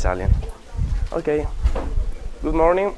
Italian. 0.00 0.34
Okay. 1.12 1.46
Good 2.42 2.54
morning. 2.54 2.94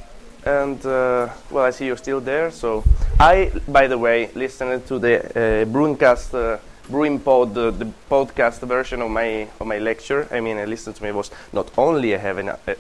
And 0.47 0.79
uh, 0.87 1.31
well, 1.51 1.65
I 1.65 1.71
see 1.71 1.87
you're 1.87 1.97
still 1.97 2.21
there. 2.21 2.53
So 2.53 2.85
I, 3.19 3.51
by 3.67 3.89
the 3.89 3.99
way, 3.99 4.31
listened 4.37 4.87
to 4.87 5.01
the 5.01 5.15
uh, 5.19 5.65
BruinCast, 5.67 6.35
uh, 6.35 7.19
Pod, 7.19 7.59
uh, 7.59 7.71
the 7.73 7.91
podcast 8.09 8.61
version 8.61 9.03
of 9.03 9.11
my 9.11 9.49
of 9.59 9.67
my 9.67 9.79
lecture. 9.79 10.29
I 10.31 10.39
mean, 10.41 10.59
I 10.59 10.65
listened 10.65 10.95
to 10.97 11.03
my 11.03 11.11
voice. 11.11 11.31
Not 11.53 11.73
only 11.77 12.15
I 12.15 12.19
have 12.19 12.39
an, 12.39 12.49
uh, 12.51 12.75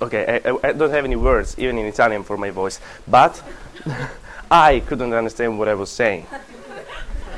okay, 0.00 0.40
I, 0.44 0.50
I, 0.50 0.70
I 0.70 0.72
don't 0.72 0.90
have 0.90 1.04
any 1.04 1.16
words 1.16 1.54
even 1.58 1.78
in 1.78 1.86
Italian 1.86 2.24
for 2.24 2.36
my 2.36 2.50
voice, 2.50 2.80
but 3.06 3.40
I 4.50 4.80
couldn't 4.80 5.12
understand 5.14 5.60
what 5.60 5.68
I 5.68 5.74
was 5.74 5.90
saying. 5.90 6.26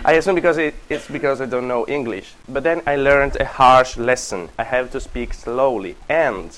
I 0.06 0.12
assume 0.14 0.34
because 0.34 0.58
it, 0.58 0.74
it's 0.90 1.08
because 1.08 1.40
I 1.40 1.46
don't 1.46 1.66
know 1.66 1.86
English. 1.86 2.34
But 2.46 2.62
then 2.62 2.82
I 2.86 2.96
learned 2.96 3.36
a 3.40 3.46
harsh 3.46 3.96
lesson. 3.96 4.50
I 4.58 4.64
have 4.64 4.90
to 4.92 5.00
speak 5.00 5.32
slowly 5.32 5.96
and 6.10 6.56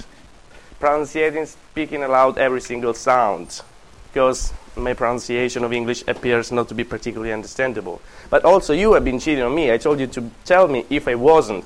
pronunciating, 0.81 1.47
speaking 1.47 2.03
aloud 2.03 2.39
every 2.39 2.61
single 2.61 2.93
sound, 2.93 3.63
because 4.09 4.53
my 4.75 4.95
pronunciation 4.95 5.63
of 5.63 5.73
English 5.73 6.03
appears 6.09 6.51
not 6.51 6.69
to 6.69 6.75
be 6.75 6.83
particularly 6.83 7.33
understandable. 7.33 8.03
But 8.31 8.45
also, 8.45 8.75
you 8.75 8.95
have 8.95 9.05
been 9.05 9.21
cheating 9.21 9.45
on 9.45 9.55
me. 9.55 9.71
I 9.73 9.79
told 9.79 10.01
you 10.01 10.09
to 10.09 10.29
tell 10.45 10.67
me 10.67 10.85
if 10.91 11.07
I 11.07 11.15
wasn't 11.15 11.65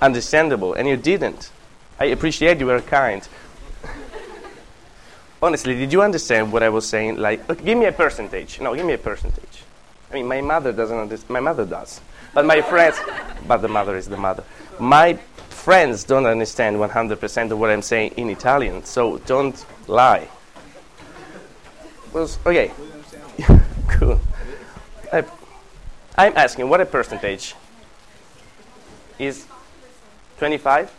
understandable, 0.00 0.74
and 0.74 0.88
you 0.88 0.96
didn't. 0.96 1.50
I 1.98 2.04
appreciate 2.06 2.60
you 2.60 2.66
were 2.66 2.80
kind. 2.80 3.26
Honestly, 5.42 5.74
did 5.74 5.92
you 5.92 6.02
understand 6.02 6.52
what 6.52 6.62
I 6.62 6.68
was 6.68 6.88
saying? 6.88 7.16
Like, 7.16 7.64
give 7.64 7.76
me 7.76 7.86
a 7.86 7.92
percentage. 7.92 8.60
No, 8.60 8.76
give 8.76 8.86
me 8.86 8.92
a 8.92 8.98
percentage. 8.98 9.65
I 10.10 10.14
mean, 10.14 10.26
my 10.26 10.40
mother 10.40 10.72
doesn't 10.72 10.96
understand. 10.96 11.30
My 11.30 11.40
mother 11.40 11.64
does. 11.64 12.00
But 12.32 12.44
my 12.44 12.60
friends, 12.62 12.98
but 13.46 13.58
the 13.58 13.68
mother 13.68 13.96
is 13.96 14.06
the 14.08 14.16
mother. 14.16 14.44
My 14.78 15.14
friends 15.48 16.04
don't 16.04 16.26
understand 16.26 16.76
100% 16.76 17.50
of 17.50 17.58
what 17.58 17.70
I'm 17.70 17.82
saying 17.82 18.12
in 18.16 18.30
Italian, 18.30 18.84
so 18.84 19.18
don't 19.18 19.64
lie. 19.88 20.28
Well, 22.12 22.30
okay. 22.46 22.70
cool. 23.88 24.20
I, 25.12 25.24
I'm 26.16 26.36
asking, 26.36 26.68
what 26.68 26.80
a 26.80 26.86
percentage? 26.86 27.54
Is 29.18 29.46
25? 30.38 30.92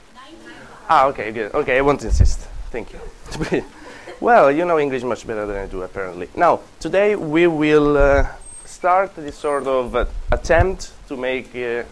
Ah, 0.89 1.07
okay, 1.07 1.31
good. 1.31 1.53
Okay, 1.53 1.77
I 1.77 1.81
won't 1.81 2.03
insist. 2.03 2.39
Thank 2.71 2.93
you. 2.93 3.63
well, 4.19 4.51
you 4.51 4.65
know 4.65 4.79
English 4.79 5.03
much 5.03 5.25
better 5.27 5.45
than 5.45 5.57
I 5.57 5.67
do, 5.67 5.83
apparently. 5.83 6.29
Now, 6.35 6.61
today 6.79 7.15
we 7.15 7.47
will 7.47 7.97
uh, 7.97 8.27
start 8.67 9.15
this 9.15 9.37
sort 9.37 9.65
of 9.65 9.95
uh, 9.95 10.05
attempt 10.31 10.91
to 11.07 11.17
make 11.17 11.47
uh, 11.55 11.83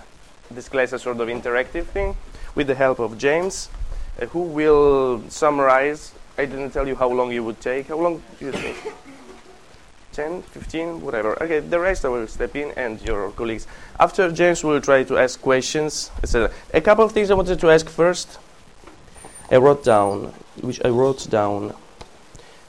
this 0.52 0.70
class 0.70 0.94
a 0.94 1.00
sort 1.00 1.20
of 1.20 1.28
interactive 1.28 1.86
thing 1.86 2.16
with 2.54 2.68
the 2.68 2.76
help 2.76 3.00
of 3.00 3.18
James, 3.18 3.70
uh, 4.22 4.26
who 4.28 4.42
will 4.42 5.24
summarize. 5.30 6.14
I 6.38 6.46
didn't 6.46 6.72
tell 6.72 6.88
you 6.88 6.96
how 6.96 7.10
long 7.10 7.32
it 7.32 7.40
would 7.40 7.62
take. 7.62 7.88
How 7.88 7.98
long 7.98 8.22
do 8.40 8.46
you 8.46 8.52
think? 8.52 8.78
10, 10.12 10.44
15, 10.44 11.02
whatever. 11.02 11.42
Okay, 11.44 11.60
the 11.60 11.80
rest 11.80 12.06
I 12.06 12.10
will 12.10 12.28
step 12.28 12.56
in 12.56 12.72
and 12.78 13.02
your 13.02 13.32
colleagues. 13.32 13.68
After 14.00 14.32
James 14.32 14.64
will 14.64 14.80
try 14.80 15.04
to 15.04 15.18
ask 15.18 15.42
questions, 15.42 16.10
etc. 16.24 16.52
A 16.74 16.80
couple 16.80 17.04
of 17.04 17.12
things 17.12 17.32
I 17.32 17.34
wanted 17.34 17.60
to 17.60 17.70
ask 17.70 17.90
first. 17.90 18.40
I 19.52 19.58
wrote 19.58 19.84
down, 19.84 20.34
which 20.62 20.80
I 20.86 20.90
wrote 20.90 21.30
down. 21.30 21.76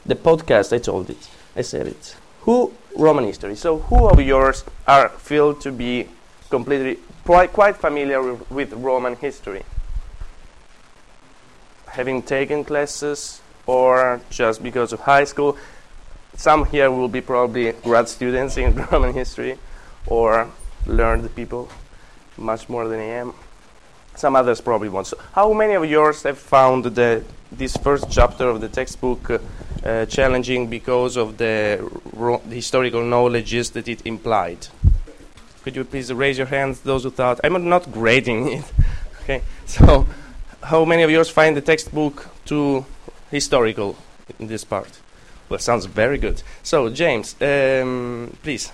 The 0.05 0.17
podcast, 0.17 0.73
I 0.73 0.79
told 0.79 1.09
it. 1.09 1.29
I 1.55 1.63
said 1.63 1.87
it. 1.87 2.17
Who 2.43 2.73
Roman 2.97 3.25
history? 3.25 3.55
So, 3.57 3.79
who 3.79 4.09
of 4.09 4.21
yours 4.21 4.65
are 4.87 5.09
feel 5.09 5.55
to 5.55 5.71
be 5.71 6.09
completely 6.51 6.99
quite, 7.25 7.77
familiar 7.77 8.23
with, 8.23 8.51
with 8.51 8.73
Roman 8.73 9.17
history? 9.17 9.63
Having 11.87 12.23
taken 12.23 12.65
classes, 12.65 13.41
or 13.67 14.21
just 14.31 14.63
because 14.63 14.93
of 14.93 15.01
high 15.01 15.25
school? 15.25 15.57
some 16.37 16.67
here 16.67 16.91
will 16.91 17.09
be 17.09 17.21
probably 17.21 17.73
grad 17.73 18.09
students 18.09 18.57
in 18.57 18.75
Roman 18.93 19.15
history 19.15 19.59
or 20.07 20.51
learned 20.87 21.35
people 21.35 21.69
much 22.37 22.69
more 22.69 22.87
than 22.89 23.01
I 23.01 23.05
am. 23.05 23.33
Some 24.15 24.37
others 24.37 24.61
probably 24.61 24.89
won't. 24.89 25.07
So 25.07 25.19
how 25.33 25.53
many 25.53 25.75
of 25.75 25.85
yours 25.85 26.23
have 26.23 26.39
found 26.39 26.85
the, 26.85 27.25
this 27.53 27.77
first 27.77 28.11
chapter 28.11 28.49
of 28.49 28.61
the 28.61 28.69
textbook 28.69 29.31
uh, 29.31 29.39
uh, 29.85 30.07
challenging 30.07 30.69
because 30.69 31.17
of 31.17 31.37
the, 31.37 31.79
historical 32.51 33.05
knowledges 33.05 33.71
that 33.71 33.89
it 33.89 34.07
implied? 34.07 34.67
Could 35.63 35.77
you 35.77 35.85
please 35.85 36.13
raise 36.13 36.39
your 36.39 36.47
hands, 36.47 36.81
those 36.81 37.03
who 37.05 37.11
thought, 37.11 37.41
I'm 37.43 37.69
not 37.69 37.91
grading 37.93 38.53
it. 38.53 38.65
okay, 39.23 39.43
so 39.65 40.07
how 40.63 40.85
many 40.85 41.03
of 41.03 41.11
yours 41.11 41.29
find 41.29 41.57
the 41.57 41.61
textbook 41.61 42.29
too 42.45 42.85
historical 43.31 43.97
in 44.39 44.47
this 44.47 44.65
part? 44.65 45.01
Well, 45.49 45.61
sounds 45.61 45.87
very 45.87 46.19
good. 46.19 46.43
So, 46.63 46.89
James, 46.91 47.37
um, 47.41 48.37
please. 48.43 48.73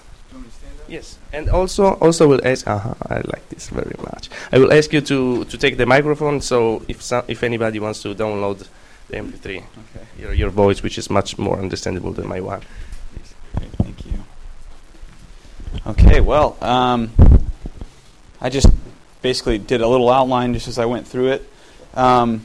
Yes, 0.89 1.19
and 1.33 1.49
also, 1.49 1.95
also 1.95 2.29
will 2.29 2.47
ask. 2.47 2.67
Uh-huh, 2.67 2.95
I 3.09 3.17
like 3.17 3.49
this 3.49 3.69
very 3.69 3.95
much. 3.99 4.29
I 4.51 4.59
will 4.59 4.73
ask 4.73 4.93
you 4.93 5.01
to, 5.01 5.45
to 5.45 5.59
take 5.59 5.77
the 5.77 5.87
microphone. 5.87 6.41
So, 6.41 6.85
if 6.89 7.03
some, 7.03 7.25
if 7.29 7.43
anybody 7.43 7.79
wants 7.79 8.03
to 8.03 8.15
download 8.15 8.67
the 9.09 9.17
MP3, 9.17 9.57
okay. 9.57 9.65
your 10.19 10.33
your 10.33 10.51
voice, 10.51 10.83
which 10.83 10.99
is 10.99 11.09
much 11.09 11.39
more 11.39 11.59
understandable 11.59 12.13
than 12.13 12.29
my 12.29 12.41
one. 12.41 12.63
Okay, 13.57 13.69
thank 13.79 14.07
you. 14.07 14.25
Okay, 15.87 16.21
well, 16.21 16.57
um, 16.61 17.11
I 18.41 18.51
just 18.51 18.69
basically 19.23 19.59
did 19.59 19.81
a 19.81 19.89
little 19.89 20.11
outline 20.11 20.53
just 20.53 20.69
as 20.69 20.79
I 20.79 20.85
went 20.85 21.07
through 21.07 21.29
it. 21.29 21.49
Um, 21.95 22.45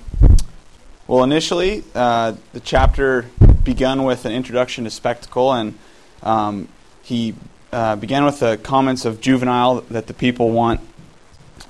well, 1.08 1.24
initially, 1.24 1.84
uh, 1.96 2.34
the 2.54 2.60
chapter 2.60 3.26
begun 3.64 4.04
with 4.04 4.26
an 4.26 4.32
introduction 4.32 4.84
to 4.84 4.90
spectacle, 4.90 5.54
and 5.54 5.78
um, 6.24 6.68
he 7.04 7.34
uh, 7.72 7.96
began 7.96 8.26
with 8.26 8.40
the 8.40 8.58
comments 8.58 9.06
of 9.06 9.22
Juvenal 9.22 9.82
that 9.90 10.08
the 10.08 10.14
people 10.14 10.52
want 10.52 10.82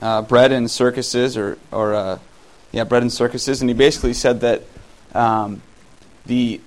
uh, 0.01 0.21
bread 0.21 0.51
and 0.51 0.69
circuses, 0.69 1.37
or, 1.37 1.57
or 1.71 1.95
uh, 1.95 2.19
yeah, 2.71 2.83
bread 2.83 3.01
and 3.01 3.11
circuses, 3.11 3.61
and 3.61 3.69
he 3.69 3.73
basically 3.73 4.13
said 4.13 4.41
that 4.41 4.63
um, 5.13 5.61
the 6.25 6.61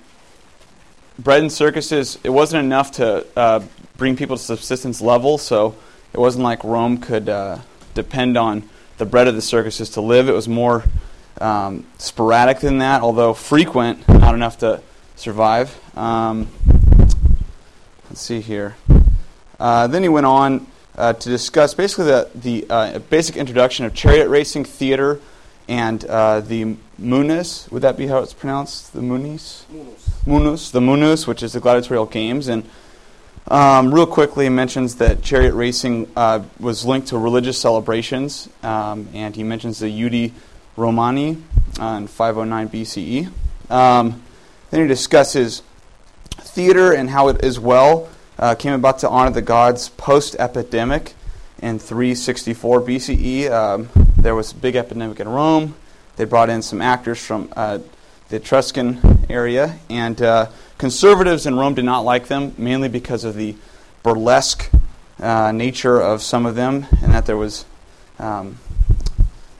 bread 1.18 1.42
and 1.42 1.52
circuses 1.52 2.18
it 2.24 2.30
wasn't 2.30 2.64
enough 2.64 2.92
to 2.92 3.26
uh, 3.36 3.60
bring 3.96 4.16
people 4.16 4.36
to 4.36 4.42
subsistence 4.42 5.00
level, 5.00 5.38
so 5.38 5.76
it 6.12 6.18
wasn't 6.18 6.42
like 6.42 6.64
Rome 6.64 6.98
could 6.98 7.28
uh, 7.28 7.58
depend 7.94 8.36
on 8.36 8.68
the 8.98 9.06
bread 9.06 9.28
of 9.28 9.34
the 9.34 9.42
circuses 9.42 9.90
to 9.90 10.00
live. 10.00 10.28
It 10.28 10.32
was 10.32 10.48
more 10.48 10.84
um, 11.40 11.86
sporadic 11.98 12.60
than 12.60 12.78
that, 12.78 13.02
although 13.02 13.34
frequent, 13.34 14.08
not 14.08 14.34
enough 14.34 14.58
to 14.58 14.82
survive. 15.16 15.78
Um, 15.96 16.48
let's 18.08 18.20
see 18.20 18.40
here. 18.40 18.74
Uh, 19.60 19.86
then 19.86 20.02
he 20.02 20.08
went 20.08 20.24
on 20.24 20.66
uh, 20.96 21.12
to 21.12 21.28
discuss 21.28 21.74
basically 21.74 22.06
the, 22.06 22.30
the 22.34 22.66
uh, 22.70 22.98
basic 22.98 23.36
introduction 23.36 23.84
of 23.84 23.94
chariot 23.94 24.28
racing, 24.28 24.64
theater, 24.64 25.20
and 25.68 26.04
uh, 26.06 26.40
the 26.40 26.76
munus. 26.98 27.70
Would 27.70 27.82
that 27.82 27.96
be 27.96 28.06
how 28.06 28.18
it's 28.18 28.32
pronounced? 28.32 28.94
The 28.94 29.02
munis? 29.02 29.66
Munus. 29.70 30.26
Munus. 30.26 30.70
The 30.70 30.80
munus, 30.80 31.26
which 31.26 31.42
is 31.42 31.52
the 31.52 31.60
gladiatorial 31.60 32.06
games. 32.06 32.48
And 32.48 32.68
um, 33.48 33.94
real 33.94 34.06
quickly, 34.06 34.46
he 34.46 34.48
mentions 34.48 34.96
that 34.96 35.22
chariot 35.22 35.54
racing 35.54 36.10
uh, 36.16 36.42
was 36.58 36.86
linked 36.86 37.08
to 37.08 37.18
religious 37.18 37.58
celebrations, 37.58 38.48
um, 38.62 39.08
and 39.12 39.36
he 39.36 39.42
mentions 39.42 39.78
the 39.78 39.88
Ludi 39.88 40.32
Romani 40.76 41.36
uh, 41.78 41.98
in 41.98 42.06
509 42.06 42.68
BCE. 42.70 43.30
Um, 43.70 44.22
then 44.70 44.82
he 44.82 44.88
discusses 44.88 45.62
theater 46.38 46.92
and 46.92 47.10
how 47.10 47.28
it 47.28 47.44
as 47.44 47.60
well 47.60 48.08
uh, 48.40 48.54
came 48.54 48.72
about 48.72 48.98
to 49.00 49.08
honor 49.08 49.30
the 49.30 49.42
gods 49.42 49.90
post 49.90 50.34
epidemic 50.38 51.14
in 51.62 51.78
364 51.78 52.80
BCE. 52.80 53.50
Um, 53.50 53.90
there 54.16 54.34
was 54.34 54.52
a 54.52 54.54
big 54.54 54.76
epidemic 54.76 55.20
in 55.20 55.28
Rome. 55.28 55.74
They 56.16 56.24
brought 56.24 56.48
in 56.48 56.62
some 56.62 56.80
actors 56.80 57.24
from 57.24 57.52
uh, 57.54 57.78
the 58.30 58.36
Etruscan 58.36 59.26
area, 59.28 59.78
and 59.90 60.20
uh, 60.22 60.46
conservatives 60.78 61.46
in 61.46 61.56
Rome 61.56 61.74
did 61.74 61.84
not 61.84 62.00
like 62.00 62.28
them, 62.28 62.54
mainly 62.56 62.88
because 62.88 63.24
of 63.24 63.34
the 63.34 63.56
burlesque 64.02 64.70
uh, 65.20 65.52
nature 65.52 66.00
of 66.00 66.22
some 66.22 66.46
of 66.46 66.54
them, 66.54 66.86
and 67.02 67.12
that 67.12 67.26
there 67.26 67.36
was 67.36 67.66
um, 68.18 68.58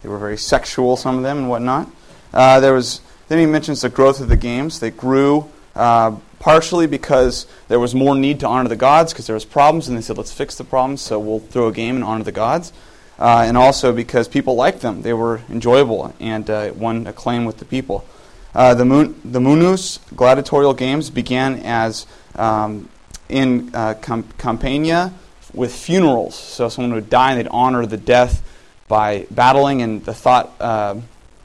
they 0.03 0.09
were 0.09 0.19
very 0.19 0.39
sexual, 0.39 0.97
some 0.97 1.19
of 1.19 1.23
them, 1.23 1.37
and 1.37 1.49
whatnot. 1.51 1.91
Uh, 2.33 2.61
there 2.61 2.73
was 2.73 3.03
then 3.29 3.39
he 3.39 3.47
mentions 3.47 3.83
the 3.83 3.91
growth 3.91 4.21
of 4.21 4.29
the 4.29 4.37
games. 4.37 4.81
They 4.81 4.91
grew 4.91 5.51
uh, 5.75 6.17
partially 6.41 6.89
because 6.89 7.47
there 7.69 7.79
was 7.79 7.95
more 7.95 8.17
need 8.17 8.41
to 8.41 8.49
honor 8.49 8.69
the 8.69 8.75
gods 8.75 9.13
because 9.13 9.29
there 9.29 9.35
was 9.35 9.45
problems, 9.45 9.87
and 9.87 9.97
they 9.97 10.03
said, 10.03 10.19
"Let's 10.19 10.33
fix 10.33 10.57
the 10.57 10.65
problems." 10.65 11.01
So 11.01 11.21
we'll 11.21 11.39
throw 11.39 11.69
a 11.69 11.73
game 11.73 11.95
and 11.95 12.05
honor 12.05 12.25
the 12.25 12.33
gods. 12.33 12.73
Uh, 13.21 13.45
and 13.47 13.57
also 13.57 13.93
because 13.93 14.27
people 14.27 14.57
liked 14.57 14.81
them; 14.81 15.03
they 15.03 15.13
were 15.13 15.43
enjoyable 15.49 16.13
and 16.19 16.51
uh, 16.51 16.73
won 16.75 17.07
acclaim 17.07 17.45
with 17.45 17.59
the 17.59 17.65
people. 17.65 18.05
Uh, 18.53 18.75
the, 18.75 18.85
Mun- 18.85 19.15
the 19.25 19.41
Munus 19.41 20.01
gladiatorial 20.17 20.75
games 20.75 21.09
began 21.09 21.61
as 21.61 22.07
um, 22.35 22.89
in 23.29 23.71
uh, 23.75 23.95
Com- 23.95 24.29
Campania 24.39 25.13
with 25.55 25.73
funerals. 25.73 26.35
So 26.35 26.69
someone 26.69 26.93
would 26.95 27.11
die, 27.11 27.33
and 27.33 27.41
they'd 27.41 27.51
honor 27.51 27.87
the 27.87 27.97
death 27.97 28.43
by 28.89 29.27
battling, 29.31 29.83
and 29.83 30.05
the 30.05 30.15
thought 30.15 30.53
uh, 30.61 30.97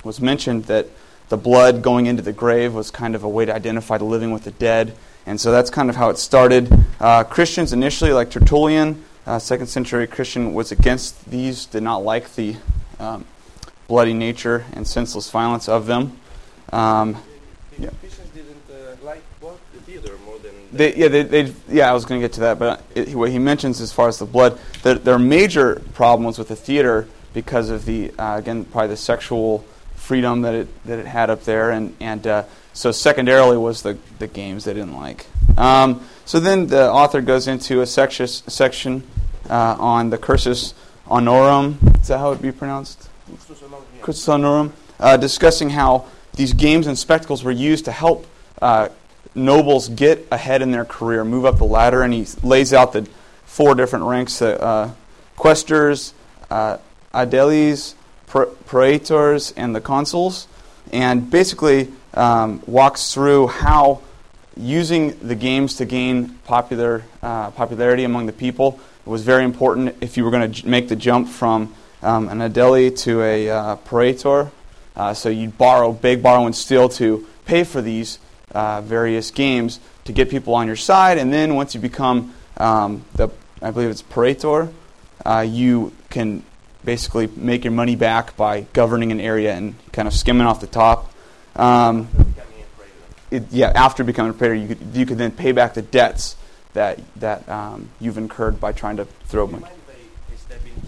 was 0.03 0.19
mentioned 0.19 0.65
that 0.65 0.88
the 1.30 1.38
blood 1.38 1.81
going 1.81 2.06
into 2.06 2.22
the 2.22 2.33
grave 2.33 2.74
was 2.74 2.92
kind 2.92 3.16
of 3.16 3.24
a 3.24 3.30
way 3.30 3.45
to 3.45 3.54
identify 3.54 3.98
the 3.98 4.06
living 4.06 4.31
with 4.31 4.44
the 4.44 4.51
dead. 4.51 4.95
And 5.25 5.42
so 5.42 5.51
that's 5.51 5.69
kind 5.69 5.89
of 5.89 5.95
how 5.95 6.10
it 6.10 6.18
started. 6.18 6.72
Uh, 7.00 7.24
Christians 7.24 7.74
initially, 7.74 8.13
like 8.13 8.30
Tertullian, 8.30 9.04
uh, 9.25 9.39
second 9.39 9.68
century 9.68 10.06
Christian, 10.06 10.54
was 10.54 10.72
against 10.72 11.30
these, 11.30 11.66
did 11.66 11.81
not 11.81 12.04
like 12.04 12.36
the 12.36 12.56
um, 13.00 13.25
bloody 13.88 14.13
nature 14.13 14.66
and 14.74 14.88
senseless 14.88 15.30
violence 15.31 15.68
of 15.68 15.88
them. 15.88 16.19
Um, 16.72 17.18
yeah. 17.80 17.89
Christians 18.00 18.30
didn't 18.30 18.63
uh, 18.69 18.95
like 19.04 19.24
what? 19.39 19.57
The 19.74 19.80
theater 19.80 20.13
more 20.25 20.38
than. 20.39 20.51
They, 20.71 20.95
yeah, 20.95 21.07
they, 21.07 21.24
they, 21.24 21.54
yeah, 21.69 21.89
I 21.89 21.94
was 21.94 22.06
going 22.06 22.21
to 22.21 22.28
get 22.28 22.33
to 22.33 22.42
that, 22.42 22.60
but 22.60 22.83
it, 22.94 23.16
what 23.16 23.31
he 23.31 23.39
mentions 23.39 23.81
as 23.81 23.92
far 23.92 24.07
as 24.07 24.19
the 24.19 24.25
blood, 24.25 24.60
the, 24.83 24.95
their 24.95 25.19
major 25.19 25.81
problem 25.95 26.25
was 26.25 26.38
with 26.38 26.50
the 26.50 26.56
theater 26.56 27.07
because 27.33 27.71
of 27.71 27.86
the, 27.86 28.12
uh, 28.19 28.38
again, 28.38 28.63
probably 28.66 28.89
the 28.89 28.98
sexual 28.98 29.66
freedom 30.06 30.44
that 30.44 30.54
it 30.54 30.86
that 30.86 31.00
it 31.00 31.07
had 31.07 31.30
up 31.30 31.44
there, 31.44 31.72
and 31.72 31.96
and 32.00 32.25
uh, 32.28 32.44
so 32.74 32.92
secondarily 32.92 33.57
was 33.57 33.81
the 33.81 33.98
the 34.19 34.28
games 34.28 34.66
they 34.66 34.74
didn't 34.74 34.96
like. 34.96 35.25
Um, 35.57 36.07
so 36.25 36.40
then 36.40 36.68
the 36.68 36.92
author 36.92 37.22
goes 37.22 37.48
into 37.48 37.81
a 37.81 37.88
section 37.88 38.28
section 38.28 39.04
uh, 39.50 39.75
on 39.80 40.12
the 40.12 40.18
cursus 40.18 40.74
honorum. 41.07 42.00
Is 42.00 42.07
that 42.07 42.19
how 42.19 42.31
it 42.31 42.42
be 42.42 42.52
pronounced? 42.52 43.10
Cursus 44.02 44.28
honorum, 44.28 44.72
uh, 45.00 45.18
discussing 45.18 45.72
how 45.72 46.06
these 46.36 46.54
games 46.54 46.86
and 46.86 46.98
spectacles 46.98 47.44
were 47.44 47.52
used 47.52 47.86
to 47.86 47.92
help 47.92 48.28
uh, 48.62 48.90
nobles 49.34 49.90
get 49.90 50.28
ahead 50.31 50.62
in 50.62 50.72
their 50.72 50.86
career, 50.86 51.25
move 51.25 51.46
up 51.46 51.57
the 51.57 51.66
ladder, 51.66 52.04
and 52.04 52.13
he 52.13 52.28
lays 52.44 52.74
out 52.74 52.94
the 52.94 53.07
four 53.46 53.74
different 53.74 54.06
ranks: 54.06 54.40
uh, 54.42 54.92
quaestors, 55.36 56.13
uh, 56.52 56.78
praetors 58.27 59.54
and 59.56 59.75
the 59.75 59.81
consuls, 59.81 60.48
and 60.92 61.30
basically 61.30 61.92
um, 62.13 62.62
walks 62.66 63.13
through 63.13 63.48
how 63.48 64.01
using 64.57 65.18
the 65.19 65.36
games 65.36 65.75
to 65.75 65.86
gain 65.86 66.30
popular 66.45 67.04
uh, 67.22 67.51
popularity 67.51 68.04
among 68.04 68.25
the 68.25 68.33
people 68.33 68.80
was 69.06 69.24
very 69.24 69.44
important 69.44 69.95
if 70.01 70.18
you 70.18 70.24
were 70.24 70.31
going 70.31 70.51
to 70.51 70.62
j- 70.62 70.68
make 70.68 70.88
the 70.88 70.95
jump 70.95 71.27
from 71.27 71.74
um, 72.01 72.30
an 72.30 72.39
aedile 72.39 72.98
to 72.98 73.22
a 73.22 73.50
uh, 73.50 73.75
praetor. 73.77 74.51
Uh, 74.95 75.13
so 75.13 75.30
you'd 75.30 75.57
borrow, 75.57 75.92
big 75.92 76.24
borrow, 76.24 76.45
and 76.45 76.56
steal 76.56 76.88
to 76.88 77.28
pay 77.45 77.63
for 77.63 77.81
these 77.81 78.18
uh, 78.54 78.81
various 78.81 79.30
games 79.30 79.80
to 80.06 80.13
get 80.13 80.30
people 80.30 80.56
on 80.56 80.68
your 80.68 80.75
side, 80.75 81.18
and 81.18 81.33
then 81.33 81.56
once 81.56 81.75
you 81.75 81.81
become 81.81 82.33
um, 82.57 83.04
the, 83.16 83.30
I 83.62 83.71
believe 83.71 83.89
it's 83.89 84.01
praetor, 84.01 84.69
uh, 85.25 85.45
you 85.48 85.92
can 86.10 86.44
basically 86.86 87.28
make 87.36 87.64
your 87.64 87.74
money 87.74 87.96
back 87.96 88.38
by 88.38 88.62
governing 88.74 89.12
an 89.12 89.20
area 89.20 89.54
and 89.54 89.76
kind 89.92 90.08
of 90.08 90.14
skimming 90.14 90.46
off 90.46 90.62
the 90.62 90.68
top. 90.68 91.12
Um, 91.56 92.08
it, 93.32 93.52
yeah, 93.52 93.72
after 93.76 94.04
becoming 94.04 94.32
a 94.32 94.34
praetor, 94.34 94.54
you 94.54 94.68
could, 94.68 94.80
you 94.94 95.06
could 95.06 95.18
then 95.18 95.32
pay 95.32 95.52
back 95.52 95.74
the 95.74 95.82
debts 95.82 96.38
that 96.74 97.00
that 97.18 97.48
um, 97.50 97.90
you've 98.00 98.18
incurred 98.18 98.60
by 98.60 98.72
trying 98.72 98.98
to 98.98 99.06
throw 99.28 99.48
money. 99.48 99.66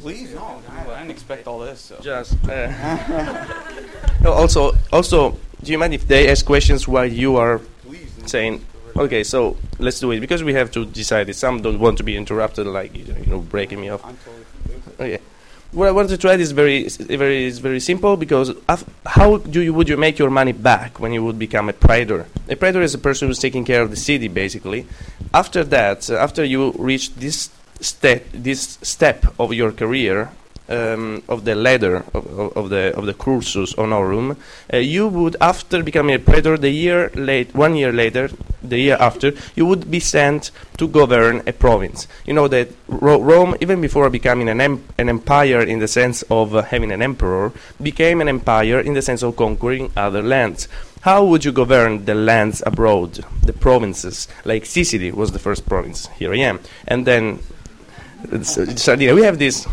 Please, 0.02 0.34
no, 0.36 0.62
I, 0.70 1.00
didn't 1.00 1.12
expect 1.12 1.48
all 1.48 1.60
this. 1.60 1.82
So. 1.82 2.00
Just 2.02 2.36
uh, 2.48 2.68
no, 4.22 4.32
also, 4.32 4.74
also, 4.94 5.32
do 5.64 5.72
you 5.72 5.78
mind 5.78 5.94
if 5.94 6.08
they 6.08 6.30
ask 6.30 6.46
questions 6.46 6.88
while 6.88 7.06
you 7.06 7.38
are 7.38 7.62
saying? 8.26 8.64
Okay, 8.96 9.24
so 9.24 9.58
let's 9.80 10.00
do 10.00 10.12
it 10.12 10.20
because 10.20 10.44
we 10.44 10.54
have 10.54 10.72
to 10.72 10.86
decide. 10.86 11.30
it. 11.30 11.36
Some 11.36 11.62
don't 11.62 11.80
want 11.80 11.98
to 11.98 12.04
be 12.04 12.16
interrupted, 12.16 12.68
like 12.68 12.96
you 12.96 13.26
know, 13.26 13.40
breaking 13.40 13.82
me 13.82 13.90
off. 13.90 14.04
Okay 15.00 15.20
what 15.78 15.88
I 15.88 15.92
want 15.92 16.10
to 16.10 16.18
try 16.18 16.34
is 16.34 16.54
very, 16.54 16.90
very, 16.90 17.46
is 17.46 17.60
very 17.60 17.80
simple 17.80 18.18
because 18.18 18.52
how 19.06 19.38
do 19.38 19.62
you 19.62 19.76
would 19.76 19.88
you 19.88 19.96
make 19.96 20.18
your 20.18 20.32
money 20.32 20.52
back 20.52 21.00
when 21.00 21.14
you 21.14 21.24
would 21.24 21.38
become 21.38 21.70
a 21.70 21.74
praetor? 21.74 22.26
A 22.50 22.56
praetor 22.56 22.82
is 22.82 22.96
a 22.96 22.98
person 22.98 23.28
who's 23.28 23.38
taking 23.38 23.64
care 23.64 23.84
of 23.84 23.92
the 23.92 23.96
city, 23.96 24.28
basically. 24.28 24.88
After 25.36 25.64
that, 25.66 26.10
uh, 26.10 26.16
after 26.16 26.44
you 26.44 26.72
reach 26.80 27.14
this 27.14 27.52
step, 27.80 28.26
this 28.34 28.80
step 28.82 29.28
of 29.40 29.54
your 29.54 29.72
career, 29.72 30.32
um, 30.70 31.24
of 31.28 31.46
the 31.46 31.56
ladder 31.56 32.04
of, 32.14 32.58
of, 32.58 32.70
the 32.70 32.96
of 32.96 33.06
the 33.06 33.14
cursus 33.14 33.74
honorum, 33.76 34.38
uh, 34.74 34.78
you 34.78 35.08
would 35.08 35.36
after 35.40 35.84
becoming 35.84 36.16
a 36.16 36.20
praetor, 36.20 36.58
the 36.58 36.70
year 36.70 37.10
late, 37.16 37.54
one 37.56 37.76
year 37.76 37.92
later, 37.92 38.30
the 38.62 38.78
year 38.78 38.98
after, 39.00 39.34
you 39.56 39.66
would 39.66 39.90
be 39.90 40.00
sent 40.00 40.52
to 40.78 40.88
govern 40.88 41.42
a 41.48 41.54
province. 41.54 42.08
You 42.26 42.34
know 42.34 42.48
that 42.50 42.70
Ro- 42.88 43.22
Rome, 43.22 43.56
even 43.62 43.82
before 43.82 44.10
becoming 44.10 44.50
an 44.50 44.62
em- 44.62 44.84
an 44.98 45.10
empire 45.10 45.62
in 45.62 45.80
the 45.80 45.88
sense 45.88 46.24
of 46.24 46.56
uh, 46.56 46.62
having 46.64 46.92
an 46.92 47.02
emperor, 47.02 47.52
became 47.82 48.22
an 48.22 48.28
empire 48.28 48.80
in 48.80 48.94
the 48.94 49.02
sense 49.02 49.24
of 49.24 49.36
conquering 49.36 49.92
other 49.96 50.22
lands. 50.22 50.68
How 51.02 51.24
would 51.24 51.46
you 51.46 51.52
govern 51.52 52.06
the 52.06 52.16
lands 52.16 52.62
abroad, 52.66 53.24
the 53.44 53.54
provinces? 53.54 54.28
Like 54.44 54.66
Sicily 54.66 55.12
was 55.12 55.32
the 55.32 55.40
first 55.40 55.66
province. 55.66 56.08
Here 56.20 56.34
I 56.34 56.38
am, 56.40 56.60
and 56.88 57.06
then. 57.06 57.40
Sardinia. 58.42 59.14
We 59.14 59.22
have 59.22 59.38
this 59.38 59.68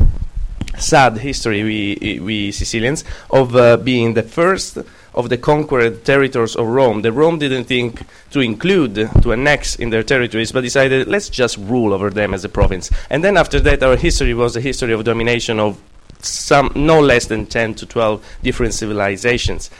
sad 0.79 1.19
history, 1.19 1.62
we, 1.62 2.21
we 2.21 2.53
Sicilians, 2.53 3.05
of 3.31 3.55
uh, 3.56 3.76
being 3.76 4.15
the 4.15 4.23
first 4.23 4.79
of 5.15 5.29
the 5.29 5.38
conquered 5.38 6.05
territories 6.05 6.56
of 6.56 6.67
Rome. 6.67 7.03
The 7.03 7.12
Rome 7.12 7.38
didn't 7.38 7.65
think 7.65 8.03
to 8.31 8.41
include, 8.41 8.94
to 9.23 9.32
annex 9.32 9.76
in 9.76 9.91
their 9.91 10.03
territories, 10.03 10.53
but 10.53 10.62
decided, 10.62 11.06
let's 11.06 11.29
just 11.29 11.56
rule 11.59 11.93
over 11.93 12.11
them 12.11 12.35
as 12.35 12.44
a 12.44 12.49
province. 12.49 12.91
And 13.11 13.23
then 13.23 13.37
after 13.37 13.61
that, 13.61 13.82
our 13.82 13.97
history 13.97 14.35
was 14.35 14.56
a 14.56 14.61
history 14.61 14.93
of 14.93 15.05
domination 15.05 15.61
of 15.61 15.81
some 16.21 16.73
no 16.75 17.00
less 17.00 17.27
than 17.27 17.47
10 17.47 17.75
to 17.75 17.87
12 17.87 18.25
different 18.43 18.75
civilizations. 18.75 19.70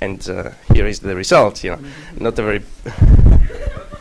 And 0.00 0.28
uh, 0.28 0.50
here 0.72 0.86
is 0.86 1.00
the 1.00 1.16
result, 1.16 1.64
you 1.64 1.70
know, 1.70 1.76
mm-hmm. 1.76 2.24
not 2.24 2.38
a 2.38 2.42
very 2.42 3.33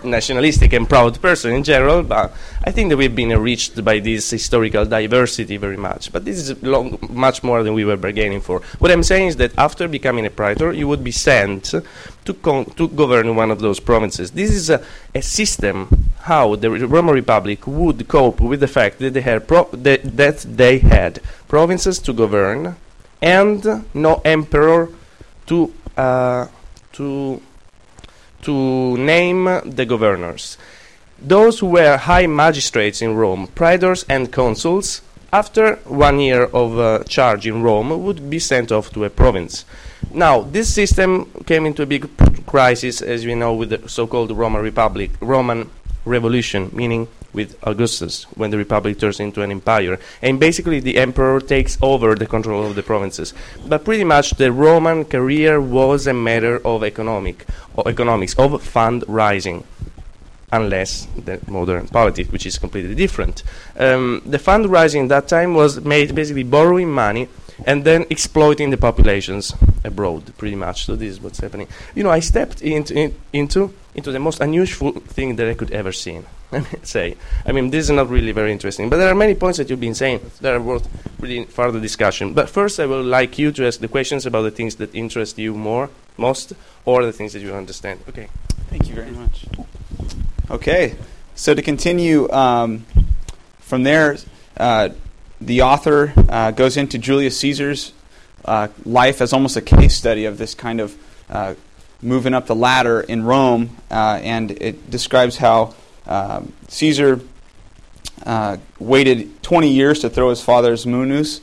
nationalistic 0.04 0.74
and 0.74 0.88
proud 0.88 1.22
person 1.22 1.54
in 1.54 1.64
general, 1.64 2.04
but 2.04 2.34
I 2.64 2.72
think 2.72 2.90
that 2.90 2.98
we've 2.98 3.16
been 3.16 3.32
enriched 3.32 3.84
by 3.84 4.00
this 4.00 4.30
historical 4.30 4.86
diversity 4.86 5.58
very 5.58 5.78
much. 5.78 6.12
But 6.12 6.26
this 6.26 6.38
is 6.38 6.62
long, 6.64 6.98
much 7.10 7.44
more 7.44 7.64
than 7.64 7.74
we 7.74 7.86
were 7.86 7.98
bargaining 7.98 8.42
for. 8.42 8.62
What 8.80 8.92
I'm 8.92 9.04
saying 9.04 9.28
is 9.30 9.36
that 9.38 9.58
after 9.58 9.88
becoming 9.88 10.26
a 10.26 10.30
praetor, 10.30 10.74
you 10.74 10.88
would 10.88 11.04
be 11.04 11.12
sent 11.12 11.74
to, 12.26 12.34
con- 12.34 12.66
to 12.66 12.88
govern 12.88 13.36
one 13.36 13.52
of 13.52 13.60
those 13.60 13.80
provinces. 13.80 14.32
This 14.32 14.52
is 14.52 14.70
a, 14.70 14.84
a 15.14 15.22
system 15.22 16.10
how 16.22 16.56
the 16.56 16.70
Roman 16.70 17.14
Republic 17.14 17.68
would 17.68 18.08
cope 18.08 18.40
with 18.40 18.60
the 18.62 18.68
fact 18.68 19.00
that 19.00 19.14
they 19.14 19.22
had, 19.22 19.48
pro- 19.48 19.70
that, 19.74 20.18
that 20.18 20.40
they 20.40 20.80
had 20.80 21.22
provinces 21.48 22.00
to 22.00 22.14
govern 22.14 22.76
and 23.22 23.86
no 23.94 24.22
emperor 24.26 24.90
to 25.46 25.74
uh, 25.98 26.48
to 26.94 27.42
to 28.44 28.98
name 28.98 29.46
the 29.66 29.86
governors. 29.86 30.58
Those 31.20 31.60
who 31.60 31.68
were 31.68 31.98
high 31.98 32.28
magistrates 32.28 33.02
in 33.02 33.16
Rome, 33.16 33.48
praetors 33.56 34.06
and 34.10 34.32
consuls, 34.32 35.02
after 35.32 35.78
one 35.86 36.20
year 36.20 36.44
of 36.44 36.78
uh, 36.78 37.04
charge 37.06 37.48
in 37.48 37.64
Rome, 37.64 38.04
would 38.04 38.30
be 38.30 38.40
sent 38.40 38.72
off 38.72 38.92
to 38.94 39.06
a 39.06 39.10
province. 39.10 39.66
Now, 40.12 40.42
this 40.42 40.74
system 40.74 41.32
came 41.46 41.66
into 41.66 41.82
a 41.84 41.86
big 41.88 42.08
crisis, 42.46 43.02
as 43.02 43.26
we 43.26 43.34
know, 43.36 43.54
with 43.54 43.70
the 43.70 43.90
so-called 43.90 44.32
Roman 44.32 44.62
Republic, 44.62 45.12
Roman 45.22 45.72
Revolution, 46.06 46.70
meaning 46.74 47.08
with 47.34 47.58
Augustus, 47.64 48.24
when 48.36 48.52
the 48.52 48.58
republic 48.58 49.00
turns 49.00 49.20
into 49.20 49.42
an 49.42 49.52
empire. 49.52 50.00
And 50.22 50.40
basically, 50.40 50.80
the 50.80 50.98
emperor 50.98 51.40
takes 51.40 51.78
over 51.82 52.16
the 52.16 52.28
control 52.28 52.66
of 52.66 52.76
the 52.76 52.84
provinces. 52.84 53.34
But 53.66 53.84
pretty 53.84 54.04
much, 54.04 54.32
the 54.32 54.52
Roman 54.52 55.06
career 55.06 55.60
was 55.60 56.08
a 56.08 56.14
matter 56.14 56.66
of 56.66 56.84
economic, 56.84 57.46
of 57.76 57.88
economics, 57.88 58.34
of 58.36 58.52
fundraising. 58.52 59.64
Unless 60.52 61.08
the 61.18 61.40
modern 61.48 61.88
politics, 61.88 62.32
which 62.32 62.46
is 62.46 62.60
completely 62.60 62.94
different. 62.94 63.42
Um, 63.76 64.22
the 64.24 64.38
fundraising 64.38 65.04
at 65.06 65.10
that 65.10 65.28
time 65.28 65.56
was 65.56 65.82
made 65.82 66.14
basically 66.14 66.44
borrowing 66.44 66.92
money 66.92 67.28
and 67.66 67.84
then 67.84 68.06
exploiting 68.10 68.70
the 68.70 68.78
populations 68.78 69.54
abroad, 69.84 70.36
pretty 70.38 70.56
much. 70.56 70.86
So 70.86 70.96
this 70.96 71.12
is 71.12 71.22
what's 71.22 71.40
happening. 71.40 71.68
You 71.96 72.04
know, 72.04 72.10
I 72.10 72.20
stepped 72.20 72.62
into 72.62 72.94
in, 72.96 73.16
into 73.32 73.74
into 73.96 74.12
the 74.12 74.20
most 74.20 74.42
unusual 74.42 74.92
thing 74.92 75.36
that 75.36 75.48
I 75.48 75.54
could 75.54 75.72
ever 75.72 75.92
seen. 75.92 76.26
say. 76.84 77.16
I 77.46 77.52
mean, 77.52 77.70
this 77.72 77.86
is 77.86 77.90
not 77.90 78.10
really 78.10 78.32
very 78.32 78.52
interesting, 78.52 78.90
but 78.90 78.98
there 78.98 79.10
are 79.10 79.16
many 79.16 79.36
points 79.36 79.58
that 79.58 79.70
you've 79.70 79.80
been 79.80 79.96
saying 79.96 80.20
that 80.42 80.54
are 80.54 80.62
worth 80.62 80.88
really 81.20 81.46
further 81.46 81.80
discussion. 81.80 82.34
But 82.34 82.50
first, 82.50 82.80
I 82.80 82.86
would 82.86 83.06
like 83.06 83.40
you 83.40 83.52
to 83.52 83.66
ask 83.66 83.80
the 83.80 83.88
questions 83.88 84.26
about 84.26 84.44
the 84.44 84.52
things 84.52 84.76
that 84.76 84.94
interest 84.94 85.38
you 85.38 85.54
more, 85.56 85.90
most, 86.18 86.54
or 86.86 87.06
the 87.06 87.12
things 87.12 87.34
that 87.34 87.40
you 87.40 87.54
understand. 87.54 88.02
Okay. 88.10 88.28
Thank 88.70 88.90
you 88.90 88.96
very 88.96 89.12
much. 89.12 89.46
Okay, 90.50 90.96
so 91.36 91.54
to 91.54 91.62
continue 91.62 92.30
um, 92.32 92.86
from 93.60 93.84
there, 93.84 94.18
uh, 94.58 94.90
the 95.46 95.64
author 95.64 96.14
uh, 96.30 96.52
goes 96.52 96.78
into 96.78 96.98
Julius 96.98 97.38
Caesar's 97.40 97.92
uh, 98.46 98.70
life 98.86 99.22
as 99.22 99.34
almost 99.34 99.58
a 99.58 99.62
case 99.62 99.96
study 99.96 100.26
of 100.26 100.38
this 100.38 100.56
kind 100.56 100.80
of 100.80 100.96
uh, 101.30 101.56
moving 102.02 102.34
up 102.34 102.46
the 102.48 102.56
ladder 102.56 103.02
in 103.02 103.24
Rome, 103.24 103.76
uh, 103.92 104.20
and 104.24 104.52
it 104.52 104.90
describes 104.90 105.38
how 105.38 105.76
um, 106.08 106.54
Caesar 106.70 107.20
uh, 108.26 108.58
waited 108.80 109.44
20 109.44 109.70
years 109.70 110.00
to 110.00 110.10
throw 110.10 110.30
his 110.30 110.42
father's 110.42 110.86
munus, 110.86 111.42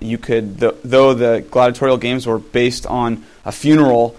you 0.00 0.18
could, 0.18 0.58
the, 0.58 0.76
though 0.84 1.12
the 1.12 1.44
gladiatorial 1.50 1.98
games 1.98 2.26
were 2.26 2.38
based 2.38 2.86
on 2.86 3.24
a 3.44 3.52
funeral, 3.52 4.16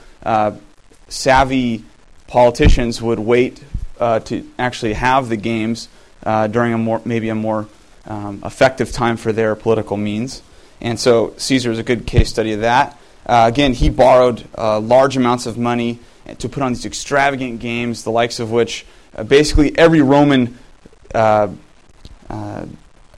savvy 1.08 1.84
politicians 2.28 3.02
would 3.02 3.20
wait 3.20 3.64
to 4.00 4.46
actually 4.60 4.94
have 4.94 5.30
the 5.30 5.38
games 5.38 5.88
during 6.24 6.74
a 6.74 6.78
more, 6.78 7.02
maybe 7.06 7.30
a 7.30 7.36
more 7.36 7.68
um, 8.06 8.42
effective 8.46 8.92
time 8.92 9.18
for 9.18 9.32
their 9.32 9.56
political 9.56 9.98
means. 9.98 10.42
And 10.82 11.00
so 11.00 11.34
Caesar 11.38 11.72
is 11.72 11.80
a 11.80 11.84
good 11.84 12.06
case 12.06 12.30
study 12.30 12.54
of 12.54 12.62
that. 12.62 12.98
Uh, 13.26 13.46
again, 13.48 13.74
he 13.74 13.90
borrowed 13.90 14.48
uh, 14.58 14.80
large 14.80 15.16
amounts 15.16 15.46
of 15.46 15.58
money 15.58 16.00
to 16.40 16.50
put 16.50 16.62
on 16.62 16.74
these 16.74 16.86
extravagant 16.86 17.60
games, 17.60 18.04
the 18.04 18.12
likes 18.12 18.40
of 18.40 18.52
which 18.52 18.86
uh, 19.16 19.24
basically 19.24 19.78
every 19.78 20.02
Roman 20.02 20.58
uh, 21.14 21.50
uh, 22.30 22.66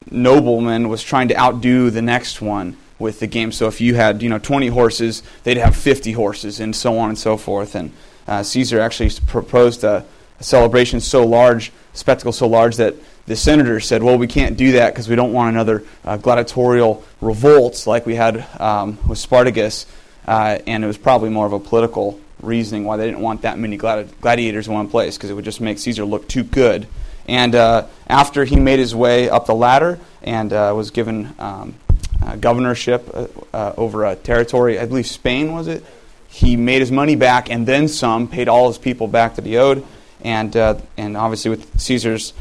nobleman 0.10 0.89
was 0.89 1.04
trying 1.04 1.30
to 1.30 1.38
outdo 1.38 1.89
the 1.89 2.01
next 2.01 2.42
one 2.42 2.77
with 3.00 3.20
the 3.20 3.27
game. 3.27 3.51
So 3.51 3.68
if 3.68 3.82
you 3.82 3.96
had 3.96 4.22
you 4.22 4.30
know 4.30 4.39
20 4.39 4.68
horses, 4.68 5.24
they'd 5.44 5.58
have 5.58 5.75
50 5.75 6.12
horses, 6.13 6.60
and 6.60 6.75
so 6.75 6.98
on 6.98 7.10
and 7.10 7.18
so 7.18 7.38
forth. 7.38 7.75
And 7.75 7.92
uh, 8.27 8.44
Caesar 8.44 8.80
actually 8.80 9.12
proposed 9.27 9.84
a, 9.84 10.06
a 10.39 10.44
celebration 10.44 11.00
so 11.00 11.25
large, 11.25 11.72
spectacle 11.94 12.32
so 12.32 12.48
large 12.48 12.77
that 12.77 12.96
the 13.27 13.36
senators 13.36 13.88
said, 13.88 14.03
well, 14.03 14.17
we 14.17 14.27
can't 14.27 14.55
do 14.55 14.74
that 14.74 14.94
because 14.94 15.10
we 15.10 15.15
don't 15.15 15.34
want 15.34 15.50
another 15.50 15.84
uh, 16.03 16.17
gladiatorial 16.17 17.03
revolt 17.22 17.88
like 17.88 18.05
we 18.05 18.15
had 18.15 18.46
um, 18.60 18.98
with 19.08 19.17
Spartacus. 19.17 19.88
Uh, 20.27 20.60
and 20.67 20.84
it 20.84 20.88
was 20.88 20.98
probably 20.98 21.29
more 21.29 21.46
of 21.46 21.53
a 21.53 21.60
political 21.60 22.20
reasoning 22.41 22.84
why 22.84 22.98
they 22.98 23.05
didn't 23.05 23.22
want 23.22 23.44
that 23.44 23.58
many 23.58 23.77
gladi- 23.77 24.10
gladiators 24.22 24.67
in 24.67 24.74
one 24.74 24.89
place 24.89 25.17
because 25.17 25.29
it 25.29 25.34
would 25.34 25.46
just 25.46 25.62
make 25.62 25.79
Caesar 25.79 26.05
look 26.05 26.27
too 26.27 26.44
good. 26.44 26.88
And 27.27 27.55
uh, 27.55 27.88
after 28.08 28.46
he 28.46 28.55
made 28.55 28.79
his 28.79 28.94
way 28.94 29.29
up 29.29 29.48
the 29.48 29.55
ladder 29.55 30.00
and 30.22 30.53
uh, 30.53 30.74
was 30.75 30.91
given 30.91 31.34
um, 31.39 31.75
governorship 32.39 33.10
uh, 33.13 33.27
uh, 33.53 33.74
over 33.77 34.05
a 34.05 34.15
territory, 34.15 34.79
I 34.79 34.86
believe 34.86 35.08
Spain 35.08 35.53
was 35.53 35.67
it, 35.67 35.84
he 36.27 36.55
made 36.55 36.82
his 36.82 36.91
money 36.91 37.15
back 37.15 37.50
and 37.50 37.65
then 37.65 37.88
some, 37.88 38.27
paid 38.27 38.48
all 38.48 38.67
his 38.67 38.77
people 38.77 39.08
back 39.08 39.36
that 39.36 39.46
he 39.46 39.58
owed. 39.58 39.86
And, 40.24 40.55
uh, 40.55 40.79
and 40.98 41.15
obviously, 41.15 41.50
with 41.50 41.79
Caesar's 41.79 42.34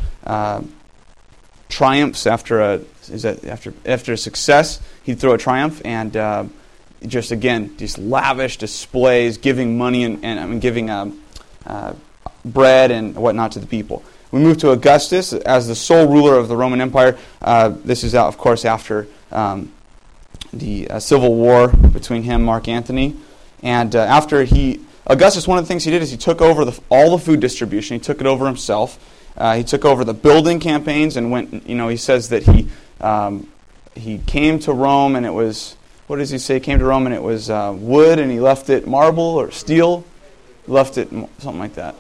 triumphs 1.69 2.27
after 2.27 2.61
a, 2.61 2.81
after, 3.47 3.75
after 3.85 4.13
a 4.13 4.17
success, 4.17 4.81
he'd 5.03 5.19
throw 5.19 5.33
a 5.33 5.39
triumph 5.39 5.81
and 5.85 6.17
just 7.07 7.31
again, 7.31 7.77
just 7.77 7.99
lavish 7.99 8.59
displays, 8.59 9.39
giving 9.39 9.77
money 9.77 10.05
and, 10.05 10.25
and 10.25 10.41
I 10.41 10.47
mean, 10.47 10.61
giving 10.61 10.91
um, 10.91 11.21
uh, 11.67 11.95
bread 12.45 12.91
and 12.91 13.15
whatnot 13.15 13.53
to 13.53 13.59
the 13.59 13.67
people. 13.67 14.03
We 14.31 14.41
move 14.41 14.59
to 14.59 14.71
Augustus 14.71 15.33
as 15.33 15.69
the 15.69 15.75
sole 15.75 16.09
ruler 16.09 16.37
of 16.37 16.49
the 16.49 16.57
Roman 16.57 16.81
Empire. 16.81 17.17
Uh, 17.41 17.69
this 17.85 18.03
is, 18.03 18.15
of 18.15 18.37
course, 18.37 18.65
after 18.65 19.07
um, 19.31 19.73
the 20.53 20.91
uh, 20.91 20.99
civil 20.99 21.35
war 21.35 21.69
between 21.69 22.23
him, 22.25 22.43
Mark 22.43 22.69
Antony, 22.69 23.17
and 23.63 23.95
uh, 23.95 24.01
after 24.01 24.45
he 24.45 24.81
Augustus, 25.07 25.47
one 25.47 25.59
of 25.59 25.65
the 25.65 25.69
things 25.69 25.85
he 25.85 25.91
did 25.91 26.01
is 26.01 26.11
he 26.11 26.17
took 26.17 26.41
over 26.41 26.65
the, 26.65 26.81
all 26.89 27.11
the 27.11 27.23
food 27.23 27.39
distribution. 27.39 27.95
He 27.95 28.01
took 28.01 28.23
it 28.23 28.27
over 28.27 28.47
himself. 28.47 28.99
Uh, 29.37 29.57
he 29.57 29.65
took 29.65 29.85
over 29.85 30.05
the 30.05 30.15
building 30.15 30.61
campaigns 30.61 31.17
and 31.17 31.31
went. 31.31 31.69
You 31.69 31.75
know, 31.75 31.89
he 31.89 31.97
says 31.97 32.29
that 32.29 32.45
he 32.45 32.69
um, 33.01 33.49
he 33.95 34.19
came 34.19 34.59
to 34.61 34.73
Rome 34.73 35.17
and 35.17 35.27
it 35.27 35.33
was 35.33 35.77
what 36.07 36.17
does 36.17 36.31
he 36.31 36.39
say? 36.39 36.61
Came 36.61 36.79
to 36.79 36.85
Rome 36.85 37.07
and 37.07 37.15
it 37.15 37.23
was 37.23 37.51
uh, 37.51 37.75
wood 37.77 38.19
and 38.19 38.31
he 38.31 38.41
left 38.41 38.71
it 38.71 38.87
marble 38.87 39.23
or 39.23 39.51
steel, 39.51 40.05
left 40.67 40.99
it 40.99 41.09
something 41.39 41.59
like 41.59 41.75
that 41.75 41.95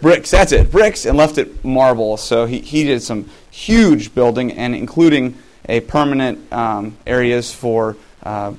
bricks, 0.00 0.30
that's 0.30 0.52
it, 0.52 0.70
bricks, 0.70 1.04
and 1.04 1.16
left 1.16 1.38
it 1.38 1.64
marble. 1.64 2.16
So 2.16 2.46
he, 2.46 2.60
he 2.60 2.84
did 2.84 3.02
some 3.02 3.28
huge 3.50 4.14
building, 4.14 4.52
and 4.52 4.74
including 4.74 5.36
a 5.68 5.80
permanent 5.80 6.52
um, 6.52 6.96
areas 7.06 7.52
for 7.52 7.96
uh, 8.22 8.54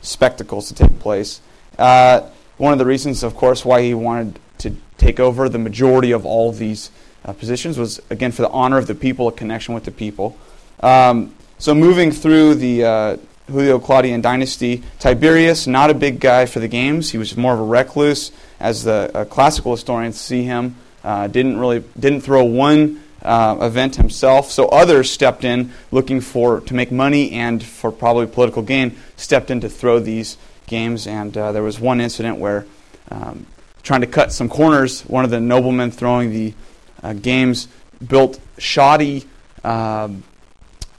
spectacles 0.00 0.68
to 0.68 0.74
take 0.74 0.98
place. 0.98 1.40
Uh, 1.78 2.28
one 2.56 2.72
of 2.72 2.78
the 2.78 2.86
reasons, 2.86 3.22
of 3.22 3.36
course, 3.36 3.64
why 3.64 3.82
he 3.82 3.94
wanted 3.94 4.38
to 4.58 4.74
take 4.96 5.20
over 5.20 5.48
the 5.48 5.58
majority 5.58 6.10
of 6.10 6.26
all 6.26 6.50
these 6.50 6.90
uh, 7.24 7.32
positions 7.32 7.78
was, 7.78 8.00
again, 8.10 8.32
for 8.32 8.42
the 8.42 8.50
honor 8.50 8.78
of 8.78 8.86
the 8.86 8.94
people, 8.94 9.28
a 9.28 9.32
connection 9.32 9.74
with 9.74 9.84
the 9.84 9.90
people. 9.90 10.36
Um, 10.80 11.34
so 11.58 11.74
moving 11.74 12.12
through 12.12 12.54
the 12.54 12.84
uh, 12.84 13.16
Julio 13.48 13.78
Claudian 13.78 14.20
dynasty, 14.20 14.82
Tiberius, 14.98 15.66
not 15.66 15.90
a 15.90 15.94
big 15.94 16.20
guy 16.20 16.46
for 16.46 16.60
the 16.60 16.68
games. 16.68 17.10
He 17.10 17.18
was 17.18 17.36
more 17.36 17.54
of 17.54 17.60
a 17.60 17.64
recluse 17.64 18.30
as 18.60 18.84
the 18.84 19.10
uh, 19.14 19.24
classical 19.24 19.72
historians 19.72 20.20
see 20.20 20.44
him. 20.44 20.76
Uh, 21.02 21.26
didn't 21.26 21.58
really 21.58 21.82
didn't 21.98 22.20
throw 22.20 22.44
one 22.44 23.02
uh, 23.22 23.56
event 23.60 23.96
himself. 23.96 24.50
So 24.50 24.68
others 24.68 25.10
stepped 25.10 25.44
in, 25.44 25.72
looking 25.90 26.20
for 26.20 26.60
to 26.60 26.74
make 26.74 26.92
money 26.92 27.32
and 27.32 27.62
for 27.62 27.90
probably 27.90 28.26
political 28.26 28.62
gain. 28.62 28.96
Stepped 29.16 29.50
in 29.50 29.60
to 29.60 29.68
throw 29.68 29.98
these 30.00 30.36
games, 30.66 31.06
and 31.06 31.36
uh, 31.36 31.52
there 31.52 31.62
was 31.62 31.80
one 31.80 32.00
incident 32.00 32.38
where, 32.38 32.66
um, 33.10 33.46
trying 33.82 34.02
to 34.02 34.06
cut 34.06 34.32
some 34.32 34.48
corners, 34.48 35.02
one 35.02 35.24
of 35.24 35.30
the 35.30 35.40
noblemen 35.40 35.90
throwing 35.90 36.30
the 36.30 36.52
uh, 37.02 37.12
games 37.12 37.68
built 38.06 38.40
shoddy. 38.58 39.26
Um, 39.64 40.22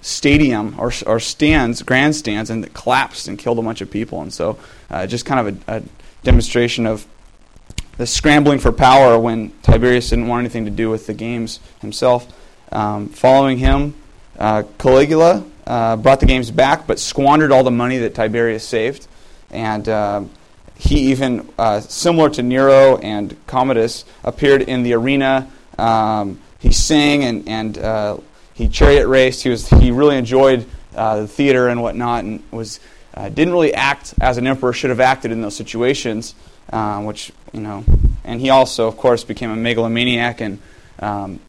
stadium 0.01 0.75
or, 0.79 0.91
or 1.05 1.19
stands, 1.19 1.81
grandstands, 1.81 2.49
and 2.49 2.73
collapsed 2.73 3.27
and 3.27 3.37
killed 3.37 3.59
a 3.59 3.61
bunch 3.61 3.81
of 3.81 3.91
people. 3.91 4.21
And 4.21 4.33
so, 4.33 4.57
uh, 4.89 5.05
just 5.07 5.25
kind 5.25 5.47
of 5.47 5.67
a, 5.67 5.77
a 5.77 5.83
demonstration 6.23 6.85
of 6.85 7.05
the 7.97 8.07
scrambling 8.07 8.59
for 8.59 8.71
power 8.71 9.19
when 9.19 9.51
Tiberius 9.61 10.09
didn't 10.09 10.27
want 10.27 10.39
anything 10.39 10.65
to 10.65 10.71
do 10.71 10.89
with 10.89 11.05
the 11.07 11.13
games 11.13 11.59
himself. 11.81 12.33
Um, 12.71 13.09
following 13.09 13.57
him, 13.57 13.93
uh, 14.37 14.63
Caligula 14.77 15.43
uh, 15.67 15.97
brought 15.97 16.21
the 16.21 16.25
games 16.25 16.49
back, 16.49 16.87
but 16.87 16.97
squandered 16.97 17.51
all 17.51 17.63
the 17.63 17.71
money 17.71 17.97
that 17.97 18.15
Tiberius 18.15 18.65
saved. 18.65 19.07
And 19.51 19.89
uh, 19.89 20.23
he 20.77 21.11
even, 21.11 21.49
uh, 21.57 21.81
similar 21.81 22.29
to 22.29 22.41
Nero 22.41 22.97
and 22.97 23.35
Commodus, 23.47 24.05
appeared 24.23 24.61
in 24.61 24.83
the 24.83 24.93
arena. 24.93 25.51
Um, 25.79 26.39
he 26.59 26.71
sang 26.71 27.23
and, 27.23 27.47
and 27.47 27.77
uh, 27.77 28.17
he 28.53 28.67
chariot 28.67 29.07
raced. 29.07 29.43
He, 29.43 29.49
was, 29.49 29.69
he 29.69 29.91
really 29.91 30.17
enjoyed 30.17 30.65
uh, 30.95 31.21
the 31.21 31.27
theater 31.27 31.69
and 31.69 31.81
whatnot 31.81 32.25
and 32.25 32.43
was, 32.51 32.79
didn't 33.15 33.51
really 33.51 33.73
act 33.73 34.13
as 34.21 34.37
an 34.37 34.47
emperor 34.47 34.71
should 34.71 34.89
have 34.89 34.99
acted 34.99 35.31
in 35.31 35.41
those 35.41 35.55
situations 35.55 36.35
um, 36.71 37.05
which 37.05 37.31
you 37.53 37.61
know, 37.61 37.83
and 38.23 38.39
he 38.41 38.49
also, 38.49 38.87
of 38.87 38.97
course, 38.97 39.23
became 39.23 39.49
a 39.49 39.55
megalomaniac 39.55 40.41
and 40.41 40.59
um, 40.99 41.39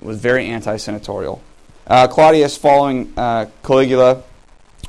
was 0.00 0.18
very 0.18 0.46
anti-senatorial. 0.46 1.42
Uh, 1.86 2.06
Claudius, 2.06 2.56
following 2.56 3.12
uh, 3.16 3.46
Caligula, 3.62 4.22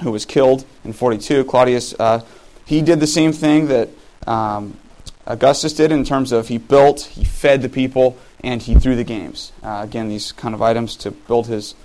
who 0.03 0.11
was 0.11 0.25
killed 0.25 0.65
in 0.83 0.93
42, 0.93 1.43
Claudius 1.45 1.93
uh, 1.99 2.23
he 2.65 2.81
did 2.81 2.99
the 2.99 3.07
same 3.07 3.33
thing 3.33 3.67
that 3.67 3.89
um, 4.27 4.77
Augustus 5.25 5.73
did 5.73 5.91
in 5.91 6.03
terms 6.03 6.31
of 6.31 6.47
he 6.47 6.57
built, 6.57 7.01
he 7.01 7.25
fed 7.25 7.61
the 7.61 7.69
people, 7.69 8.17
and 8.43 8.61
he 8.61 8.75
threw 8.75 8.95
the 8.95 9.03
games. 9.03 9.51
Uh, 9.63 9.81
again, 9.83 10.09
these 10.09 10.31
kind 10.31 10.53
of 10.53 10.61
items 10.61 10.95
to 10.97 11.11
build 11.11 11.47
his, 11.47 11.75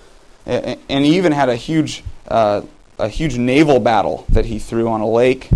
and 0.45 1.05
he 1.05 1.17
even 1.17 1.31
had 1.31 1.49
a 1.49 1.55
huge, 1.55 2.03
uh, 2.27 2.61
a 2.99 3.07
huge 3.07 3.37
naval 3.37 3.79
battle 3.79 4.25
that 4.29 4.45
he 4.45 4.59
threw 4.59 4.87
on 4.87 5.01
a 5.01 5.07
lake 5.07 5.49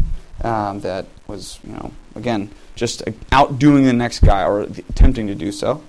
um, 0.44 0.82
that 0.82 1.06
was, 1.28 1.60
you 1.64 1.74
know, 1.74 1.92
again, 2.16 2.52
just 2.76 3.04
outdoing 3.32 3.86
the 3.86 3.94
next 3.94 4.20
guy 4.20 4.44
or 4.44 4.62
attempting 4.62 5.28
to 5.28 5.36
do 5.36 5.52
so. 5.52 5.84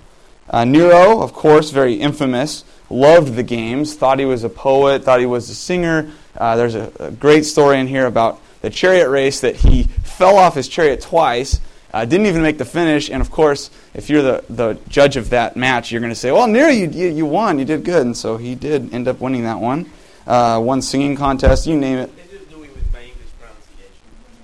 Uh, 0.49 0.65
Nero, 0.65 1.21
of 1.21 1.33
course, 1.33 1.69
very 1.69 1.95
infamous, 1.95 2.63
loved 2.89 3.35
the 3.35 3.43
games, 3.43 3.95
thought 3.95 4.19
he 4.19 4.25
was 4.25 4.43
a 4.43 4.49
poet, 4.49 5.03
thought 5.03 5.19
he 5.19 5.25
was 5.25 5.49
a 5.49 5.55
singer. 5.55 6.11
Uh, 6.37 6.55
there's 6.55 6.75
a, 6.75 6.91
a, 6.99 7.11
great 7.11 7.45
story 7.45 7.79
in 7.79 7.87
here 7.87 8.05
about 8.05 8.41
the 8.61 8.69
chariot 8.69 9.09
race 9.09 9.39
that 9.41 9.55
he 9.55 9.83
fell 9.83 10.37
off 10.37 10.55
his 10.55 10.67
chariot 10.67 11.01
twice, 11.01 11.59
uh, 11.93 12.05
didn't 12.05 12.25
even 12.25 12.41
make 12.41 12.57
the 12.57 12.65
finish. 12.65 13.09
And 13.09 13.21
of 13.21 13.29
course, 13.29 13.69
if 13.93 14.09
you're 14.09 14.23
the, 14.23 14.43
the 14.49 14.79
judge 14.89 15.15
of 15.15 15.29
that 15.29 15.55
match, 15.55 15.91
you're 15.91 16.01
going 16.01 16.11
to 16.11 16.15
say, 16.15 16.31
well, 16.31 16.47
Nero, 16.47 16.69
you, 16.69 16.89
you, 16.89 17.09
you, 17.09 17.25
won, 17.25 17.59
you 17.59 17.65
did 17.65 17.85
good. 17.85 18.05
And 18.05 18.17
so 18.17 18.37
he 18.37 18.55
did 18.55 18.93
end 18.93 19.07
up 19.07 19.21
winning 19.21 19.43
that 19.43 19.59
one. 19.59 19.89
Uh, 20.25 20.59
one 20.59 20.81
singing 20.81 21.15
contest, 21.15 21.67
you 21.67 21.77
name 21.77 21.99
it. 21.99 22.11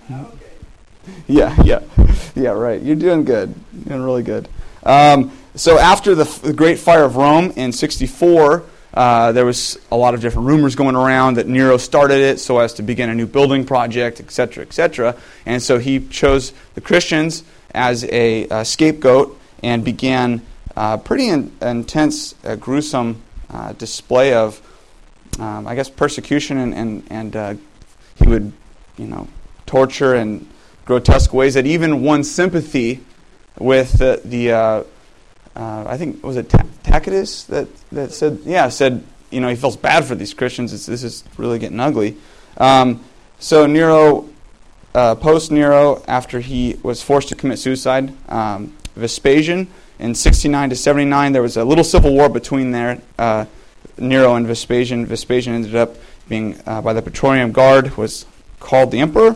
yeah, 1.27 1.55
yeah, 1.63 1.81
yeah. 2.35 2.49
Right. 2.49 2.81
You're 2.81 2.95
doing 2.95 3.23
good. 3.23 3.53
You're 3.73 3.83
doing 3.85 4.01
really 4.01 4.23
good. 4.23 4.49
Um, 4.83 5.31
so 5.55 5.77
after 5.77 6.15
the, 6.15 6.23
the, 6.41 6.53
Great 6.53 6.79
Fire 6.79 7.03
of 7.03 7.15
Rome 7.15 7.51
in 7.55 7.71
'64, 7.71 8.63
uh, 8.93 9.31
there 9.31 9.45
was 9.45 9.77
a 9.91 9.97
lot 9.97 10.13
of 10.13 10.21
different 10.21 10.47
rumors 10.47 10.75
going 10.75 10.95
around 10.95 11.35
that 11.35 11.47
Nero 11.47 11.77
started 11.77 12.17
it 12.17 12.39
so 12.39 12.59
as 12.59 12.73
to 12.73 12.83
begin 12.83 13.09
a 13.09 13.15
new 13.15 13.27
building 13.27 13.65
project, 13.65 14.19
etc., 14.19 14.63
etc. 14.63 15.15
And 15.45 15.61
so 15.61 15.77
he 15.77 16.07
chose 16.07 16.53
the 16.73 16.81
Christians 16.81 17.43
as 17.71 18.03
a, 18.05 18.47
a 18.49 18.65
scapegoat 18.65 19.39
and 19.61 19.83
began 19.83 20.41
a 20.75 20.97
pretty 20.97 21.29
in, 21.29 21.51
intense, 21.61 22.33
uh, 22.43 22.55
gruesome 22.55 23.21
uh, 23.49 23.73
display 23.73 24.33
of, 24.33 24.61
um, 25.39 25.67
I 25.67 25.75
guess, 25.75 25.89
persecution 25.89 26.57
and 26.57 26.73
and, 26.73 27.03
and 27.09 27.35
uh, 27.35 27.53
he 28.15 28.27
would, 28.27 28.51
you 28.97 29.05
know, 29.05 29.27
torture 29.65 30.15
and 30.15 30.47
grotesque 30.85 31.33
ways 31.33 31.53
that 31.53 31.67
even 31.67 32.01
won 32.01 32.23
sympathy 32.23 33.01
with 33.59 33.93
the, 33.99 34.21
the 34.25 34.85
uh, 35.59 35.83
I 35.87 35.97
think 35.97 36.23
was 36.23 36.37
it 36.37 36.49
Tacitus 36.83 37.43
that 37.45 37.67
that 37.91 38.11
said 38.11 38.39
yeah 38.45 38.69
said 38.69 39.03
you 39.31 39.41
know, 39.41 39.49
he 39.49 39.55
feels 39.55 39.77
bad 39.77 40.05
for 40.05 40.15
these 40.15 40.33
Christians. 40.33 40.73
It's, 40.73 40.85
this 40.85 41.03
is 41.03 41.23
really 41.37 41.59
getting 41.59 41.79
ugly. 41.79 42.17
Um, 42.57 43.03
so 43.39 43.65
Nero, 43.65 44.29
uh, 44.93 45.15
post 45.15 45.51
Nero, 45.51 46.03
after 46.07 46.39
he 46.39 46.77
was 46.83 47.01
forced 47.01 47.29
to 47.29 47.35
commit 47.35 47.59
suicide, 47.59 48.13
um, 48.29 48.75
Vespasian 48.95 49.67
in 49.99 50.15
69 50.15 50.71
to 50.71 50.75
79, 50.75 51.31
there 51.31 51.41
was 51.41 51.57
a 51.57 51.63
little 51.63 51.83
civil 51.83 52.13
war 52.13 52.29
between 52.29 52.71
there, 52.71 53.01
uh, 53.17 53.45
Nero 53.97 54.35
and 54.35 54.47
Vespasian. 54.47 55.05
Vespasian 55.05 55.53
ended 55.53 55.75
up 55.75 55.95
being 56.27 56.59
uh, 56.65 56.81
by 56.81 56.93
the 56.93 57.01
Praetorian 57.01 57.51
Guard, 57.51 57.97
was 57.97 58.25
called 58.59 58.91
the 58.91 58.99
emperor, 58.99 59.35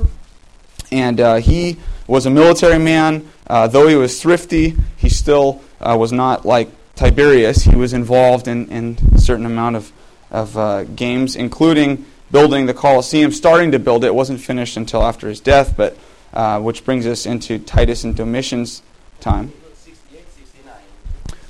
and 0.91 1.19
uh, 1.19 1.35
he 1.35 1.77
was 2.07 2.25
a 2.25 2.29
military 2.29 2.79
man. 2.79 3.29
Uh, 3.47 3.67
though 3.67 3.87
he 3.87 3.95
was 3.95 4.21
thrifty, 4.21 4.75
he 4.95 5.09
still 5.09 5.61
uh, 5.83 5.95
was 5.97 6.11
not 6.11 6.45
like 6.45 6.69
Tiberius. 6.95 7.63
He 7.63 7.75
was 7.75 7.93
involved 7.93 8.47
in, 8.47 8.69
in 8.69 8.97
a 9.13 9.19
certain 9.19 9.45
amount 9.45 9.75
of, 9.75 9.91
of 10.31 10.57
uh, 10.57 10.83
games, 10.85 11.35
including 11.35 12.05
building 12.31 12.65
the 12.65 12.73
Colosseum, 12.73 13.31
starting 13.31 13.71
to 13.71 13.79
build 13.79 14.03
it. 14.03 14.07
It 14.07 14.15
wasn't 14.15 14.41
finished 14.41 14.77
until 14.77 15.03
after 15.03 15.29
his 15.29 15.39
death, 15.39 15.75
but 15.77 15.97
uh, 16.33 16.59
which 16.59 16.83
brings 16.83 17.05
us 17.05 17.25
into 17.25 17.59
Titus 17.59 18.03
and 18.03 18.15
Domitian's 18.15 18.81
time. 19.19 19.51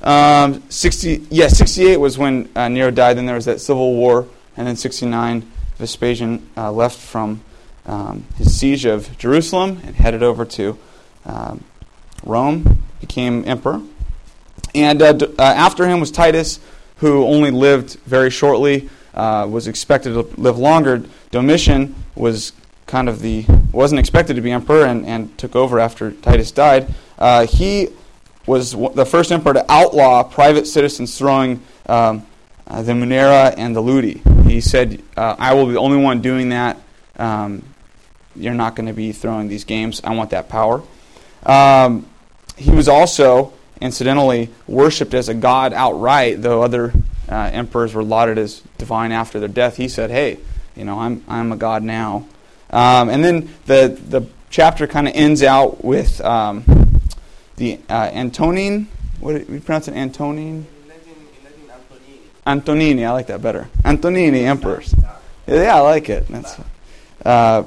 Um, 0.01 0.61
60, 0.69 1.27
yeah, 1.29 1.47
68 1.47 1.95
was 1.97 2.17
when 2.17 2.49
uh, 2.55 2.67
Nero 2.67 2.91
died. 2.91 3.17
Then 3.17 3.25
there 3.25 3.35
was 3.35 3.45
that 3.45 3.61
civil 3.61 3.93
war, 3.93 4.27
and 4.57 4.67
then 4.67 4.75
69, 4.75 5.49
Vespasian 5.77 6.49
uh, 6.57 6.71
left 6.71 6.99
from 6.99 7.41
um, 7.85 8.25
his 8.37 8.57
siege 8.57 8.85
of 8.85 9.17
Jerusalem 9.17 9.79
and 9.85 9.95
headed 9.95 10.21
over 10.21 10.43
to 10.45 10.77
um, 11.25 11.63
Rome, 12.25 12.83
became 12.99 13.43
emperor. 13.47 13.81
And 14.75 15.01
uh, 15.01 15.13
d- 15.13 15.25
uh, 15.37 15.43
after 15.43 15.87
him 15.87 15.99
was 15.99 16.11
Titus, 16.11 16.59
who 16.97 17.25
only 17.25 17.51
lived 17.51 17.99
very 18.05 18.29
shortly, 18.29 18.89
uh, 19.13 19.47
was 19.49 19.67
expected 19.67 20.13
to 20.13 20.41
live 20.41 20.57
longer. 20.57 21.03
Domitian 21.31 21.95
was 22.15 22.53
kind 22.87 23.07
of 23.09 23.21
the 23.21 23.45
wasn't 23.71 23.99
expected 23.99 24.35
to 24.35 24.41
be 24.41 24.51
emperor 24.51 24.85
and, 24.85 25.05
and 25.05 25.35
took 25.37 25.55
over 25.55 25.79
after 25.79 26.11
Titus 26.11 26.51
died. 26.51 26.93
Uh, 27.17 27.45
he 27.45 27.89
was 28.45 28.71
w- 28.71 28.93
the 28.93 29.05
first 29.05 29.31
emperor 29.31 29.53
to 29.53 29.65
outlaw 29.71 30.23
private 30.23 30.67
citizens 30.67 31.17
throwing 31.17 31.61
um, 31.87 32.25
uh, 32.67 32.81
the 32.81 32.91
Munera 32.93 33.53
and 33.57 33.75
the 33.75 33.81
Ludi. 33.81 34.21
He 34.45 34.61
said, 34.61 35.01
uh, 35.17 35.35
"I 35.39 35.53
will 35.53 35.65
be 35.65 35.73
the 35.73 35.79
only 35.79 35.97
one 35.97 36.21
doing 36.21 36.49
that. 36.49 36.77
Um, 37.17 37.63
you're 38.35 38.53
not 38.53 38.75
going 38.75 38.87
to 38.87 38.93
be 38.93 39.11
throwing 39.11 39.47
these 39.47 39.63
games. 39.63 40.01
I 40.03 40.15
want 40.15 40.31
that 40.31 40.49
power." 40.49 40.81
Um, 41.45 42.05
he 42.57 42.71
was 42.71 42.87
also, 42.87 43.53
incidentally, 43.81 44.49
worshipped 44.67 45.13
as 45.13 45.29
a 45.29 45.33
god 45.33 45.73
outright, 45.73 46.41
though 46.41 46.61
other 46.63 46.93
uh, 47.29 47.49
emperors 47.53 47.93
were 47.93 48.03
lauded 48.03 48.37
as 48.37 48.61
divine 48.77 49.11
after 49.11 49.39
their 49.39 49.49
death. 49.49 49.77
He 49.77 49.87
said, 49.87 50.11
"Hey, 50.11 50.39
you 50.75 50.85
know, 50.85 50.99
I'm 50.99 51.23
I'm 51.27 51.51
a 51.51 51.57
god 51.57 51.83
now." 51.83 52.27
Um, 52.69 53.09
and 53.09 53.23
then 53.23 53.49
the 53.65 53.99
the 54.09 54.27
chapter 54.49 54.87
kind 54.87 55.07
of 55.07 55.15
ends 55.15 55.43
out 55.43 55.83
with 55.83 56.21
um, 56.21 56.63
the 57.57 57.79
uh, 57.89 58.09
Antonine. 58.13 58.87
What 59.19 59.33
do 59.33 59.51
we 59.51 59.59
pronounce 59.59 59.87
it? 59.87 59.95
Antonine. 59.95 60.67
Antonini. 62.45 63.05
I 63.05 63.11
like 63.11 63.27
that 63.27 63.41
better. 63.41 63.69
Antonini 63.83 64.43
emperors. 64.43 64.93
Yeah, 65.47 65.75
I 65.75 65.79
like 65.79 66.09
it. 66.09 66.27
That's. 66.27 66.59
Uh, 67.25 67.63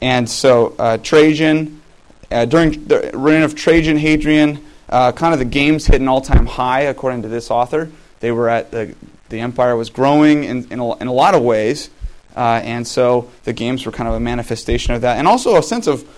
and 0.00 0.28
so 0.28 0.74
uh, 0.78 0.98
Trajan, 0.98 1.80
uh, 2.30 2.44
during 2.44 2.84
the 2.86 3.10
reign 3.14 3.42
of 3.42 3.54
Trajan, 3.54 3.96
Hadrian, 3.96 4.64
uh, 4.88 5.12
kind 5.12 5.32
of 5.32 5.38
the 5.38 5.44
games 5.44 5.86
hit 5.86 6.00
an 6.00 6.08
all-time 6.08 6.46
high 6.46 6.82
according 6.82 7.22
to 7.22 7.28
this 7.28 7.50
author. 7.50 7.90
They 8.20 8.32
were 8.32 8.48
at 8.48 8.70
the 8.70 8.94
the 9.28 9.40
empire 9.40 9.76
was 9.76 9.90
growing 9.90 10.44
in 10.44 10.66
in 10.70 10.80
a, 10.80 10.96
in 10.98 11.06
a 11.06 11.12
lot 11.12 11.34
of 11.34 11.42
ways, 11.42 11.90
uh, 12.36 12.60
and 12.62 12.86
so 12.86 13.30
the 13.44 13.52
games 13.52 13.84
were 13.86 13.92
kind 13.92 14.08
of 14.08 14.14
a 14.14 14.20
manifestation 14.20 14.94
of 14.94 15.02
that, 15.02 15.18
and 15.18 15.28
also 15.28 15.56
a 15.56 15.62
sense 15.62 15.86
of 15.86 16.08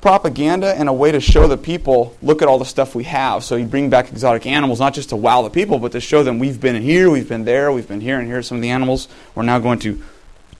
propaganda 0.00 0.74
and 0.74 0.88
a 0.88 0.92
way 0.92 1.10
to 1.10 1.20
show 1.20 1.48
the 1.48 1.56
people, 1.56 2.16
look 2.22 2.40
at 2.40 2.48
all 2.48 2.58
the 2.58 2.64
stuff 2.64 2.94
we 2.94 3.04
have. 3.04 3.42
So 3.42 3.56
you 3.56 3.66
bring 3.66 3.90
back 3.90 4.10
exotic 4.12 4.46
animals, 4.46 4.78
not 4.78 4.94
just 4.94 5.08
to 5.08 5.16
wow 5.16 5.42
the 5.42 5.50
people, 5.50 5.78
but 5.78 5.92
to 5.92 6.00
show 6.00 6.22
them 6.22 6.38
we've 6.38 6.60
been 6.60 6.80
here, 6.80 7.10
we've 7.10 7.28
been 7.28 7.44
there, 7.44 7.72
we've 7.72 7.88
been 7.88 8.00
here, 8.00 8.18
and 8.18 8.28
here 8.28 8.38
are 8.38 8.42
some 8.42 8.58
of 8.58 8.62
the 8.62 8.70
animals 8.70 9.08
we're 9.34 9.42
now 9.42 9.58
going 9.58 9.80
to 9.80 10.00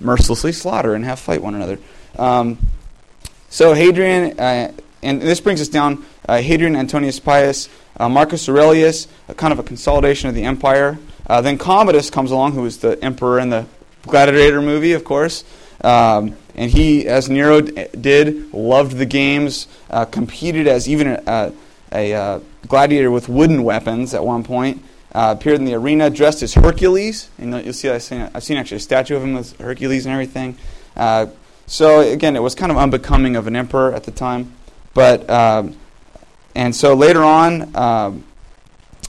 mercilessly 0.00 0.52
slaughter 0.52 0.94
and 0.94 1.04
have 1.04 1.18
fight 1.20 1.42
one 1.42 1.54
another. 1.54 1.78
Um, 2.18 2.58
so 3.48 3.74
Hadrian, 3.74 4.38
uh, 4.40 4.72
and 5.02 5.20
this 5.20 5.40
brings 5.40 5.60
us 5.60 5.68
down, 5.68 6.04
uh, 6.28 6.40
Hadrian, 6.40 6.76
Antonius 6.76 7.20
Pius, 7.20 7.68
uh, 7.98 8.08
Marcus 8.08 8.48
Aurelius, 8.48 9.08
a 9.28 9.34
kind 9.34 9.52
of 9.52 9.58
a 9.58 9.62
consolidation 9.62 10.28
of 10.28 10.34
the 10.34 10.44
empire. 10.44 10.98
Uh, 11.26 11.40
then 11.40 11.58
Commodus 11.58 12.10
comes 12.10 12.30
along, 12.30 12.52
who 12.52 12.62
was 12.62 12.78
the 12.78 13.02
emperor 13.02 13.38
in 13.38 13.50
the 13.50 13.66
Gladiator 14.02 14.62
movie, 14.62 14.92
of 14.92 15.04
course. 15.04 15.44
Um, 15.82 16.36
and 16.54 16.70
he, 16.70 17.06
as 17.06 17.30
Nero 17.30 17.60
d- 17.60 17.86
did, 18.00 18.52
loved 18.52 18.96
the 18.96 19.06
games, 19.06 19.68
uh, 19.90 20.04
competed 20.06 20.66
as 20.66 20.88
even 20.88 21.06
a, 21.06 21.52
a, 21.92 22.12
a, 22.12 22.40
gladiator 22.66 23.10
with 23.10 23.28
wooden 23.28 23.62
weapons 23.62 24.12
at 24.12 24.24
one 24.24 24.42
point. 24.42 24.82
Uh, 25.14 25.34
appeared 25.38 25.56
in 25.56 25.64
the 25.64 25.74
arena 25.74 26.10
dressed 26.10 26.42
as 26.42 26.54
Hercules. 26.54 27.30
And 27.38 27.64
you'll 27.64 27.72
see, 27.72 27.88
I've 27.88 28.02
seen, 28.02 28.28
I've 28.34 28.42
seen 28.42 28.56
actually 28.56 28.78
a 28.78 28.80
statue 28.80 29.16
of 29.16 29.22
him 29.22 29.36
as 29.36 29.52
Hercules 29.52 30.04
and 30.04 30.12
everything. 30.12 30.58
Uh, 30.96 31.26
so 31.66 32.00
again, 32.00 32.34
it 32.34 32.42
was 32.42 32.54
kind 32.54 32.72
of 32.72 32.78
unbecoming 32.78 33.36
of 33.36 33.46
an 33.46 33.54
emperor 33.54 33.94
at 33.94 34.04
the 34.04 34.10
time. 34.10 34.52
But 34.98 35.30
um, 35.30 35.76
and 36.56 36.74
so 36.74 36.94
later 36.94 37.22
on, 37.22 37.76
um, 37.76 38.24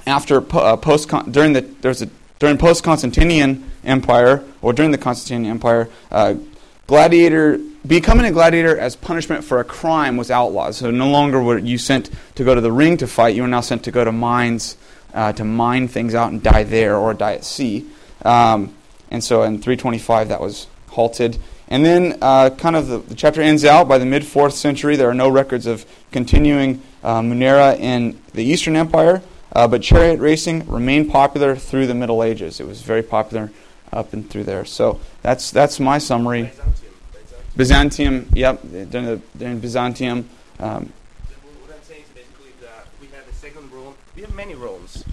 after 0.06 0.39
po- 0.39 0.60
uh, 0.60 0.78
post 0.78 1.10
during 1.32 1.54
the 1.54 1.62
there's 1.62 2.04
a 2.04 2.10
during 2.38 2.60
post 2.60 2.84
Constantinian 2.84 3.63
Empire 3.84 4.43
or 4.62 4.71
during 4.71 4.91
the 4.91 4.99
Constantinian 4.99 5.49
Empire, 5.49 5.89
uh, 6.12 6.36
gladiator 6.86 7.58
becoming 7.88 8.28
a 8.28 8.32
gladiator 8.32 8.78
as 8.78 8.95
punishment 8.95 9.43
for 9.43 9.60
a 9.60 9.63
crime 9.63 10.15
was 10.15 10.30
outlawed. 10.30 10.75
So 10.75 10.91
no 10.91 11.10
longer 11.10 11.41
were 11.41 11.58
you 11.58 11.80
sent 11.80 12.12
to 12.36 12.43
go 12.43 12.54
to 12.54 12.62
the 12.62 12.71
ring 12.71 12.97
to 12.97 13.08
fight. 13.08 13.36
You 13.36 13.41
were 13.41 13.47
now 13.47 13.62
sent 13.62 13.84
to 13.86 13.91
go 13.91 14.04
to 14.04 14.12
mines 14.12 14.78
uh, 15.15 15.34
to 15.34 15.43
mine 15.43 15.88
things 15.88 16.13
out 16.13 16.32
and 16.32 16.43
die 16.43 16.65
there 16.65 16.97
or 16.97 17.15
die 17.15 17.34
at 17.34 17.43
sea. 17.43 17.88
Um, 18.23 18.75
and 19.10 19.23
so 19.23 19.41
in 19.41 19.54
325 19.54 20.28
that 20.28 20.39
was 20.39 20.67
halted. 20.89 21.39
And 21.69 21.86
then, 21.86 22.17
uh, 22.19 22.49
kind 22.49 22.75
of, 22.75 22.88
the, 22.88 22.97
the, 22.97 23.15
chapter 23.15 23.41
ends 23.41 23.63
out 23.63 23.88
by 23.88 23.99
the 23.99 24.05
mid 24.05 24.25
fourth 24.25 24.55
century. 24.55 24.95
There 24.95 25.10
are 25.10 25.13
no 25.13 25.29
records 25.29 25.67
of 25.67 25.86
continuing 26.12 26.82
uh, 27.03 27.21
Munera 27.21 27.79
in 27.79 28.19
the 28.34 28.43
Eastern 28.43 28.75
Empire, 28.75 29.21
uh, 29.53 29.67
but 29.67 29.84
chariot 29.84 30.19
racing 30.19 30.67
remained 30.67 31.12
popular 31.12 31.55
through 31.55 31.86
the 31.86 31.93
Middle 31.93 32.23
Ages. 32.23 32.60
It 32.60 32.65
was 32.65 32.82
very 32.82 33.03
popular 33.03 33.51
up 33.93 34.13
and 34.13 34.27
through 34.27 34.45
there. 34.45 34.65
So 34.65 34.99
that's 35.21 35.51
that's 35.51 35.79
my 35.79 35.99
summary. 35.99 36.43
Byzantium. 36.43 36.93
Byzantium, 37.55 38.29
yep, 38.34 38.62
during, 38.63 39.05
the, 39.05 39.21
during 39.38 39.60
Byzantium. 39.60 40.29
Um, 40.60 40.91
what 41.62 41.75
I'm 41.75 41.84
saying 41.84 42.01
is 42.01 42.10
basically 42.10 42.51
that 42.62 42.88
we 42.99 43.08
have 43.08 43.27
a 43.27 43.34
second 43.34 43.71
Rome. 43.71 43.93
We 44.15 44.23
have 44.23 44.34
many 44.34 44.55
Romes, 44.55 45.03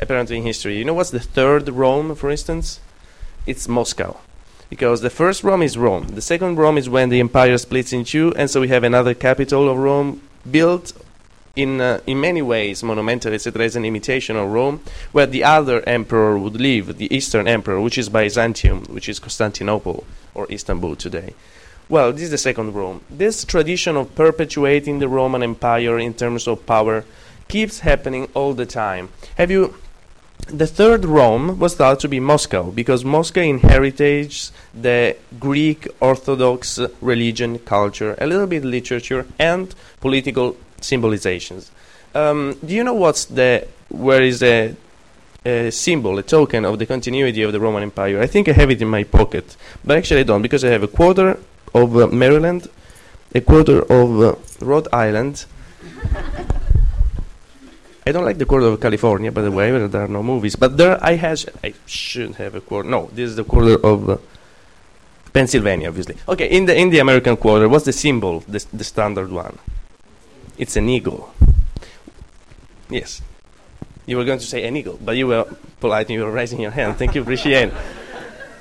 apparently 0.00 0.36
in 0.36 0.42
history. 0.44 0.78
You 0.78 0.84
know 0.84 0.94
what's 0.94 1.10
the 1.10 1.18
third 1.18 1.68
Rome, 1.68 2.14
for 2.14 2.30
instance? 2.30 2.78
It's 3.46 3.66
Moscow. 3.66 4.16
Because 4.70 5.00
the 5.00 5.10
first 5.10 5.42
Rome 5.42 5.62
is 5.62 5.78
Rome. 5.78 6.08
The 6.08 6.20
second 6.20 6.56
Rome 6.56 6.76
is 6.76 6.88
when 6.88 7.08
the 7.08 7.20
empire 7.20 7.56
splits 7.56 7.92
in 7.92 8.04
two, 8.04 8.34
and 8.36 8.50
so 8.50 8.60
we 8.60 8.68
have 8.68 8.84
another 8.84 9.14
capital 9.14 9.68
of 9.68 9.78
Rome 9.78 10.20
built 10.50 10.92
in 11.56 11.80
uh, 11.80 12.00
in 12.06 12.20
many 12.20 12.40
ways 12.40 12.82
monumental, 12.82 13.32
etc., 13.32 13.64
as 13.64 13.76
an 13.76 13.84
imitation 13.84 14.36
of 14.36 14.48
Rome, 14.50 14.80
where 15.12 15.26
the 15.26 15.42
other 15.42 15.82
emperor 15.88 16.38
would 16.38 16.60
live, 16.60 16.98
the 16.98 17.12
Eastern 17.14 17.48
Emperor, 17.48 17.80
which 17.80 17.98
is 17.98 18.08
Byzantium, 18.08 18.84
which 18.84 19.08
is 19.08 19.18
Constantinople 19.18 20.04
or 20.34 20.46
Istanbul 20.50 20.94
today. 20.96 21.34
Well, 21.88 22.12
this 22.12 22.22
is 22.22 22.30
the 22.30 22.38
second 22.38 22.74
Rome. 22.74 23.00
This 23.08 23.44
tradition 23.44 23.96
of 23.96 24.14
perpetuating 24.14 24.98
the 24.98 25.08
Roman 25.08 25.42
Empire 25.42 25.98
in 25.98 26.14
terms 26.14 26.46
of 26.46 26.66
power 26.66 27.04
keeps 27.48 27.80
happening 27.80 28.28
all 28.34 28.52
the 28.52 28.66
time. 28.66 29.08
Have 29.36 29.50
you 29.50 29.74
the 30.48 30.66
third 30.66 31.04
Rome 31.04 31.58
was 31.58 31.74
thought 31.74 32.00
to 32.00 32.08
be 32.08 32.20
Moscow 32.20 32.70
because 32.70 33.04
Moscow 33.04 33.40
inherited 33.40 34.34
the 34.74 35.16
Greek 35.38 35.86
Orthodox 36.00 36.80
religion, 37.00 37.58
culture, 37.60 38.14
a 38.18 38.26
little 38.26 38.46
bit 38.46 38.64
literature, 38.64 39.26
and 39.38 39.74
political 40.00 40.56
symbolizations. 40.80 41.70
Um, 42.14 42.56
do 42.64 42.74
you 42.74 42.84
know 42.84 42.94
what's 42.94 43.26
the 43.26 43.66
where 43.88 44.22
is 44.22 44.40
the 44.40 44.76
a 45.44 45.70
symbol, 45.70 46.18
a 46.18 46.22
token 46.22 46.64
of 46.64 46.78
the 46.78 46.86
continuity 46.86 47.42
of 47.42 47.52
the 47.52 47.60
Roman 47.60 47.82
Empire? 47.82 48.20
I 48.20 48.26
think 48.26 48.48
I 48.48 48.52
have 48.52 48.70
it 48.70 48.82
in 48.82 48.88
my 48.88 49.04
pocket, 49.04 49.56
but 49.84 49.96
actually 49.96 50.20
I 50.20 50.24
don't 50.24 50.42
because 50.42 50.64
I 50.64 50.70
have 50.70 50.82
a 50.82 50.88
quarter 50.88 51.38
of 51.74 51.96
uh, 51.96 52.06
Maryland, 52.08 52.68
a 53.34 53.40
quarter 53.40 53.82
of 53.82 54.20
uh, 54.20 54.34
Rhode 54.60 54.88
Island. 54.92 55.46
I 58.08 58.12
don't 58.12 58.24
like 58.24 58.38
the 58.38 58.46
quarter 58.46 58.66
of 58.66 58.80
California, 58.80 59.30
by 59.30 59.42
the 59.42 59.50
way, 59.50 59.70
where 59.70 59.86
there 59.86 60.02
are 60.02 60.08
no 60.08 60.22
movies. 60.22 60.56
But 60.56 60.78
there, 60.78 60.98
I 61.04 61.16
has 61.16 61.46
I 61.62 61.74
should 61.86 62.36
have 62.36 62.54
a 62.54 62.60
quarter. 62.60 62.88
No, 62.88 63.10
this 63.12 63.30
is 63.30 63.36
the 63.36 63.44
quarter 63.44 63.76
of 63.84 64.08
uh, 64.08 64.16
Pennsylvania, 65.32 65.88
obviously. 65.88 66.16
Okay, 66.26 66.48
in 66.48 66.64
the 66.64 66.74
in 66.74 66.88
the 66.88 67.00
American 67.00 67.36
quarter, 67.36 67.68
what's 67.68 67.84
the 67.84 67.92
symbol? 67.92 68.40
The 68.48 68.64
the 68.72 68.84
standard 68.84 69.30
one. 69.30 69.58
It's 70.56 70.76
an 70.76 70.88
eagle. 70.88 71.34
Yes. 72.88 73.20
You 74.06 74.16
were 74.16 74.24
going 74.24 74.38
to 74.38 74.46
say 74.46 74.64
an 74.66 74.74
eagle, 74.74 74.98
but 75.04 75.16
you 75.18 75.26
were 75.26 75.44
polite 75.80 76.08
and 76.08 76.14
you 76.14 76.24
were 76.24 76.32
raising 76.32 76.60
your 76.60 76.72
hand. 76.72 76.96
Thank 76.96 77.14
you, 77.14 77.20
appreciate 77.20 77.70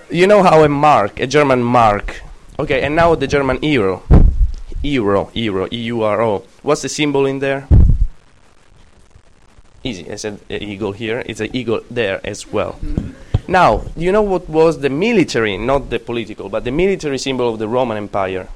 you 0.09 0.27
know 0.27 0.43
how 0.43 0.63
a 0.63 0.69
mark, 0.69 1.19
a 1.19 1.27
German 1.27 1.61
mark, 1.63 2.21
okay, 2.59 2.81
and 2.83 2.95
now 2.95 3.15
the 3.15 3.27
German 3.27 3.59
euro, 3.61 4.03
euro, 4.83 5.29
euro, 5.33 5.67
E-U-R-O. 5.71 6.43
What's 6.63 6.81
the 6.81 6.89
symbol 6.89 7.25
in 7.25 7.39
there? 7.39 7.67
Easy. 9.87 10.11
I 10.11 10.15
said 10.15 10.39
uh, 10.49 10.53
eagle 10.53 10.91
here. 10.91 11.23
It's 11.25 11.39
an 11.39 11.55
eagle 11.55 11.81
there 11.89 12.19
as 12.23 12.39
well. 12.51 12.79
Now, 13.47 13.83
you 13.95 14.11
know 14.11 14.21
what 14.21 14.49
was 14.49 14.79
the 14.79 14.89
military, 14.89 15.57
not 15.57 15.89
the 15.89 15.99
political, 15.99 16.49
but 16.49 16.65
the 16.65 16.71
military 16.71 17.17
symbol 17.17 17.47
of 17.47 17.59
the 17.59 17.67
Roman 17.67 17.97
Empire? 17.97 18.47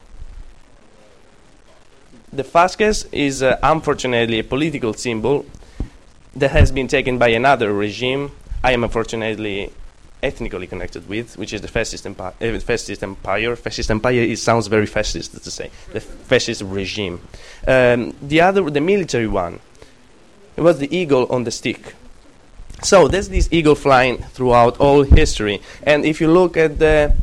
The 2.33 2.43
fasces 2.43 3.05
is 3.11 3.41
uh, 3.41 3.57
unfortunately 3.63 4.39
a 4.39 4.43
political 4.43 4.93
symbol 4.93 5.45
that 6.35 6.51
has 6.51 6.71
been 6.71 6.87
taken 6.87 7.17
by 7.17 7.29
another 7.29 7.71
regime. 7.73 8.31
I 8.63 8.73
am 8.73 8.83
unfortunately 8.83 9.71
ethnically 10.23 10.67
connected 10.67 11.07
with, 11.09 11.37
which 11.37 11.53
is 11.53 11.61
the 11.61 11.67
fascist, 11.67 12.05
empi- 12.05 12.55
uh, 12.55 12.59
fascist 12.59 13.03
empire. 13.03 13.55
Fascist 13.55 13.89
empire 13.91 14.21
it 14.21 14.39
sounds 14.39 14.67
very 14.67 14.85
fascist 14.85 15.43
to 15.43 15.51
say. 15.51 15.71
The 15.93 16.01
fascist 16.01 16.61
regime. 16.61 17.21
Um, 17.67 18.13
the 18.21 18.41
other, 18.41 18.69
the 18.69 18.81
military 18.81 19.27
one, 19.27 19.59
it 20.61 20.63
was 20.63 20.77
the 20.77 20.95
eagle 20.95 21.25
on 21.31 21.43
the 21.43 21.49
stick. 21.49 21.95
So 22.83 23.07
there's 23.07 23.29
this 23.29 23.49
eagle 23.51 23.73
flying 23.73 24.19
throughout 24.35 24.79
all 24.79 25.01
history, 25.01 25.59
and 25.81 26.05
if 26.05 26.21
you 26.21 26.31
look 26.31 26.55
at 26.55 26.77
the 26.77 27.15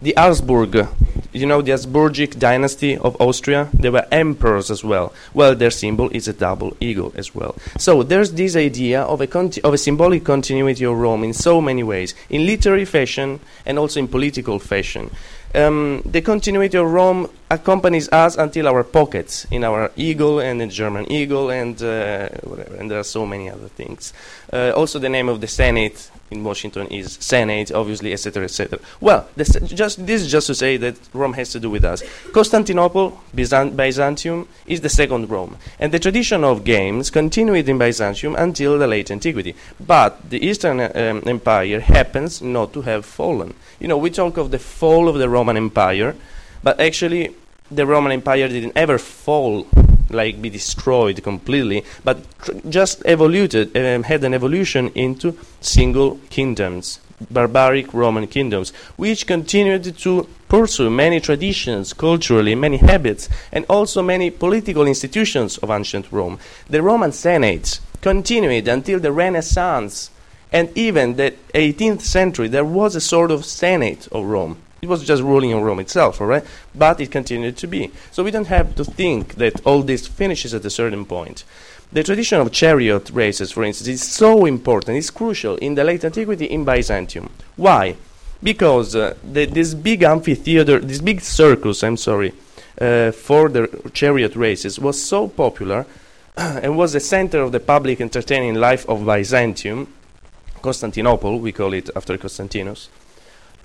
the 0.00 0.14
Habsburg, 0.16 0.88
you 1.34 1.44
know 1.44 1.60
the 1.60 1.72
Habsburgic 1.72 2.38
dynasty 2.38 2.96
of 2.96 3.20
Austria, 3.20 3.68
they 3.74 3.90
were 3.90 4.06
emperors 4.10 4.70
as 4.70 4.82
well. 4.82 5.12
Well, 5.34 5.54
their 5.54 5.70
symbol 5.70 6.08
is 6.10 6.26
a 6.26 6.32
double 6.32 6.74
eagle 6.80 7.12
as 7.16 7.34
well. 7.34 7.54
So 7.78 8.02
there's 8.02 8.32
this 8.32 8.56
idea 8.56 9.02
of 9.02 9.20
a 9.20 9.26
conti- 9.26 9.60
of 9.60 9.74
a 9.74 9.78
symbolic 9.78 10.24
continuity 10.24 10.86
of 10.86 10.96
Rome 10.96 11.22
in 11.22 11.34
so 11.34 11.60
many 11.60 11.82
ways, 11.82 12.14
in 12.30 12.46
literary 12.46 12.86
fashion 12.86 13.40
and 13.66 13.78
also 13.78 14.00
in 14.00 14.08
political 14.08 14.58
fashion. 14.58 15.10
Um, 15.54 16.02
the 16.04 16.22
continuity 16.22 16.78
of 16.78 16.90
Rome 16.90 17.28
accompanies 17.54 18.08
us 18.10 18.36
until 18.36 18.68
our 18.68 18.84
pockets, 18.84 19.46
in 19.50 19.64
our 19.64 19.90
eagle 19.96 20.40
and 20.40 20.60
the 20.60 20.66
German 20.66 21.10
eagle 21.10 21.50
and 21.50 21.80
uh, 21.82 22.28
whatever. 22.42 22.74
And 22.76 22.90
there 22.90 22.98
are 22.98 23.04
so 23.04 23.24
many 23.26 23.48
other 23.50 23.68
things. 23.68 24.12
Uh, 24.52 24.72
also, 24.76 24.98
the 24.98 25.08
name 25.08 25.28
of 25.28 25.40
the 25.40 25.48
Senate 25.48 26.10
in 26.30 26.44
Washington 26.44 26.86
is 26.88 27.16
Senate, 27.20 27.72
obviously, 27.72 28.12
etc., 28.12 28.44
etc. 28.44 28.78
Well, 29.00 29.28
this, 29.36 29.56
just 29.66 30.04
this 30.06 30.22
is 30.22 30.30
just 30.30 30.46
to 30.48 30.54
say 30.54 30.76
that 30.78 30.96
Rome 31.12 31.34
has 31.34 31.50
to 31.52 31.60
do 31.60 31.70
with 31.70 31.84
us. 31.84 32.02
Constantinople, 32.32 33.20
Byzant- 33.34 33.76
Byzantium, 33.76 34.48
is 34.66 34.80
the 34.80 34.88
second 34.88 35.30
Rome, 35.30 35.56
and 35.78 35.92
the 35.92 35.98
tradition 35.98 36.44
of 36.44 36.64
games 36.64 37.10
continued 37.10 37.68
in 37.68 37.78
Byzantium 37.78 38.34
until 38.36 38.78
the 38.78 38.86
late 38.86 39.10
antiquity. 39.10 39.54
But 39.80 40.30
the 40.30 40.44
Eastern 40.44 40.80
um, 40.80 41.22
Empire 41.26 41.80
happens 41.80 42.42
not 42.42 42.72
to 42.72 42.82
have 42.82 43.04
fallen. 43.04 43.54
You 43.80 43.88
know, 43.88 43.98
we 43.98 44.10
talk 44.10 44.36
of 44.36 44.50
the 44.50 44.58
fall 44.58 45.08
of 45.08 45.16
the 45.16 45.28
Roman 45.28 45.56
Empire, 45.56 46.14
but 46.62 46.80
actually, 46.80 47.34
the 47.74 47.86
Roman 47.86 48.12
Empire 48.12 48.48
didn't 48.48 48.72
ever 48.76 48.98
fall 48.98 49.66
like 50.10 50.40
be 50.40 50.50
destroyed 50.50 51.22
completely, 51.22 51.84
but 52.04 52.18
just 52.68 53.02
evolved, 53.04 53.54
um, 53.76 54.02
had 54.02 54.22
an 54.24 54.34
evolution 54.34 54.90
into 54.94 55.36
single 55.60 56.20
kingdoms, 56.30 57.00
barbaric 57.30 57.92
Roman 57.92 58.26
kingdoms, 58.26 58.72
which 58.96 59.26
continued 59.26 59.96
to 59.98 60.28
pursue 60.48 60.90
many 60.90 61.20
traditions 61.20 61.92
culturally, 61.92 62.54
many 62.54 62.76
habits, 62.76 63.28
and 63.50 63.64
also 63.68 64.02
many 64.02 64.30
political 64.30 64.86
institutions 64.86 65.58
of 65.58 65.70
ancient 65.70 66.12
Rome. 66.12 66.38
The 66.68 66.82
Roman 66.82 67.12
Senate 67.12 67.80
continued 68.00 68.68
until 68.68 69.00
the 69.00 69.12
Renaissance, 69.12 70.10
and 70.52 70.70
even 70.76 71.16
the 71.16 71.34
18th 71.54 72.02
century, 72.02 72.48
there 72.48 72.64
was 72.64 72.94
a 72.94 73.00
sort 73.00 73.30
of 73.30 73.44
Senate 73.44 74.06
of 74.12 74.24
Rome. 74.24 74.58
It 74.84 74.88
was 74.88 75.02
just 75.02 75.22
ruling 75.22 75.54
on 75.54 75.62
Rome 75.62 75.80
itself, 75.80 76.20
all 76.20 76.26
right? 76.26 76.44
But 76.74 77.00
it 77.00 77.10
continued 77.10 77.56
to 77.56 77.66
be. 77.66 77.90
So 78.10 78.22
we 78.22 78.30
don't 78.30 78.48
have 78.48 78.74
to 78.74 78.84
think 78.84 79.36
that 79.36 79.64
all 79.64 79.82
this 79.82 80.06
finishes 80.06 80.52
at 80.52 80.62
a 80.66 80.68
certain 80.68 81.06
point. 81.06 81.44
The 81.90 82.02
tradition 82.02 82.38
of 82.38 82.52
chariot 82.52 83.08
races, 83.08 83.50
for 83.50 83.64
instance, 83.64 83.88
is 83.88 84.02
so 84.02 84.44
important, 84.44 84.98
it's 84.98 85.08
crucial 85.08 85.56
in 85.56 85.74
the 85.74 85.84
late 85.84 86.04
antiquity 86.04 86.44
in 86.44 86.66
Byzantium. 86.66 87.30
Why? 87.56 87.96
Because 88.42 88.94
uh, 88.94 89.14
the, 89.24 89.46
this 89.46 89.72
big 89.72 90.02
amphitheater, 90.02 90.80
this 90.80 91.00
big 91.00 91.22
circus, 91.22 91.82
I'm 91.82 91.96
sorry, 91.96 92.34
uh, 92.78 93.10
for 93.12 93.48
the 93.48 93.90
chariot 93.94 94.36
races 94.36 94.78
was 94.78 95.02
so 95.02 95.28
popular 95.28 95.86
and 96.36 96.76
was 96.76 96.92
the 96.92 97.00
center 97.00 97.40
of 97.40 97.52
the 97.52 97.60
public 97.60 98.02
entertaining 98.02 98.56
life 98.56 98.86
of 98.86 99.06
Byzantium, 99.06 99.88
Constantinople, 100.60 101.38
we 101.38 101.52
call 101.52 101.72
it 101.72 101.88
after 101.96 102.18
Constantinus 102.18 102.90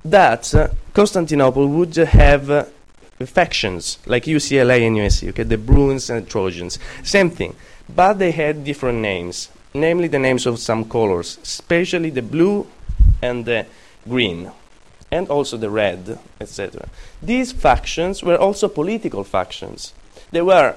that 0.06 0.54
uh, 0.56 0.70
Constantinople 0.94 1.68
would 1.68 1.96
have 1.96 2.50
uh, 2.50 2.66
factions 3.26 4.00
like 4.06 4.24
UCLA 4.26 4.88
and 4.88 4.98
USC, 4.98 5.30
okay, 5.30 5.44
the 5.44 5.58
Bruins 5.58 6.10
and 6.10 6.28
Trojans, 6.30 6.80
same 7.04 7.30
thing, 7.30 7.56
but 7.94 8.14
they 8.14 8.32
had 8.32 8.64
different 8.64 9.00
names, 9.00 9.50
namely 9.74 10.08
the 10.08 10.20
names 10.20 10.46
of 10.46 10.60
some 10.60 10.86
colors, 10.86 11.38
especially 11.44 12.10
the 12.10 12.22
blue 12.22 12.68
and 13.22 13.46
the 13.46 13.66
green, 14.08 14.52
and 15.12 15.28
also 15.28 15.58
the 15.58 15.70
red, 15.70 16.20
etc. 16.40 16.88
These 17.22 17.52
factions 17.52 18.24
were 18.24 18.38
also 18.38 18.68
political 18.68 19.24
factions. 19.24 19.94
They 20.32 20.42
were 20.42 20.76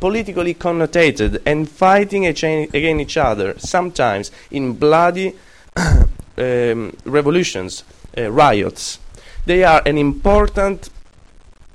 politically 0.00 0.54
connotated 0.54 1.42
and 1.44 1.68
fighting 1.68 2.26
against 2.26 3.02
each 3.02 3.16
other, 3.16 3.58
sometimes 3.58 4.30
in 4.50 4.74
bloody 4.74 5.34
um, 5.76 6.96
revolutions 7.04 7.84
riots. 8.16 8.98
They 9.46 9.64
are 9.64 9.82
an 9.84 9.98
important 9.98 10.90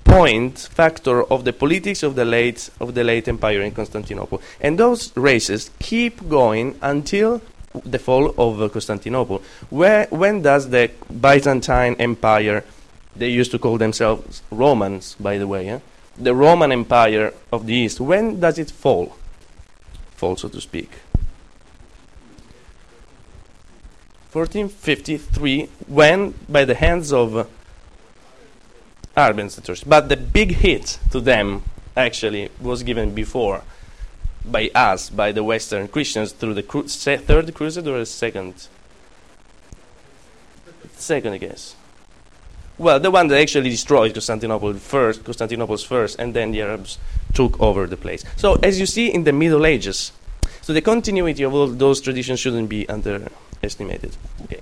point 0.04 0.58
factor 0.72 1.24
of 1.24 1.44
the 1.44 1.52
politics 1.52 2.02
of 2.02 2.16
the 2.16 2.24
late 2.24 2.70
of 2.80 2.94
the 2.94 3.04
late 3.04 3.28
empire 3.28 3.62
in 3.62 3.72
Constantinople, 3.72 4.42
and 4.62 4.80
those 4.80 5.16
races 5.18 5.70
keep 5.80 6.30
going 6.30 6.78
until 6.82 7.42
the 7.86 8.00
fall 8.00 8.34
of 8.38 8.62
uh, 8.62 8.70
Constantinople. 8.70 9.42
Where 9.70 10.08
when 10.10 10.42
does 10.42 10.70
the 10.70 10.92
Byzantine 11.10 11.96
Empire? 12.00 12.64
They 13.16 13.30
used 13.30 13.52
to 13.52 13.60
call 13.60 13.78
themselves 13.78 14.42
Romans, 14.52 15.16
by 15.20 15.38
the 15.38 15.48
way. 15.48 15.70
Eh? 15.70 15.80
The 16.18 16.34
Roman 16.36 16.72
Empire 16.72 17.34
of 17.52 17.66
the 17.66 17.74
East. 17.74 18.00
When 18.00 18.40
does 18.40 18.58
it 18.60 18.72
fall? 18.72 19.16
Fall, 20.16 20.36
so 20.36 20.50
to 20.50 20.62
speak. 20.62 20.92
1453 24.32 25.70
when 25.88 26.34
by 26.50 26.66
the 26.66 26.76
hands 26.76 27.14
of 27.14 27.38
uh, 27.38 27.46
Arbenzeters. 29.16 29.84
But 29.88 30.10
the 30.10 30.18
big 30.18 30.52
hit 30.52 31.00
to 31.12 31.20
them 31.20 31.64
actually 31.96 32.50
was 32.62 32.84
given 32.84 33.16
before 33.16 33.64
by 34.46 34.70
us, 34.74 35.10
by 35.10 35.32
the 35.32 35.44
Western 35.44 35.88
Christians, 35.88 36.32
through 36.32 36.54
the 36.54 36.64
cru- 36.64 36.88
third 36.88 37.54
crusade 37.54 37.88
or 37.88 38.00
the 38.00 38.06
second? 38.06 38.68
Second, 40.96 41.34
I 41.34 41.38
guess. 41.38 41.76
Well, 42.78 43.00
the 43.00 43.12
one 43.12 43.28
that 43.28 43.40
actually 43.40 43.70
destroyed 43.70 44.14
Constantinople 44.14 44.76
first, 44.76 45.24
Constantinople's 45.24 45.84
first, 45.84 46.20
and 46.20 46.34
then 46.34 46.52
the 46.52 46.62
Arabs 46.62 47.00
took 47.34 47.60
over 47.60 47.88
the 47.88 47.98
place. 47.98 48.24
So, 48.36 48.56
as 48.62 48.80
you 48.80 48.86
see 48.86 49.12
in 49.12 49.24
the 49.24 49.34
Middle 49.34 49.66
Ages, 49.66 50.12
so 50.62 50.74
the 50.74 50.82
continuity 50.82 51.44
of 51.44 51.54
all 51.54 51.68
those 51.68 52.02
traditions 52.02 52.40
shouldn't 52.40 52.70
be 52.70 52.88
underestimated. 53.68 54.16
Okay. 54.44 54.62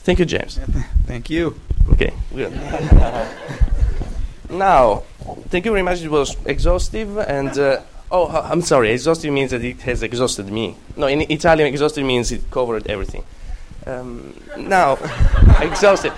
Thank 0.00 0.18
you, 0.18 0.24
James. 0.24 0.58
Thank 1.06 1.30
you. 1.30 1.54
Okay, 1.92 2.12
good. 2.34 2.52
now, 4.50 5.02
thank 5.50 5.64
you 5.64 5.70
very 5.72 5.82
much. 5.82 6.02
It 6.02 6.10
was 6.10 6.36
exhaustive 6.46 7.18
and. 7.18 7.56
Uh, 7.58 7.80
oh, 8.10 8.26
uh, 8.26 8.48
I'm 8.50 8.62
sorry. 8.62 8.92
Exhaustive 8.92 9.32
means 9.32 9.50
that 9.50 9.64
it 9.64 9.80
has 9.82 10.02
exhausted 10.02 10.46
me. 10.50 10.76
No, 10.96 11.06
in 11.06 11.20
Italian, 11.30 11.68
exhaustive 11.68 12.04
means 12.04 12.32
it 12.32 12.50
covered 12.50 12.86
everything. 12.86 13.24
Um, 13.86 14.34
now, 14.56 14.98
exhaustive. 15.60 16.14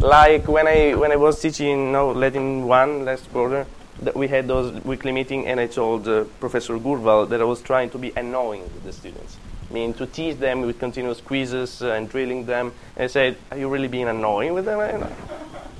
like 0.00 0.48
when 0.48 0.66
I 0.66 0.94
when 0.94 1.12
I 1.12 1.16
was 1.16 1.40
teaching, 1.40 1.92
no, 1.92 2.12
Latin 2.12 2.66
one 2.66 3.04
last 3.04 3.30
quarter, 3.32 3.66
that 4.02 4.16
we 4.16 4.28
had 4.28 4.46
those 4.46 4.72
weekly 4.84 5.12
meeting, 5.12 5.46
and 5.46 5.60
I 5.60 5.66
told 5.66 6.08
uh, 6.08 6.24
Professor 6.40 6.78
Gurval 6.78 7.28
that 7.28 7.40
I 7.40 7.44
was 7.44 7.60
trying 7.60 7.90
to 7.90 7.98
be 7.98 8.12
annoying 8.16 8.62
with 8.62 8.84
the 8.84 8.92
students. 8.92 9.36
I 9.70 9.72
mean, 9.72 9.94
to 9.94 10.06
tease 10.06 10.36
them 10.36 10.62
with 10.62 10.80
continuous 10.80 11.20
quizzes 11.20 11.80
uh, 11.80 11.92
and 11.92 12.08
drilling 12.08 12.44
them. 12.44 12.72
And 12.96 13.04
I 13.04 13.06
said, 13.06 13.36
Are 13.52 13.58
you 13.58 13.68
really 13.68 13.86
being 13.86 14.08
annoying 14.08 14.52
with 14.52 14.64
them? 14.64 14.80
And, 14.80 15.06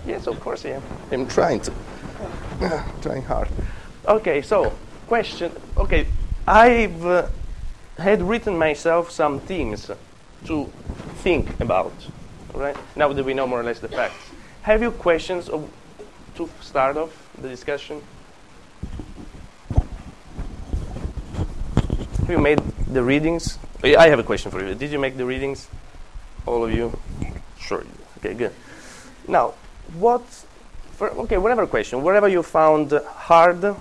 yes, 0.06 0.28
of 0.28 0.38
course 0.38 0.64
I 0.64 0.70
am. 0.70 0.82
I'm 1.10 1.26
trying 1.26 1.60
to. 1.62 1.72
trying 3.02 3.22
hard. 3.22 3.48
Okay, 4.06 4.42
so, 4.42 4.72
question. 5.08 5.50
Okay, 5.76 6.06
I've 6.46 7.04
uh, 7.04 7.26
had 7.98 8.22
written 8.22 8.56
myself 8.56 9.10
some 9.10 9.40
themes 9.40 9.90
to 10.46 10.72
think 11.16 11.58
about. 11.58 11.92
right? 12.54 12.76
Now 12.94 13.12
that 13.12 13.24
we 13.24 13.34
know 13.34 13.46
more 13.46 13.60
or 13.60 13.64
less 13.64 13.80
the 13.80 13.88
facts. 13.88 14.30
Have 14.62 14.82
you 14.82 14.92
questions 14.92 15.48
of, 15.48 15.68
to 16.36 16.48
start 16.60 16.96
off 16.96 17.28
the 17.40 17.48
discussion? 17.48 18.02
Have 22.20 22.30
you 22.30 22.38
made 22.38 22.60
the 22.86 23.02
readings? 23.02 23.58
I 23.82 24.08
have 24.08 24.18
a 24.18 24.22
question 24.22 24.50
for 24.50 24.62
you. 24.62 24.74
Did 24.74 24.92
you 24.92 24.98
make 24.98 25.16
the 25.16 25.24
readings? 25.24 25.68
All 26.46 26.64
of 26.64 26.72
you? 26.72 26.98
sure. 27.58 27.84
Okay, 28.18 28.34
good. 28.34 28.52
Now, 29.26 29.54
what? 29.94 30.22
For, 30.96 31.08
okay, 31.10 31.38
whatever 31.38 31.66
question, 31.66 32.02
whatever 32.02 32.28
you 32.28 32.42
found 32.42 32.92
hard, 32.92 33.76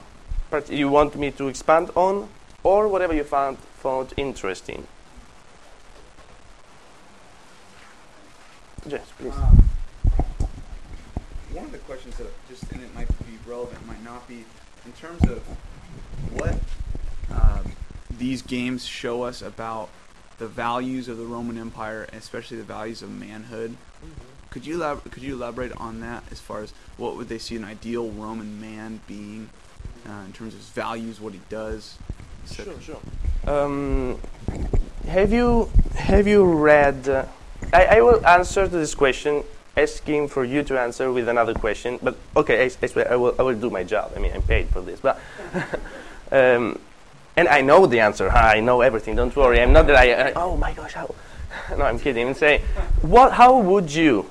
you 0.70 0.88
want 0.88 1.16
me 1.18 1.32
to 1.32 1.50
expand 1.50 1.92
on, 1.96 2.30
or 2.64 2.88
whatever 2.88 3.14
you 3.14 3.26
found 3.26 3.58
found 3.58 4.14
interesting. 4.16 4.88
Yes, 8.86 9.06
please. 9.18 9.34
Um, 9.34 9.70
one 11.52 11.66
of 11.66 11.72
the 11.72 11.78
questions 11.80 12.16
that 12.18 12.28
just, 12.48 12.72
and 12.72 12.82
it 12.82 12.94
might 12.96 13.10
be 13.28 13.38
relevant, 13.46 13.86
might 13.86 14.04
not 14.04 14.26
be, 14.28 14.46
in 14.86 14.92
terms 14.94 15.22
of 15.24 15.40
what 16.32 16.56
um, 17.32 17.72
these 18.20 18.42
games 18.42 18.86
show 18.86 19.24
us 19.24 19.42
about 19.42 19.90
the 20.38 20.48
values 20.48 21.08
of 21.08 21.18
the 21.18 21.26
Roman 21.26 21.58
Empire, 21.58 22.08
especially 22.14 22.58
the 22.58 22.64
values 22.64 23.02
of 23.02 23.10
manhood. 23.10 23.76
Could 24.50 24.66
you 24.66 24.78
elab- 24.78 25.10
could 25.12 25.24
you 25.24 25.36
elaborate 25.36 25.72
on 25.78 26.02
that 26.02 26.24
as 26.32 26.40
far 26.40 26.62
as 26.62 26.74
what 26.98 27.16
would 27.16 27.30
they 27.30 27.38
see 27.38 27.56
an 27.56 27.64
ideal 27.64 28.10
Roman 28.10 28.60
man 28.60 29.00
being 29.08 29.50
uh, 30.08 30.24
in 30.26 30.34
terms 30.34 30.54
of 30.54 30.60
his 30.60 30.70
values, 30.70 31.20
what 31.20 31.34
he 31.34 31.42
does? 31.50 31.98
Sure, 32.52 32.66
sure. 32.82 33.00
Um, 33.46 34.20
have 35.08 35.32
you 35.32 35.70
have 35.96 36.28
you 36.28 36.44
read? 36.44 37.08
Uh, 37.08 37.26
I, 37.74 37.86
I 37.98 38.02
will 38.02 38.26
answer 38.26 38.64
to 38.68 38.78
this 38.78 38.96
question, 38.96 39.44
asking 39.78 40.30
for 40.30 40.44
you 40.44 40.64
to 40.64 40.80
answer 40.80 41.12
with 41.12 41.28
another 41.30 41.54
question. 41.54 42.00
But 42.02 42.18
okay, 42.36 42.64
I, 42.64 42.72
I 42.82 42.88
swear 42.88 43.12
I 43.12 43.16
will 43.16 43.36
I 43.38 43.44
will 43.44 43.60
do 43.60 43.70
my 43.70 43.84
job. 43.84 44.14
I 44.16 44.20
mean, 44.20 44.32
I'm 44.34 44.42
paid 44.42 44.70
for 44.70 44.82
this, 44.82 45.00
but. 45.00 45.20
um, 46.32 46.80
and 47.40 47.48
I 47.48 47.62
know 47.62 47.86
the 47.86 48.02
answer. 48.02 48.30
I 48.30 48.60
know 48.60 48.82
everything. 48.82 49.16
Don't 49.16 49.34
worry. 49.36 49.62
I'm 49.62 49.72
not 49.72 49.88
that 49.88 49.96
I. 49.96 50.30
I 50.30 50.34
oh 50.36 50.58
my 50.58 50.74
gosh! 50.74 50.94
How? 50.94 51.16
no, 51.78 51.86
I'm 51.86 51.98
kidding. 51.98 52.28
I'm 52.28 52.34
saying, 52.34 52.62
what? 53.02 53.32
How 53.32 53.58
would 53.60 53.94
you? 53.94 54.30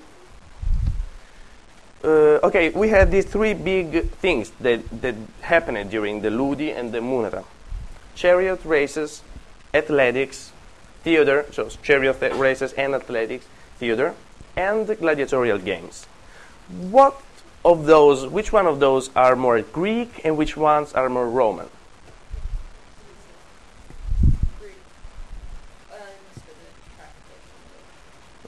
Uh, 2.05 2.47
okay, 2.49 2.68
we 2.71 2.88
had 2.90 3.11
these 3.11 3.25
three 3.25 3.55
big 3.55 4.11
things 4.23 4.53
that 4.61 4.81
that 5.01 5.14
happened 5.40 5.90
during 5.90 6.21
the 6.21 6.31
Ludi 6.31 6.71
and 6.71 6.92
the 6.92 6.99
Munera: 6.99 7.44
chariot 8.14 8.61
races, 8.64 9.23
athletics, 9.73 10.53
theater. 11.03 11.47
So 11.51 11.68
chariot 11.83 12.21
races 12.35 12.73
and 12.75 12.94
athletics, 12.94 13.47
theater, 13.79 14.14
and 14.55 14.87
the 14.87 14.94
gladiatorial 14.94 15.59
games. 15.59 16.07
What 16.68 17.16
of 17.64 17.87
those? 17.87 18.27
Which 18.27 18.53
one 18.53 18.66
of 18.66 18.81
those 18.81 19.11
are 19.16 19.35
more 19.35 19.62
Greek 19.62 20.21
and 20.25 20.37
which 20.37 20.57
ones 20.57 20.92
are 20.92 21.09
more 21.09 21.29
Roman? 21.29 21.68
Greek. 24.61 24.73
Uh, 25.90 25.97
just 26.35 26.44
for 26.47 26.55
the 26.55 26.68
track 26.97 27.12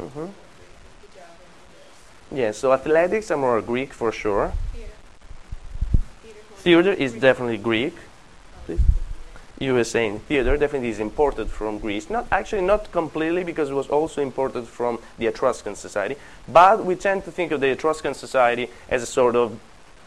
portion. 0.01 0.09
hmm 0.09 0.33
The 1.03 1.09
javelin 1.15 2.31
and 2.31 2.39
Yeah, 2.39 2.53
so 2.53 2.73
athletics 2.73 3.31
are 3.31 3.37
more 3.37 3.61
Greek 3.63 3.93
for 3.93 4.13
sure. 4.13 4.53
Theater. 4.73 4.93
Theater 6.57 6.93
is 6.93 7.13
definitely 7.13 7.59
Greek. 7.59 7.95
Please. 8.67 8.81
You 9.59 9.75
were 9.75 9.85
saying 9.85 10.21
theater 10.21 10.57
definitely 10.57 10.89
is 10.89 11.01
imported 11.01 11.51
from 11.51 11.79
Greece. 11.79 12.09
Not 12.09 12.27
actually 12.33 12.63
not 12.63 12.91
completely 12.93 13.45
because 13.45 13.69
it 13.69 13.75
was 13.75 13.89
also 13.89 14.23
imported 14.23 14.67
from 14.67 14.99
the 15.19 15.27
Etruscan 15.27 15.77
society. 15.77 16.17
But 16.49 16.87
we 16.87 16.95
tend 16.95 17.25
to 17.25 17.31
think 17.31 17.53
of 17.53 17.61
the 17.61 17.69
Etruscan 17.69 18.15
society 18.15 18.71
as 18.89 19.03
a 19.03 19.07
sort 19.07 19.37
of 19.37 19.61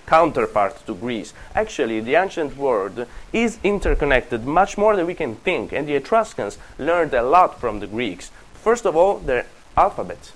counterpart 0.08 0.84
to 0.88 0.96
Greece. 0.96 1.34
Actually, 1.54 2.00
the 2.00 2.16
ancient 2.16 2.58
world 2.58 3.06
is 3.32 3.60
interconnected 3.64 4.44
much 4.44 4.76
more 4.76 4.96
than 4.96 5.06
we 5.06 5.14
can 5.14 5.36
think, 5.36 5.72
and 5.72 5.88
the 5.88 5.96
Etruscans 5.96 6.58
learned 6.80 7.14
a 7.14 7.22
lot 7.22 7.60
from 7.60 7.80
the 7.80 7.88
Greeks. 7.88 8.32
First 8.56 8.86
of 8.86 8.96
all, 8.96 9.20
their 9.20 9.46
alphabet, 9.76 10.32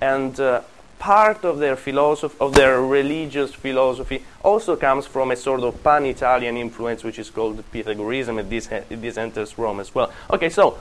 and 0.00 0.38
uh, 0.40 0.62
part 0.98 1.44
of 1.44 1.58
their 1.58 1.76
philosophy, 1.76 2.36
of 2.40 2.54
their 2.54 2.82
religious 2.82 3.54
philosophy, 3.54 4.22
also 4.44 4.76
comes 4.76 5.06
from 5.06 5.30
a 5.30 5.36
sort 5.36 5.60
of 5.60 5.82
pan-Italian 5.82 6.56
influence, 6.56 7.02
which 7.02 7.18
is 7.18 7.30
called 7.30 7.62
Pythagoreanism, 7.72 8.38
and 8.38 8.50
this 8.50 8.68
this 8.88 9.16
enters 9.16 9.58
Rome 9.58 9.80
as 9.80 9.94
well. 9.94 10.12
Okay, 10.30 10.50
so 10.50 10.78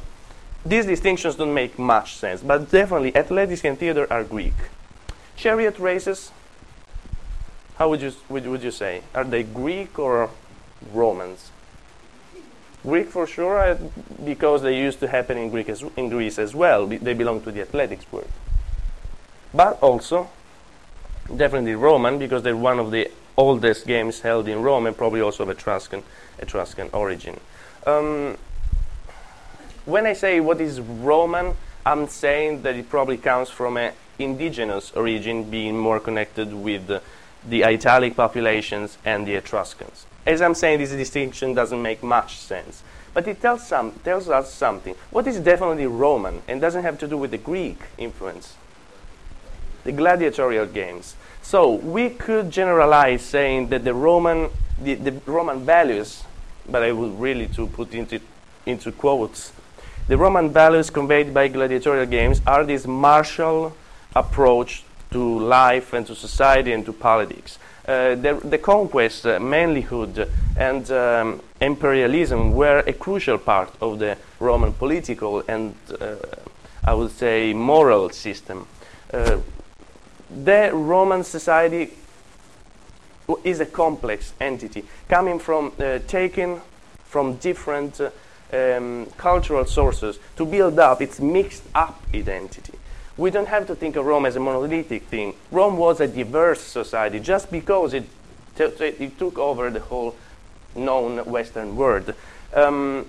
these 0.65 0.85
distinctions 0.85 1.35
don't 1.35 1.53
make 1.53 1.79
much 1.79 2.15
sense, 2.15 2.41
but 2.41 2.69
definitely 2.69 3.15
athletics 3.15 3.63
and 3.63 3.77
theater 3.77 4.05
are 4.11 4.23
Greek. 4.23 4.53
Chariot 5.37 5.79
races, 5.79 6.31
how 7.77 7.89
would 7.89 8.01
you 8.01 8.11
would, 8.27 8.45
would 8.45 8.61
you 8.61 8.71
say? 8.71 9.01
Are 9.15 9.23
they 9.23 9.43
Greek 9.43 9.97
or 9.97 10.29
Romans? 10.93 11.51
Greek 12.83 13.07
for 13.07 13.27
sure, 13.27 13.77
because 14.23 14.61
they 14.61 14.77
used 14.77 14.99
to 15.01 15.07
happen 15.07 15.37
in 15.37 15.49
Greek 15.49 15.69
as, 15.69 15.83
in 15.97 16.09
Greece 16.09 16.39
as 16.39 16.55
well. 16.55 16.87
They 16.87 17.13
belong 17.13 17.41
to 17.41 17.51
the 17.51 17.61
athletics 17.61 18.05
world 18.11 18.29
but 19.53 19.81
also 19.81 20.29
definitely 21.35 21.75
Roman 21.75 22.19
because 22.19 22.43
they're 22.43 22.55
one 22.55 22.79
of 22.79 22.91
the 22.91 23.09
oldest 23.37 23.87
games 23.87 24.21
held 24.21 24.47
in 24.47 24.61
Rome 24.61 24.85
and 24.85 24.95
probably 24.95 25.21
also 25.21 25.43
of 25.43 25.49
Etruscan, 25.49 26.03
Etruscan 26.39 26.89
origin. 26.93 27.39
Um, 27.85 28.37
when 29.85 30.05
I 30.05 30.13
say 30.13 30.39
what 30.39 30.59
is 30.59 30.79
Roman, 30.79 31.55
I'm 31.85 32.07
saying 32.07 32.63
that 32.63 32.75
it 32.75 32.89
probably 32.89 33.17
comes 33.17 33.49
from 33.49 33.77
an 33.77 33.93
indigenous 34.19 34.91
origin, 34.91 35.49
being 35.49 35.77
more 35.77 35.99
connected 35.99 36.53
with 36.53 36.87
the, 36.87 37.01
the 37.47 37.63
Italic 37.63 38.15
populations 38.15 38.97
and 39.05 39.25
the 39.25 39.35
Etruscans. 39.35 40.05
As 40.25 40.41
I'm 40.41 40.55
saying, 40.55 40.79
this 40.79 40.91
distinction 40.91 41.53
doesn't 41.53 41.81
make 41.81 42.03
much 42.03 42.37
sense, 42.37 42.83
but 43.13 43.27
it 43.27 43.41
tells, 43.41 43.67
some, 43.67 43.93
tells 44.03 44.29
us 44.29 44.53
something. 44.53 44.95
What 45.09 45.27
is 45.27 45.39
definitely 45.39 45.87
Roman 45.87 46.41
and 46.47 46.61
doesn't 46.61 46.83
have 46.83 46.99
to 46.99 47.07
do 47.07 47.17
with 47.17 47.31
the 47.31 47.37
Greek 47.37 47.79
influence? 47.97 48.55
the 49.83 49.91
gladiatorial 49.91 50.65
games. 50.65 51.15
So 51.41 51.73
we 51.73 52.09
could 52.09 52.51
generalize 52.51 53.21
saying 53.23 53.69
that 53.69 53.83
the 53.83 53.93
Roman, 53.93 54.49
the, 54.81 54.95
the 54.95 55.11
Roman 55.25 55.65
values, 55.65 56.23
but 56.67 56.83
I 56.83 56.91
would 56.91 57.19
really 57.19 57.47
to 57.47 57.67
put 57.67 57.93
into, 57.93 58.19
into 58.65 58.91
quotes, 58.91 59.51
the 60.07 60.17
Roman 60.17 60.51
values 60.51 60.89
conveyed 60.89 61.33
by 61.33 61.47
gladiatorial 61.47 62.05
games 62.05 62.41
are 62.45 62.63
this 62.63 62.85
martial 62.85 63.75
approach 64.15 64.83
to 65.11 65.39
life 65.39 65.93
and 65.93 66.05
to 66.07 66.15
society 66.15 66.73
and 66.73 66.85
to 66.85 66.93
politics. 66.93 67.57
Uh, 67.87 68.15
the, 68.15 68.39
the 68.43 68.57
conquest, 68.57 69.25
uh, 69.25 69.39
manlyhood, 69.39 70.29
and 70.57 70.91
um, 70.91 71.41
imperialism 71.59 72.53
were 72.53 72.83
a 72.85 72.93
crucial 72.93 73.37
part 73.37 73.73
of 73.81 73.97
the 73.97 74.15
Roman 74.39 74.73
political 74.73 75.43
and, 75.47 75.75
uh, 75.99 76.15
I 76.83 76.93
would 76.93 77.11
say, 77.11 77.53
moral 77.53 78.11
system. 78.11 78.67
Uh, 79.11 79.37
the 80.29 80.69
Roman 80.71 81.23
society 81.23 81.91
is 83.43 83.59
a 83.59 83.65
complex 83.65 84.33
entity 84.39 84.83
coming 85.07 85.39
from 85.39 85.71
uh, 85.79 85.99
taken 86.07 86.61
from 87.05 87.35
different 87.37 87.99
uh, 87.99 88.09
um, 88.53 89.07
cultural 89.17 89.65
sources 89.65 90.19
to 90.35 90.45
build 90.45 90.79
up 90.79 91.01
its 91.01 91.19
mixed 91.19 91.63
up 91.73 92.01
identity. 92.13 92.78
We 93.19 93.31
don't 93.31 93.49
have 93.49 93.67
to 93.67 93.75
think 93.75 93.97
of 93.97 94.05
Rome 94.05 94.25
as 94.25 94.37
a 94.37 94.39
monolithic 94.39 95.03
thing. 95.03 95.33
Rome 95.51 95.75
was 95.75 95.99
a 95.99 96.07
diverse 96.07 96.61
society 96.61 97.19
just 97.19 97.51
because 97.51 97.93
it, 97.93 98.05
it 98.57 99.19
took 99.19 99.37
over 99.37 99.69
the 99.69 99.81
whole 99.81 100.15
known 100.73 101.25
Western 101.25 101.75
world. 101.75 102.13
Um, 102.53 103.07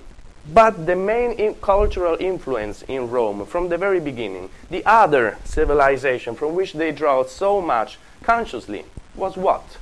but 0.53 0.85
the 0.85 0.97
main 0.97 1.31
in- 1.39 1.55
cultural 1.55 2.17
influence 2.19 2.83
in 2.89 3.09
Rome 3.09 3.47
from 3.47 3.69
the 3.69 3.79
very 3.79 4.01
beginning, 4.01 4.51
the 4.69 4.85
other 4.85 5.39
civilization 5.45 6.35
from 6.35 6.57
which 6.57 6.73
they 6.73 6.91
draw 6.91 7.23
so 7.23 7.61
much 7.61 7.97
consciously, 8.25 8.85
was 9.15 9.37
what? 9.37 9.79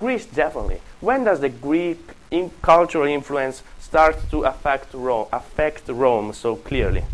Greece, 0.00 0.26
definitely. 0.26 0.82
When 1.00 1.24
does 1.24 1.40
the 1.40 1.48
Greek 1.48 2.10
in- 2.30 2.50
cultural 2.60 3.06
influence 3.06 3.62
start 3.80 4.16
to 4.32 4.44
affect 4.44 4.94
affect 5.32 5.88
Rome 5.88 6.34
so 6.34 6.56
clearly? 6.56 7.04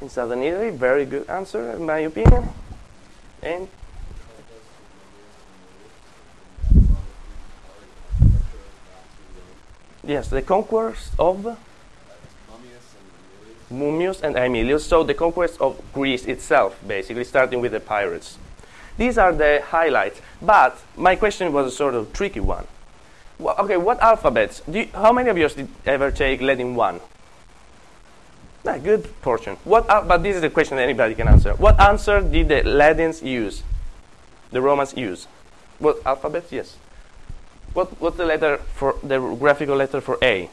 In 0.00 0.08
southern 0.08 0.42
Italy, 0.42 0.70
very 0.70 1.04
good 1.04 1.28
answer, 1.28 1.72
in 1.72 1.84
my 1.84 1.98
opinion. 1.98 2.48
And 3.42 3.68
yes, 10.02 10.28
the 10.28 10.42
conquest 10.42 11.12
of 11.18 11.58
Mummius 13.70 14.22
and 14.22 14.36
Aemilius. 14.36 14.80
So 14.80 15.04
the 15.04 15.14
conquest 15.14 15.60
of 15.60 15.80
Greece 15.92 16.24
itself, 16.24 16.78
basically, 16.86 17.24
starting 17.24 17.60
with 17.60 17.72
the 17.72 17.80
pirates. 17.80 18.38
These 18.98 19.18
are 19.18 19.32
the 19.32 19.62
highlights. 19.64 20.20
But 20.42 20.78
my 20.96 21.14
question 21.16 21.52
was 21.52 21.72
a 21.72 21.76
sort 21.76 21.94
of 21.94 22.12
tricky 22.12 22.40
one. 22.40 22.66
Okay, 23.40 23.76
what 23.76 24.00
alphabets? 24.00 24.62
You, 24.70 24.88
how 24.92 25.12
many 25.12 25.30
of 25.30 25.38
you 25.38 25.48
did 25.48 25.68
ever 25.86 26.10
take 26.10 26.42
Latin 26.42 26.74
1? 26.74 27.00
Good 28.64 29.20
portion. 29.22 29.56
What, 29.64 29.88
al- 29.88 30.04
but 30.04 30.22
this 30.22 30.36
is 30.36 30.42
the 30.42 30.50
question 30.50 30.76
that 30.76 30.84
anybody 30.84 31.14
can 31.14 31.28
answer. 31.28 31.54
What 31.54 31.80
answer 31.80 32.20
did 32.20 32.48
the 32.48 32.62
Latins 32.62 33.22
use? 33.22 33.62
The 34.50 34.60
Romans 34.60 34.96
use? 34.96 35.26
What 35.78 36.04
alphabet? 36.06 36.44
Yes. 36.50 36.76
What, 37.72 38.00
what's 38.00 38.16
the 38.16 38.24
letter 38.26 38.58
for 38.74 38.96
the 39.02 39.18
graphical 39.18 39.76
letter 39.76 40.00
for 40.00 40.18
A? 40.22 40.48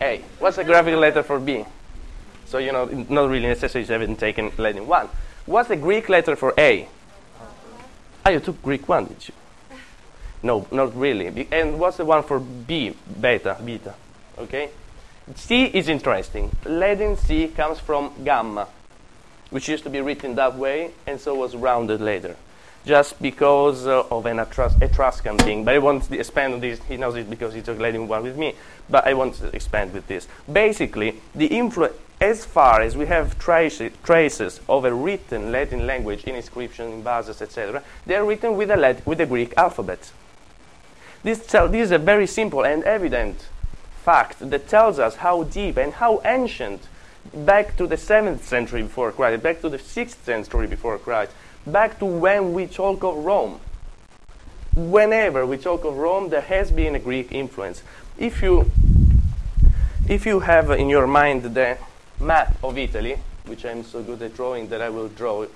A. 0.00 0.22
What's 0.38 0.56
the 0.56 0.64
graphical 0.64 1.00
letter 1.00 1.22
for 1.22 1.38
B? 1.38 1.64
So 2.46 2.58
you 2.58 2.72
know, 2.72 2.86
not 3.08 3.30
really 3.30 3.46
necessary. 3.46 3.84
to 3.84 3.92
haven't 3.92 4.16
taken 4.16 4.50
Latin 4.58 4.86
one. 4.86 5.08
What's 5.46 5.68
the 5.68 5.76
Greek 5.76 6.08
letter 6.08 6.36
for 6.36 6.54
A? 6.58 6.88
Ah, 8.24 8.30
you 8.30 8.40
took 8.40 8.60
Greek 8.62 8.88
one, 8.88 9.06
did 9.06 9.28
you? 9.28 9.34
No, 10.42 10.66
not 10.70 10.96
really. 10.96 11.46
And 11.52 11.78
what's 11.78 11.98
the 11.98 12.04
one 12.04 12.22
for 12.22 12.40
B? 12.40 12.94
Beta, 13.20 13.56
beta. 13.64 13.94
Okay. 14.38 14.70
C 15.36 15.64
is 15.66 15.88
interesting. 15.88 16.50
Latin 16.64 17.16
C 17.16 17.48
comes 17.48 17.78
from 17.78 18.12
gamma, 18.24 18.68
which 19.50 19.68
used 19.68 19.84
to 19.84 19.90
be 19.90 20.00
written 20.00 20.34
that 20.36 20.56
way, 20.56 20.92
and 21.06 21.20
so 21.20 21.34
was 21.34 21.54
rounded 21.54 22.00
later, 22.00 22.36
just 22.86 23.20
because 23.20 23.86
uh, 23.86 24.04
of 24.10 24.26
an 24.26 24.38
Etrus- 24.38 24.80
Etruscan 24.80 25.38
thing. 25.38 25.64
But 25.64 25.74
I 25.74 25.78
won't 25.78 26.10
expand 26.10 26.54
on 26.54 26.60
this. 26.60 26.80
He 26.84 26.96
knows 26.96 27.16
it 27.16 27.28
because 27.28 27.54
he 27.54 27.60
took 27.60 27.78
Latin 27.78 28.08
one 28.08 28.22
with 28.22 28.36
me. 28.36 28.54
But 28.88 29.06
I 29.06 29.14
want 29.14 29.34
to 29.34 29.54
expand 29.54 29.92
with 29.92 30.06
this. 30.06 30.26
Basically, 30.50 31.20
the 31.34 31.46
influence, 31.46 31.94
as 32.20 32.44
far 32.44 32.82
as 32.82 32.96
we 32.96 33.06
have 33.06 33.38
traces, 33.38 34.60
of 34.68 34.84
a 34.84 34.92
written 34.92 35.52
Latin 35.52 35.86
language 35.86 36.24
in 36.24 36.34
inscription, 36.34 36.92
in 36.92 37.02
vases, 37.02 37.40
etc., 37.40 37.82
they 38.04 38.14
are 38.14 38.24
written 38.24 38.56
with 38.56 38.68
the, 38.68 38.76
Lat- 38.76 39.06
with 39.06 39.18
the 39.18 39.26
Greek 39.26 39.54
alphabet. 39.56 40.12
This, 41.22 41.46
tell, 41.46 41.68
this 41.68 41.86
is 41.86 41.90
a 41.92 41.98
very 41.98 42.26
simple 42.26 42.64
and 42.64 42.82
evident 42.84 43.46
fact 44.04 44.50
that 44.50 44.68
tells 44.68 44.98
us 44.98 45.16
how 45.16 45.44
deep 45.44 45.76
and 45.76 45.92
how 45.94 46.20
ancient, 46.24 46.82
back 47.34 47.76
to 47.76 47.86
the 47.86 47.96
7th 47.96 48.40
century 48.40 48.82
before 48.82 49.12
Christ, 49.12 49.42
back 49.42 49.60
to 49.60 49.68
the 49.68 49.78
6th 49.78 50.24
century 50.24 50.66
before 50.66 50.98
Christ, 50.98 51.32
back 51.66 51.98
to 51.98 52.06
when 52.06 52.52
we 52.52 52.66
talk 52.66 53.04
of 53.04 53.16
Rome. 53.16 53.60
Whenever 54.74 55.44
we 55.44 55.58
talk 55.58 55.84
of 55.84 55.96
Rome, 55.96 56.30
there 56.30 56.40
has 56.40 56.70
been 56.70 56.94
a 56.94 56.98
Greek 56.98 57.32
influence. 57.32 57.82
If 58.18 58.42
you, 58.42 58.70
if 60.08 60.26
you 60.26 60.40
have 60.40 60.70
in 60.70 60.88
your 60.88 61.06
mind 61.06 61.42
the 61.42 61.76
map 62.20 62.56
of 62.62 62.78
Italy, 62.78 63.16
which 63.46 63.64
I'm 63.64 63.82
so 63.82 64.02
good 64.02 64.22
at 64.22 64.34
drawing 64.34 64.68
that 64.68 64.80
I 64.80 64.88
will 64.88 65.08
draw 65.08 65.42
it. 65.42 65.50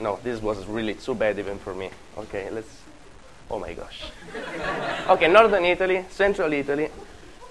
No, 0.00 0.18
this 0.22 0.42
was 0.42 0.66
really 0.66 0.94
too 0.94 1.14
bad 1.14 1.38
even 1.38 1.58
for 1.58 1.74
me. 1.74 1.90
Okay, 2.16 2.50
let's. 2.50 2.82
Oh 3.50 3.58
my 3.58 3.72
gosh. 3.72 4.02
okay, 5.08 5.28
northern 5.28 5.64
Italy, 5.64 6.04
central 6.10 6.52
Italy, 6.52 6.88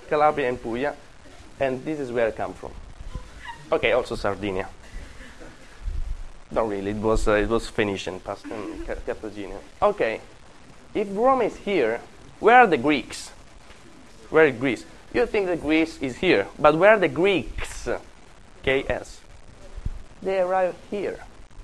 Calabria 0.07 0.49
and 0.49 0.61
Puglia, 0.61 0.95
and 1.59 1.83
this 1.83 1.99
is 1.99 2.11
where 2.11 2.27
I 2.27 2.31
come 2.31 2.53
from. 2.53 2.71
Okay, 3.71 3.91
also 3.91 4.15
Sardinia. 4.15 4.69
Not 6.51 6.69
really. 6.69 6.91
It 6.91 6.97
was 6.97 7.27
uh, 7.27 7.33
it 7.33 7.49
was 7.49 7.67
Phoenician, 7.67 8.19
past 8.21 8.45
um, 8.45 8.83
Ca- 8.85 8.95
Carthaginian. 9.05 9.59
Okay, 9.81 10.21
if 10.93 11.07
Rome 11.11 11.41
is 11.41 11.55
here, 11.57 11.99
where 12.39 12.59
are 12.59 12.67
the 12.67 12.77
Greeks? 12.77 13.31
Where 14.29 14.45
is 14.45 14.57
Greece? 14.57 14.85
You 15.13 15.25
think 15.25 15.47
that 15.47 15.61
Greece 15.61 15.97
is 16.01 16.17
here, 16.17 16.47
but 16.57 16.77
where 16.77 16.91
are 16.91 16.99
the 16.99 17.07
Greeks? 17.07 17.87
KS. 18.63 19.21
They 20.21 20.39
arrive 20.39 20.75
here 20.89 21.19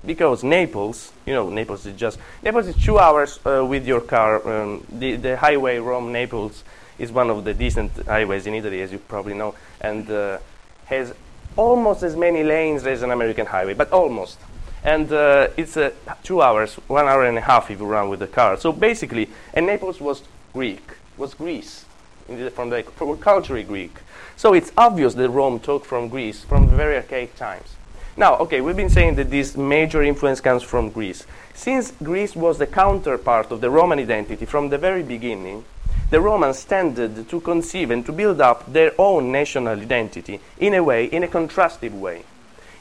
because 0.06 0.42
Naples, 0.44 1.12
you 1.26 1.34
know, 1.34 1.50
Naples 1.50 1.84
is 1.86 1.96
just 1.96 2.18
Naples 2.42 2.66
is 2.66 2.76
two 2.76 2.98
hours 2.98 3.40
uh, 3.46 3.64
with 3.64 3.86
your 3.86 4.00
car. 4.00 4.46
Um, 4.48 4.86
the 4.90 5.16
the 5.16 5.36
highway 5.36 5.78
Rome 5.78 6.12
Naples 6.12 6.64
is 6.98 7.12
one 7.12 7.30
of 7.30 7.44
the 7.44 7.54
decent 7.54 7.92
highways 8.06 8.46
in 8.46 8.54
Italy, 8.54 8.82
as 8.82 8.92
you 8.92 8.98
probably 8.98 9.34
know, 9.34 9.54
and 9.80 10.10
uh, 10.10 10.38
has 10.86 11.14
almost 11.56 12.02
as 12.02 12.16
many 12.16 12.42
lanes 12.42 12.86
as 12.86 13.02
an 13.02 13.10
American 13.10 13.46
highway, 13.46 13.74
but 13.74 13.90
almost. 13.92 14.38
And 14.82 15.10
uh, 15.12 15.48
it's 15.56 15.76
uh, 15.76 15.92
two 16.22 16.42
hours, 16.42 16.74
one 16.88 17.06
hour 17.06 17.24
and 17.24 17.38
a 17.38 17.40
half 17.40 17.70
if 17.70 17.80
you 17.80 17.86
run 17.86 18.10
with 18.10 18.20
the 18.20 18.26
car. 18.26 18.56
So 18.58 18.70
basically, 18.72 19.30
and 19.54 19.66
Naples 19.66 20.00
was 20.00 20.22
Greek, 20.52 20.82
was 21.16 21.32
Greece, 21.34 21.84
the, 22.28 22.50
from 22.50 22.70
the 22.70 22.82
from 22.82 23.16
culturally 23.18 23.62
Greek. 23.62 23.98
So 24.36 24.52
it's 24.52 24.72
obvious 24.76 25.14
that 25.14 25.30
Rome 25.30 25.58
took 25.60 25.84
from 25.84 26.08
Greece 26.08 26.44
from 26.44 26.68
very 26.68 26.96
archaic 26.96 27.34
times. 27.36 27.76
Now, 28.16 28.36
okay, 28.38 28.60
we've 28.60 28.76
been 28.76 28.90
saying 28.90 29.16
that 29.16 29.30
this 29.30 29.56
major 29.56 30.02
influence 30.02 30.40
comes 30.40 30.62
from 30.62 30.90
Greece. 30.90 31.26
Since 31.54 31.92
Greece 32.02 32.36
was 32.36 32.58
the 32.58 32.66
counterpart 32.66 33.50
of 33.50 33.60
the 33.60 33.70
Roman 33.70 33.98
identity 33.98 34.44
from 34.44 34.68
the 34.68 34.78
very 34.78 35.02
beginning, 35.02 35.64
the 36.10 36.20
Romans 36.20 36.64
tended 36.64 37.28
to 37.28 37.40
conceive 37.40 37.90
and 37.90 38.04
to 38.06 38.12
build 38.12 38.40
up 38.40 38.72
their 38.72 38.92
own 38.98 39.32
national 39.32 39.80
identity 39.80 40.40
in 40.58 40.74
a 40.74 40.82
way, 40.82 41.06
in 41.06 41.22
a 41.22 41.28
contrastive 41.28 41.92
way. 41.92 42.24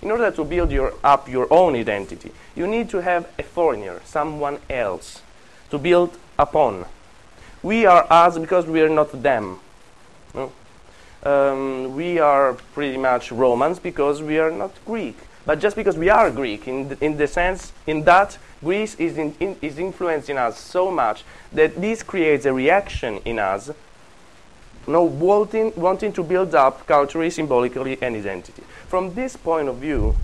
In 0.02 0.12
order 0.12 0.32
to 0.32 0.44
build 0.44 0.72
your, 0.72 0.94
up 1.04 1.30
your 1.30 1.48
own 1.52 1.76
identity, 1.76 2.32
you 2.56 2.68
need 2.68 2.90
to 2.90 3.02
have 3.02 3.30
a 3.40 3.44
foreigner, 3.44 4.02
someone 4.04 4.60
else, 4.70 5.22
to 5.70 5.78
build 5.78 6.18
upon. 6.38 6.86
We 7.62 7.86
are 7.86 8.06
us 8.10 8.38
because 8.38 8.66
we 8.66 8.82
are 8.82 8.90
not 8.90 9.24
them. 9.24 9.60
No? 10.36 10.52
Um, 11.24 11.96
we 11.96 12.20
are 12.20 12.54
pretty 12.74 12.98
much 12.98 13.32
Romans 13.32 13.80
because 13.80 14.22
we 14.22 14.40
are 14.40 14.52
not 14.52 14.72
Greek. 14.86 15.16
But 15.46 15.60
just 15.60 15.76
because 15.76 15.98
we 15.98 16.10
are 16.10 16.32
Greek, 16.32 16.68
in 16.68 16.90
the, 16.90 17.04
in 17.04 17.18
the 17.18 17.28
sense, 17.28 17.74
in 17.86 18.04
that 18.04 18.38
Greece 18.64 18.96
is, 18.96 19.18
in, 19.18 19.36
in, 19.40 19.58
is 19.62 19.78
influencing 19.78 20.38
us 20.38 20.58
so 20.58 20.90
much 20.90 21.24
that 21.52 21.80
this 21.82 22.02
creates 22.02 22.46
a 22.46 22.54
reaction 22.54 23.20
in 23.26 23.40
us, 23.40 23.70
no, 24.88 25.04
wanting, 25.04 25.74
wanting 25.76 26.14
to 26.14 26.24
build 26.24 26.56
up 26.56 26.86
culturally, 26.88 27.30
symbolically, 27.30 28.02
an 28.02 28.16
identity. 28.16 28.64
From 28.88 29.14
this 29.14 29.36
point 29.36 29.68
of 29.68 29.78
view, 29.78 30.16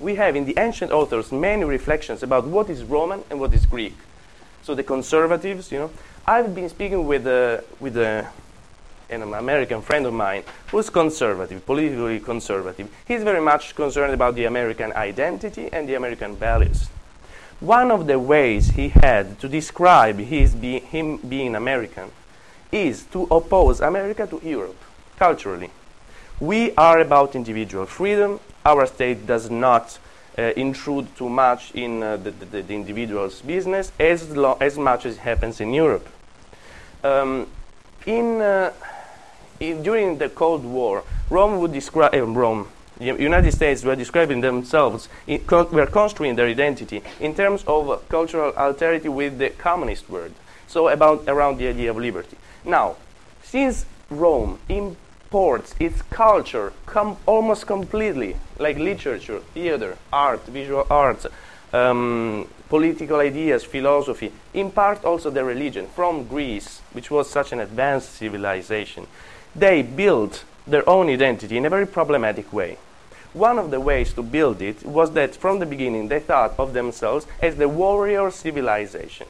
we 0.00 0.14
have 0.14 0.36
in 0.36 0.44
the 0.44 0.54
ancient 0.58 0.92
authors 0.92 1.32
many 1.32 1.64
reflections 1.64 2.22
about 2.22 2.46
what 2.46 2.70
is 2.70 2.84
Roman 2.84 3.24
and 3.30 3.40
what 3.40 3.52
is 3.52 3.66
Greek. 3.66 3.96
So 4.62 4.74
the 4.74 4.84
conservatives, 4.84 5.72
you 5.72 5.78
know, 5.78 5.90
I've 6.26 6.54
been 6.54 6.68
speaking 6.68 7.06
with 7.06 7.26
a, 7.26 7.64
with 7.80 7.96
a, 7.96 8.28
an 9.10 9.22
American 9.22 9.82
friend 9.82 10.06
of 10.06 10.12
mine 10.12 10.42
who's 10.70 10.90
conservative, 10.90 11.64
politically 11.64 12.20
conservative. 12.20 12.88
He's 13.06 13.22
very 13.22 13.40
much 13.40 13.74
concerned 13.74 14.12
about 14.12 14.34
the 14.34 14.44
American 14.44 14.92
identity 14.92 15.68
and 15.72 15.88
the 15.88 15.94
American 15.94 16.36
values. 16.36 16.88
One 17.60 17.90
of 17.90 18.06
the 18.06 18.18
ways 18.18 18.70
he 18.70 18.88
had 18.90 19.40
to 19.40 19.48
describe 19.48 20.18
his 20.18 20.54
be, 20.54 20.78
him 20.78 21.16
being 21.16 21.56
American 21.56 22.10
is 22.70 23.04
to 23.12 23.24
oppose 23.24 23.80
America 23.80 24.26
to 24.26 24.40
Europe 24.44 24.80
culturally. 25.16 25.70
We 26.38 26.72
are 26.76 27.00
about 27.00 27.34
individual 27.34 27.86
freedom. 27.86 28.38
Our 28.64 28.86
state 28.86 29.26
does 29.26 29.50
not 29.50 29.98
uh, 30.38 30.52
intrude 30.56 31.08
too 31.16 31.28
much 31.28 31.74
in 31.74 32.00
uh, 32.00 32.16
the, 32.16 32.30
the, 32.30 32.62
the 32.62 32.74
individual's 32.74 33.40
business 33.40 33.90
as, 33.98 34.30
as 34.60 34.78
much 34.78 35.04
as 35.04 35.16
happens 35.16 35.60
in 35.60 35.74
Europe. 35.74 36.08
Um, 37.02 37.48
in, 38.06 38.40
uh, 38.40 38.72
in, 39.60 39.82
during 39.82 40.18
the 40.18 40.28
Cold 40.28 40.64
War, 40.64 41.04
Rome 41.30 41.58
would 41.60 41.72
describe 41.72 42.14
uh, 42.14 42.22
Rome. 42.22 42.68
The 42.98 43.04
United 43.04 43.52
States 43.52 43.84
were 43.84 43.94
describing 43.94 44.40
themselves, 44.40 45.08
in, 45.26 45.44
were 45.48 45.86
construing 45.86 46.34
their 46.34 46.46
identity 46.46 47.02
in 47.20 47.34
terms 47.34 47.62
of 47.66 48.08
cultural 48.08 48.52
alterity 48.52 49.08
with 49.08 49.38
the 49.38 49.50
communist 49.50 50.10
world. 50.10 50.32
So 50.66 50.88
about 50.88 51.24
around 51.28 51.58
the 51.58 51.68
idea 51.68 51.90
of 51.90 51.96
liberty. 51.96 52.36
Now, 52.64 52.96
since 53.42 53.86
Rome 54.10 54.58
imports 54.68 55.74
its 55.78 56.02
culture 56.02 56.72
com- 56.86 57.16
almost 57.24 57.66
completely, 57.66 58.36
like 58.58 58.78
literature, 58.78 59.40
theater, 59.54 59.96
art, 60.12 60.44
visual 60.46 60.86
arts, 60.90 61.26
um, 61.72 62.48
political 62.68 63.20
ideas, 63.20 63.64
philosophy, 63.64 64.32
in 64.54 64.70
part 64.70 65.04
also 65.04 65.30
the 65.30 65.44
religion 65.44 65.86
from 65.94 66.26
Greece, 66.26 66.80
which 66.92 67.10
was 67.10 67.30
such 67.30 67.52
an 67.52 67.60
advanced 67.60 68.14
civilization, 68.14 69.06
they 69.58 69.82
built 69.82 70.44
their 70.66 70.88
own 70.88 71.08
identity 71.08 71.56
in 71.56 71.64
a 71.64 71.70
very 71.70 71.86
problematic 71.86 72.52
way. 72.52 72.78
One 73.32 73.58
of 73.58 73.70
the 73.70 73.80
ways 73.80 74.12
to 74.14 74.22
build 74.22 74.62
it 74.62 74.84
was 74.84 75.12
that 75.12 75.36
from 75.36 75.58
the 75.58 75.66
beginning 75.66 76.08
they 76.08 76.20
thought 76.20 76.54
of 76.58 76.72
themselves 76.72 77.26
as 77.40 77.56
the 77.56 77.68
warrior 77.68 78.30
civilization. 78.30 79.26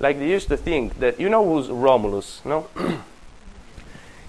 Like 0.00 0.18
they 0.18 0.28
used 0.28 0.48
to 0.48 0.56
think 0.56 0.98
that, 0.98 1.20
you 1.20 1.28
know 1.28 1.44
who's 1.44 1.68
Romulus, 1.68 2.40
no? 2.44 2.68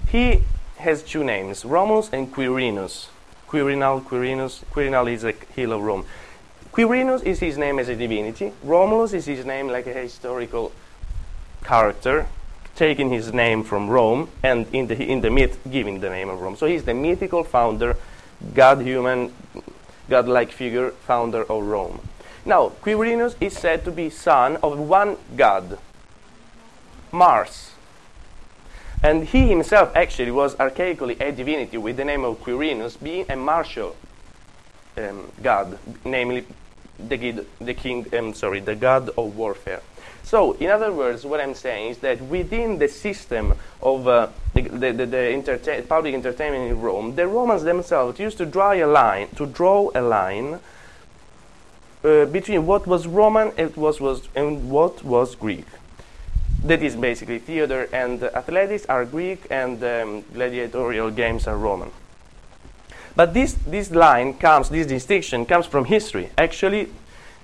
he 0.10 0.42
has 0.78 1.02
two 1.02 1.24
names, 1.24 1.66
Romulus 1.66 2.10
and 2.12 2.32
Quirinus. 2.32 3.08
Quirinal, 3.48 4.04
Quirinus. 4.04 4.64
Quirinal 4.72 5.12
is 5.12 5.24
a 5.24 5.32
hill 5.32 5.74
of 5.74 5.82
Rome. 5.82 6.06
Quirinus 6.72 7.24
is 7.24 7.40
his 7.40 7.58
name 7.58 7.80
as 7.80 7.88
a 7.88 7.96
divinity. 7.96 8.52
Romulus 8.64 9.14
is 9.14 9.26
his 9.26 9.46
name 9.46 9.68
like 9.68 9.88
a 9.88 9.94
historical 9.94 10.72
character, 11.64 12.28
taking 12.76 13.10
his 13.10 13.34
name 13.34 13.64
from 13.64 13.90
Rome 13.90 14.30
and 14.42 14.66
in 14.74 14.88
the, 14.88 15.02
in 15.02 15.22
the 15.22 15.30
myth 15.30 15.60
giving 15.70 16.00
the 16.00 16.10
name 16.10 16.30
of 16.30 16.42
Rome. 16.42 16.56
So 16.56 16.66
he's 16.66 16.84
the 16.84 16.94
mythical 16.94 17.44
founder, 17.44 17.98
God 18.54 18.82
human, 18.82 19.34
godlike 20.10 20.52
figure, 20.52 20.92
founder 20.92 21.44
of 21.44 21.64
Rome. 21.64 22.02
Now, 22.46 22.70
Quirinus 22.82 23.36
is 23.40 23.54
said 23.54 23.86
to 23.86 23.92
be 23.92 24.10
son 24.10 24.58
of 24.58 24.78
one 24.78 25.18
god, 25.38 25.78
Mars. 27.12 27.72
And 29.02 29.26
he 29.26 29.48
himself 29.48 29.96
actually 29.96 30.32
was 30.32 30.56
archaically 30.56 31.20
a 31.22 31.32
divinity 31.32 31.78
with 31.78 31.98
the 31.98 32.06
name 32.06 32.24
of 32.24 32.42
Quirinus, 32.42 33.02
being 33.02 33.26
a 33.30 33.36
martial 33.36 33.96
um, 34.98 35.32
god, 35.42 35.78
namely 36.06 36.46
the, 37.00 37.46
the 37.60 37.74
king, 37.74 38.06
um, 38.18 38.34
sorry, 38.34 38.60
the 38.60 38.76
god 38.76 39.10
of 39.10 39.36
warfare. 39.36 39.82
So, 40.24 40.54
in 40.54 40.70
other 40.70 40.92
words, 40.92 41.26
what 41.26 41.42
I'm 41.42 41.54
saying 41.54 41.92
is 41.92 41.98
that 42.00 42.22
within 42.22 42.80
the 42.80 42.88
system 42.88 43.54
of 43.82 44.08
uh, 44.08 44.30
the, 44.54 44.62
the, 44.62 44.94
the, 44.94 45.06
the 45.06 45.86
public 45.88 46.14
entertainment 46.14 46.72
in 46.72 46.82
Rome, 46.82 47.16
the 47.16 47.28
Romans 47.28 47.64
themselves 47.64 48.20
used 48.20 48.38
to 48.38 48.46
draw 48.46 48.72
a 48.72 48.86
line, 48.86 49.28
to 49.36 49.46
draw 49.46 49.92
a 49.94 50.02
line 50.02 50.60
uh, 52.04 52.26
between 52.26 52.66
what 52.66 52.88
was 52.88 53.06
Roman 53.06 53.52
and 53.58 53.76
what 53.76 54.00
was, 54.00 54.28
and 54.34 54.70
what 54.70 55.04
was 55.04 55.36
Greek. 55.36 55.66
That 56.64 56.82
is 56.82 56.96
basically 56.96 57.40
theater 57.40 57.90
and 57.92 58.24
athletics 58.24 58.86
are 58.86 59.04
Greek 59.04 59.46
and 59.52 59.84
um, 59.84 60.24
gladiatorial 60.34 61.12
games 61.12 61.48
are 61.48 61.58
Roman. 61.58 61.92
But 63.16 63.34
this, 63.34 63.54
this 63.54 63.92
line 63.92 64.34
comes, 64.36 64.70
this 64.70 64.88
distinction 64.88 65.46
comes 65.46 65.66
from 65.66 65.86
history. 65.86 66.30
Actually, 66.38 66.88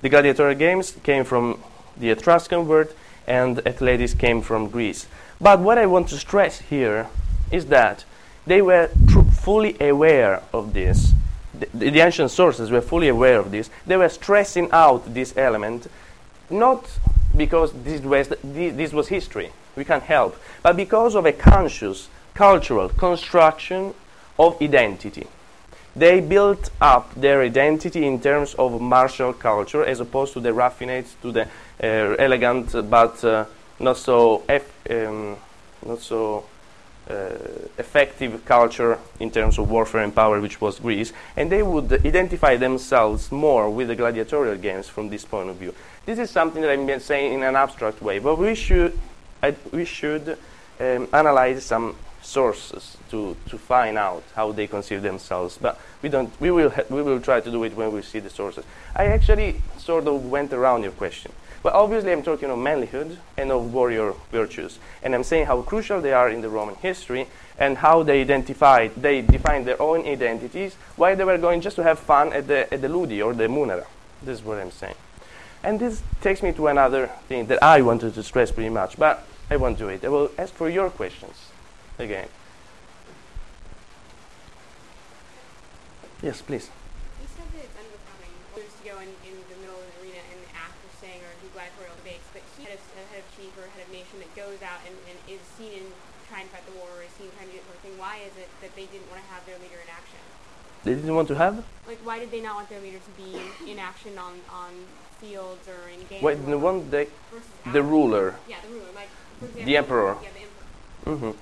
the 0.01 0.09
gladiatorial 0.09 0.57
games 0.57 0.95
came 1.03 1.25
from 1.25 1.59
the 1.99 2.09
Etruscan 2.09 2.67
word 2.67 2.93
and 3.27 3.65
athletics 3.67 4.13
came 4.13 4.41
from 4.41 4.69
Greece. 4.69 5.07
But 5.39 5.59
what 5.59 5.77
I 5.77 5.85
want 5.85 6.09
to 6.09 6.17
stress 6.17 6.59
here 6.59 7.07
is 7.51 7.67
that 7.67 8.05
they 8.45 8.61
were 8.61 8.89
fully 9.41 9.77
aware 9.79 10.41
of 10.53 10.73
this. 10.73 11.13
The, 11.53 11.91
the 11.91 11.99
ancient 11.99 12.31
sources 12.31 12.71
were 12.71 12.81
fully 12.81 13.07
aware 13.07 13.39
of 13.39 13.51
this. 13.51 13.69
They 13.85 13.97
were 13.97 14.09
stressing 14.09 14.69
out 14.71 15.13
this 15.13 15.35
element, 15.37 15.87
not 16.49 16.89
because 17.35 17.71
this 17.83 18.01
was, 18.01 18.29
this, 18.43 18.93
was 18.93 19.07
history, 19.07 19.51
we 19.75 19.85
can't 19.85 20.03
help, 20.03 20.35
but 20.63 20.75
because 20.75 21.15
of 21.15 21.25
a 21.25 21.31
conscious 21.31 22.09
cultural 22.33 22.89
construction 22.89 23.93
of 24.37 24.61
identity. 24.61 25.27
They 25.95 26.21
built 26.21 26.69
up 26.79 27.13
their 27.15 27.41
identity 27.41 28.05
in 28.05 28.21
terms 28.21 28.53
of 28.55 28.79
martial 28.79 29.33
culture 29.33 29.83
as 29.83 29.99
opposed 29.99 30.33
to 30.33 30.39
the 30.39 30.53
raffinate, 30.53 31.07
to 31.21 31.31
the 31.31 31.47
elegant 31.79 32.89
but 32.89 33.23
uh, 33.23 33.45
not 33.79 33.97
so 33.97 34.43
um, 34.89 35.37
not 35.85 35.99
so 35.99 36.45
uh, 37.09 37.37
effective 37.77 38.43
culture 38.45 38.99
in 39.19 39.31
terms 39.31 39.57
of 39.57 39.69
warfare 39.69 40.03
and 40.03 40.13
power, 40.13 40.39
which 40.39 40.61
was 40.61 40.79
Greece, 40.79 41.11
and 41.35 41.51
they 41.51 41.63
would 41.63 41.91
identify 42.05 42.55
themselves 42.55 43.31
more 43.31 43.69
with 43.69 43.87
the 43.87 43.95
gladiatorial 43.95 44.55
games 44.57 44.87
from 44.87 45.09
this 45.09 45.25
point 45.25 45.49
of 45.49 45.55
view. 45.55 45.73
This 46.05 46.19
is 46.19 46.29
something 46.29 46.61
that 46.61 46.71
I'm 46.71 46.99
saying 46.99 47.33
in 47.33 47.43
an 47.43 47.55
abstract 47.55 48.01
way, 48.01 48.19
but 48.19 48.37
we 48.37 48.55
should 48.55 48.97
we 49.71 49.85
should 49.85 50.37
um, 50.79 51.07
analyze 51.13 51.63
some 51.63 51.95
sources 52.21 52.97
to, 53.09 53.35
to 53.47 53.57
find 53.57 53.97
out 53.97 54.23
how 54.35 54.51
they 54.51 54.67
conceive 54.67 55.01
themselves. 55.01 55.57
But 55.59 55.79
we 56.01 56.09
don't. 56.09 56.29
We 56.39 56.51
will 56.51 56.71
we 56.89 57.01
will 57.01 57.21
try 57.21 57.39
to 57.39 57.51
do 57.51 57.63
it 57.63 57.75
when 57.75 57.91
we 57.91 58.01
see 58.01 58.19
the 58.19 58.29
sources. 58.29 58.65
I 58.95 59.05
actually 59.05 59.61
sort 59.77 60.07
of 60.07 60.29
went 60.29 60.53
around 60.53 60.83
your 60.83 60.91
question. 60.91 61.31
Well, 61.61 61.73
obviously, 61.75 62.11
I'm 62.11 62.23
talking 62.23 62.49
of 62.49 62.57
manlyhood 62.57 63.17
and 63.37 63.51
of 63.51 63.73
warrior 63.73 64.13
virtues, 64.31 64.79
and 65.03 65.13
I'm 65.13 65.23
saying 65.23 65.47
how 65.47 65.61
crucial 65.61 65.99
they 65.99 66.13
are 66.13 66.29
in 66.29 66.41
the 66.41 66.49
Roman 66.49 66.75
history 66.75 67.27
and 67.57 67.77
how 67.77 68.03
they 68.03 68.21
identified, 68.21 68.95
they 68.95 69.21
defined 69.21 69.65
their 69.65 69.81
own 69.81 70.07
identities, 70.07 70.75
why 70.95 71.15
they 71.15 71.25
were 71.25 71.37
going 71.37 71.59
just 71.59 71.75
to 71.75 71.83
have 71.83 71.99
fun 71.99 72.31
at 72.31 72.47
the 72.47 72.73
at 72.73 72.81
the 72.81 72.87
Ludi 72.87 73.21
or 73.21 73.33
the 73.33 73.47
Munera. 73.47 73.85
This 74.23 74.39
is 74.39 74.45
what 74.45 74.57
I'm 74.57 74.71
saying. 74.71 74.95
And 75.61 75.79
this 75.79 76.01
takes 76.21 76.41
me 76.41 76.53
to 76.53 76.67
another 76.67 77.07
thing 77.27 77.47
that 77.47 77.61
I 77.61 77.81
wanted 77.81 78.13
to 78.13 78.23
stress 78.23 78.51
pretty 78.51 78.69
much, 78.69 78.97
but 78.97 79.27
I 79.49 79.57
won't 79.57 79.77
do 79.77 79.89
it. 79.89 80.05
I 80.05 80.09
will 80.09 80.31
ask 80.37 80.53
for 80.53 80.69
your 80.69 80.89
questions 80.89 81.35
again. 81.97 82.29
Yes, 86.23 86.41
please. 86.41 86.69
You 87.19 87.27
said 87.27 87.47
that 87.55 87.63
it's 87.63 87.75
unbecoming 87.75 88.35
players 88.55 88.71
to 88.71 88.83
go 88.87 88.95
in, 89.03 89.11
in 89.27 89.35
the 89.51 89.57
middle 89.59 89.75
of 89.75 89.87
the 89.87 89.95
arena 90.03 90.23
and 90.31 90.39
act 90.55 90.79
or 90.79 90.91
sing 90.99 91.19
or 91.19 91.31
do 91.43 91.47
gladiatorial 91.51 91.95
debates, 92.03 92.27
but 92.31 92.43
he 92.55 92.63
is 92.67 92.79
a 92.95 93.03
head 93.11 93.23
of 93.23 93.27
chief 93.35 93.51
or 93.59 93.67
a 93.67 93.71
head 93.71 93.83
of 93.83 93.91
nation 94.69 94.73
out 94.73 94.81
and, 94.85 94.95
and 95.09 95.17
is 95.27 95.41
seen 95.57 95.73
in 95.73 95.85
trying 96.29 96.45
to 96.45 96.51
fight 96.53 96.65
the 96.65 96.77
war 96.77 96.87
or 96.97 97.03
is 97.03 97.11
seen 97.17 97.27
trying 97.35 97.47
to 97.47 97.53
do 97.53 97.57
that 97.57 97.65
sort 97.65 97.77
of 97.77 97.81
thing. 97.81 97.97
Why 97.97 98.17
is 98.25 98.33
it 98.37 98.49
that 98.61 98.75
they 98.75 98.85
didn't 98.85 99.09
want 99.09 99.21
to 99.21 99.29
have 99.33 99.45
their 99.45 99.57
leader 99.57 99.81
in 99.81 99.89
action? 99.89 100.21
They 100.83 100.95
didn't 100.95 101.15
want 101.15 101.27
to 101.29 101.35
have? 101.35 101.63
Like, 101.87 101.99
why 102.03 102.19
did 102.19 102.31
they 102.31 102.41
not 102.41 102.55
want 102.55 102.69
their 102.69 102.79
leader 102.79 102.99
to 102.99 103.13
be 103.17 103.35
in 103.69 103.79
action 103.79 104.17
on, 104.17 104.33
on 104.53 104.71
fields 105.19 105.67
or 105.67 105.89
in 105.89 106.05
games? 106.07 106.23
Or 106.23 106.35
the 106.35 106.57
one 106.57 106.89
the, 106.89 107.07
the 107.73 107.83
ruler. 107.83 108.35
Yeah, 108.47 108.57
the 108.63 108.69
ruler. 108.69 108.91
Like, 108.95 109.09
for 109.39 109.45
example, 109.45 109.65
The 109.65 109.77
emperor. 109.77 110.15
Yeah, 110.23 110.29
the 110.37 111.11
emperor. 111.11 111.33
hmm 111.33 111.37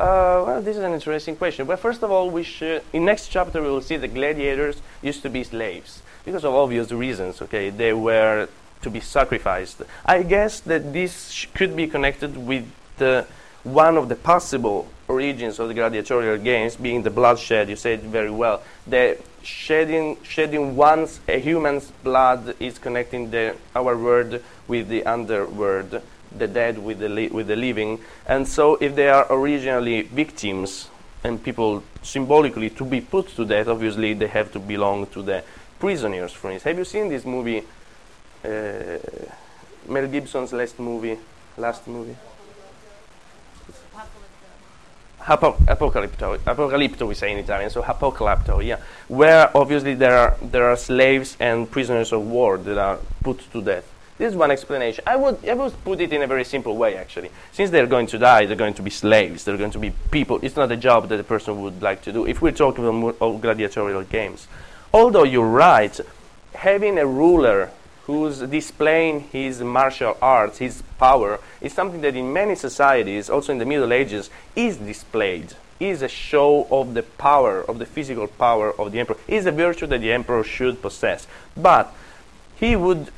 Uh, 0.00 0.42
well, 0.46 0.62
this 0.62 0.76
is 0.76 0.82
an 0.82 0.94
interesting 0.94 1.36
question. 1.36 1.66
But 1.66 1.78
first 1.78 2.02
of 2.02 2.10
all, 2.10 2.30
we 2.30 2.42
should, 2.42 2.82
in 2.92 3.04
next 3.04 3.28
chapter, 3.28 3.60
we 3.60 3.68
will 3.68 3.82
see 3.82 3.98
the 3.98 4.08
gladiators 4.08 4.80
used 5.02 5.22
to 5.22 5.30
be 5.30 5.44
slaves 5.44 6.02
because 6.24 6.42
of 6.42 6.54
obvious 6.54 6.90
reasons. 6.90 7.42
Okay, 7.42 7.68
they 7.70 7.92
were 7.92 8.48
to 8.82 8.90
be 8.90 9.00
sacrificed. 9.00 9.82
I 10.04 10.22
guess 10.22 10.60
that 10.60 10.92
this 10.92 11.46
could 11.54 11.76
be 11.76 11.86
connected 11.86 12.36
with 12.36 12.64
the, 12.96 13.26
one 13.64 13.96
of 13.96 14.08
the 14.08 14.16
possible 14.16 14.88
origins 15.08 15.58
of 15.58 15.68
the 15.68 15.74
gladiatorial 15.74 16.38
games 16.38 16.76
being 16.76 17.02
the 17.02 17.10
bloodshed. 17.10 17.68
You 17.68 17.76
said 17.76 18.02
very 18.02 18.30
well. 18.30 18.62
The 18.86 19.18
shedding, 19.42 20.16
shedding 20.22 20.76
once 20.76 21.20
a 21.28 21.38
human's 21.38 21.90
blood 22.02 22.54
is 22.60 22.78
connecting 22.78 23.30
the, 23.30 23.56
our 23.74 23.96
word 23.96 24.42
with 24.68 24.88
the 24.88 25.04
underworld 25.04 26.02
the 26.36 26.46
dead 26.46 26.78
with 26.78 26.98
the, 26.98 27.08
li- 27.08 27.28
with 27.28 27.48
the 27.48 27.56
living. 27.56 28.00
And 28.26 28.46
so, 28.46 28.76
if 28.76 28.94
they 28.94 29.08
are 29.08 29.26
originally 29.30 30.02
victims 30.02 30.88
and 31.24 31.42
people 31.42 31.82
symbolically 32.02 32.70
to 32.70 32.84
be 32.84 33.00
put 33.00 33.28
to 33.36 33.44
death, 33.44 33.68
obviously 33.68 34.14
they 34.14 34.28
have 34.28 34.52
to 34.52 34.58
belong 34.58 35.06
to 35.08 35.22
the 35.22 35.44
prisoners, 35.78 36.32
for 36.32 36.50
instance. 36.50 36.70
Have 36.70 36.78
you 36.78 36.84
seen 36.84 37.08
this 37.08 37.24
movie, 37.24 37.64
uh, 38.44 38.98
Mel 39.88 40.06
Gibson's 40.08 40.52
last 40.52 40.78
movie? 40.78 41.18
Last 41.56 41.86
movie? 41.86 42.16
Apo- 45.28 45.56
Apocalypto, 45.68 46.38
Apocalypto, 46.38 47.06
we 47.06 47.14
say 47.14 47.30
in 47.30 47.38
Italian, 47.38 47.70
so 47.70 47.82
Apocalypto, 47.82 48.64
yeah, 48.64 48.78
where 49.06 49.54
obviously 49.56 49.94
there 49.94 50.16
are 50.16 50.36
there 50.40 50.64
are 50.64 50.76
slaves 50.76 51.36
and 51.38 51.70
prisoners 51.70 52.12
of 52.12 52.22
war 52.22 52.56
that 52.56 52.78
are 52.78 52.98
put 53.22 53.38
to 53.52 53.60
death. 53.60 53.86
This 54.16 54.30
is 54.30 54.36
one 54.36 54.50
explanation. 54.50 55.04
I 55.06 55.16
would 55.16 55.46
I 55.46 55.54
would 55.54 55.72
put 55.84 56.00
it 56.00 56.12
in 56.12 56.22
a 56.22 56.26
very 56.26 56.44
simple 56.44 56.76
way, 56.76 56.96
actually. 56.96 57.30
Since 57.52 57.70
they're 57.70 57.86
going 57.86 58.06
to 58.08 58.18
die, 58.18 58.46
they're 58.46 58.56
going 58.56 58.74
to 58.74 58.82
be 58.82 58.90
slaves. 58.90 59.44
They're 59.44 59.58
going 59.58 59.70
to 59.72 59.78
be 59.78 59.92
people. 60.10 60.40
It's 60.42 60.56
not 60.56 60.72
a 60.72 60.76
job 60.76 61.08
that 61.10 61.20
a 61.20 61.24
person 61.24 61.60
would 61.62 61.82
like 61.82 62.02
to 62.02 62.12
do. 62.12 62.26
If 62.26 62.40
we're 62.40 62.52
talking 62.52 62.86
about 62.86 63.40
gladiatorial 63.40 64.04
games, 64.04 64.48
although 64.92 65.24
you're 65.24 65.46
right, 65.46 65.98
having 66.54 66.98
a 66.98 67.06
ruler 67.06 67.70
who's 68.10 68.40
displaying 68.40 69.20
his 69.20 69.60
martial 69.60 70.16
arts, 70.20 70.58
his 70.58 70.82
power, 70.98 71.38
is 71.60 71.72
something 71.72 72.00
that 72.00 72.16
in 72.16 72.32
many 72.32 72.54
societies, 72.54 73.30
also 73.30 73.52
in 73.52 73.58
the 73.58 73.64
Middle 73.64 73.92
Ages, 73.92 74.30
is 74.56 74.76
displayed. 74.76 75.54
Is 75.78 76.02
a 76.02 76.08
show 76.08 76.66
of 76.70 76.92
the 76.92 77.02
power, 77.02 77.62
of 77.62 77.78
the 77.78 77.86
physical 77.86 78.26
power 78.26 78.78
of 78.78 78.92
the 78.92 79.00
emperor. 79.00 79.16
Is 79.26 79.46
a 79.46 79.52
virtue 79.52 79.86
that 79.86 80.00
the 80.00 80.12
emperor 80.12 80.44
should 80.44 80.82
possess. 80.82 81.26
But 81.56 81.94
he 82.56 82.76
would, 82.76 83.10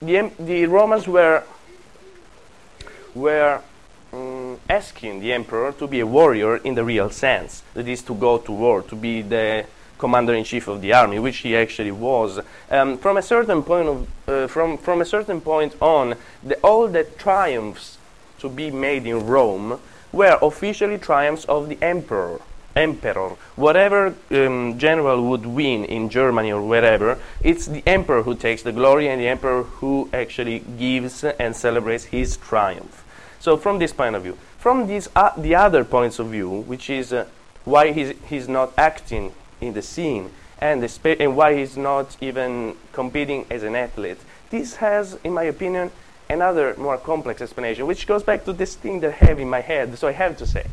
the, 0.00 0.30
the 0.38 0.66
Romans 0.66 1.08
were 1.08 1.44
were 3.14 3.60
mm, 4.12 4.58
asking 4.68 5.20
the 5.20 5.32
emperor 5.32 5.72
to 5.72 5.86
be 5.86 6.00
a 6.00 6.06
warrior 6.06 6.56
in 6.58 6.74
the 6.74 6.84
real 6.84 7.10
sense, 7.10 7.62
that 7.74 7.88
is, 7.88 8.02
to 8.02 8.14
go 8.14 8.38
to 8.38 8.52
war, 8.52 8.82
to 8.82 8.96
be 8.96 9.22
the 9.22 9.64
commander 10.02 10.34
in 10.34 10.42
chief 10.42 10.66
of 10.66 10.80
the 10.80 10.92
army, 10.92 11.18
which 11.20 11.38
he 11.46 11.56
actually 11.56 11.94
was. 12.10 12.40
Um, 12.70 12.98
from 12.98 13.16
a 13.16 13.22
certain 13.22 13.62
point 13.62 13.88
of, 13.88 13.96
uh, 14.28 14.46
from 14.48 14.76
from 14.76 15.00
a 15.00 15.04
certain 15.04 15.40
point 15.40 15.72
on, 15.80 16.16
the, 16.48 16.56
all 16.68 16.88
the 16.88 17.04
triumphs 17.24 17.98
to 18.40 18.48
be 18.48 18.68
made 18.86 19.04
in 19.06 19.18
Rome 19.34 19.78
were 20.10 20.36
officially 20.42 20.98
triumphs 20.98 21.44
of 21.46 21.68
the 21.68 21.78
emperor. 21.80 22.40
Emperor, 22.74 23.30
whatever 23.54 24.00
um, 24.30 24.78
general 24.78 25.18
would 25.28 25.44
win 25.44 25.84
in 25.84 26.08
Germany 26.08 26.50
or 26.50 26.62
wherever, 26.72 27.18
it's 27.42 27.66
the 27.66 27.82
emperor 27.86 28.22
who 28.22 28.34
takes 28.34 28.62
the 28.62 28.72
glory 28.72 29.06
and 29.10 29.20
the 29.20 29.28
emperor 29.28 29.62
who 29.80 30.08
actually 30.12 30.58
gives 30.78 31.22
and 31.22 31.54
celebrates 31.54 32.04
his 32.04 32.38
triumph. 32.38 33.04
So, 33.40 33.58
from 33.58 33.78
this 33.78 33.92
point 33.92 34.16
of 34.16 34.22
view, 34.22 34.36
from 34.58 34.86
these 34.86 35.06
uh, 35.14 35.32
the 35.36 35.54
other 35.54 35.84
points 35.84 36.18
of 36.18 36.26
view, 36.36 36.48
which 36.72 36.88
is 36.88 37.12
uh, 37.12 37.26
why 37.64 37.92
he's, 37.92 38.10
he's 38.30 38.48
not 38.48 38.72
acting 38.76 39.32
in 39.62 39.72
the 39.72 39.82
scene 39.82 40.30
and, 40.58 40.82
the 40.82 41.16
and 41.20 41.36
why 41.36 41.56
he's 41.56 41.76
not 41.76 42.16
even 42.20 42.76
competing 42.92 43.46
as 43.50 43.62
an 43.62 43.74
athlete, 43.74 44.18
this 44.50 44.76
has, 44.76 45.18
in 45.24 45.32
my 45.32 45.44
opinion, 45.44 45.90
another 46.28 46.74
more 46.76 46.98
complex 46.98 47.40
explanation, 47.40 47.86
which 47.86 48.06
goes 48.06 48.22
back 48.22 48.44
to 48.44 48.52
this 48.52 48.74
thing 48.74 49.00
that 49.00 49.10
I 49.10 49.26
have 49.26 49.38
in 49.40 49.48
my 49.48 49.60
head, 49.60 49.96
so 49.98 50.08
I 50.08 50.12
have 50.12 50.36
to 50.38 50.46
say 50.46 50.60
it. 50.60 50.70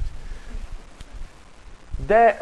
The, 2.07 2.35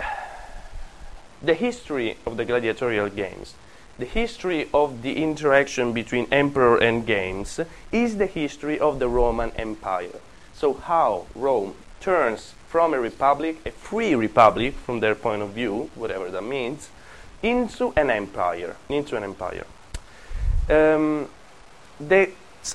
the 1.41 1.53
history 1.53 2.17
of 2.25 2.37
the 2.37 2.45
gladiatorial 2.45 3.09
games, 3.09 3.55
the 3.97 4.05
history 4.05 4.69
of 4.73 5.01
the 5.01 5.23
interaction 5.23 5.93
between 5.93 6.27
emperor 6.31 6.77
and 6.77 7.05
games, 7.05 7.59
is 7.91 8.17
the 8.17 8.27
history 8.27 8.79
of 8.79 8.99
the 8.99 9.07
Roman 9.07 9.51
Empire. 9.51 10.19
So, 10.53 10.73
how 10.73 11.27
Rome 11.33 11.75
turns 11.99 12.53
from 12.68 12.93
a 12.93 12.99
republic, 12.99 13.57
a 13.65 13.72
free 13.72 14.13
republic 14.15 14.76
from 14.76 14.99
their 14.99 15.15
point 15.15 15.41
of 15.41 15.49
view, 15.49 15.89
whatever 15.95 16.30
that 16.30 16.43
means, 16.43 16.89
into 17.41 17.93
an 17.95 18.09
empire. 18.09 18.76
Into 18.89 19.15
an 19.15 19.24
empire. 19.24 19.65
Um, 20.70 21.30
the, 21.99 22.30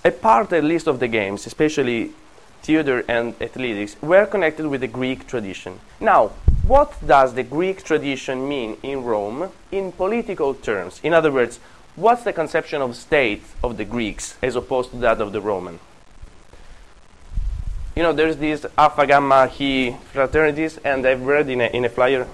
a 0.05 0.11
part, 0.11 0.53
at 0.53 0.65
least, 0.65 0.87
of 0.87 0.99
the 0.99 1.09
games, 1.09 1.47
especially 1.47 2.13
theater 2.63 3.05
and 3.09 3.35
athletics 3.41 3.97
were 4.01 4.25
connected 4.25 4.67
with 4.67 4.81
the 4.81 4.89
Greek 4.89 5.27
tradition. 5.27 5.81
Now, 6.01 6.29
what 6.67 6.95
does 7.05 7.35
the 7.35 7.43
Greek 7.43 7.83
tradition 7.83 8.49
mean 8.49 8.77
in 8.83 9.03
Rome 9.03 9.51
in 9.73 9.93
political 9.93 10.55
terms? 10.55 11.01
In 11.03 11.13
other 11.13 11.33
words, 11.33 11.59
what's 11.97 12.23
the 12.23 12.33
conception 12.33 12.81
of 12.81 12.97
state 12.97 13.43
of 13.63 13.77
the 13.77 13.85
Greeks 13.85 14.37
as 14.43 14.57
opposed 14.57 14.91
to 14.93 14.97
that 14.99 15.21
of 15.21 15.33
the 15.33 15.41
Roman? 15.41 15.81
You 17.95 18.03
know, 18.03 18.13
there's 18.13 18.37
these 18.37 18.65
Alpha 18.77 19.07
Gamma 19.07 19.49
Chi 19.49 19.97
fraternities, 20.13 20.79
and 20.79 21.07
I've 21.07 21.23
read 21.23 21.49
in 21.51 21.61
a, 21.61 21.67
in 21.67 21.85
a 21.85 21.89
flyer, 21.89 22.27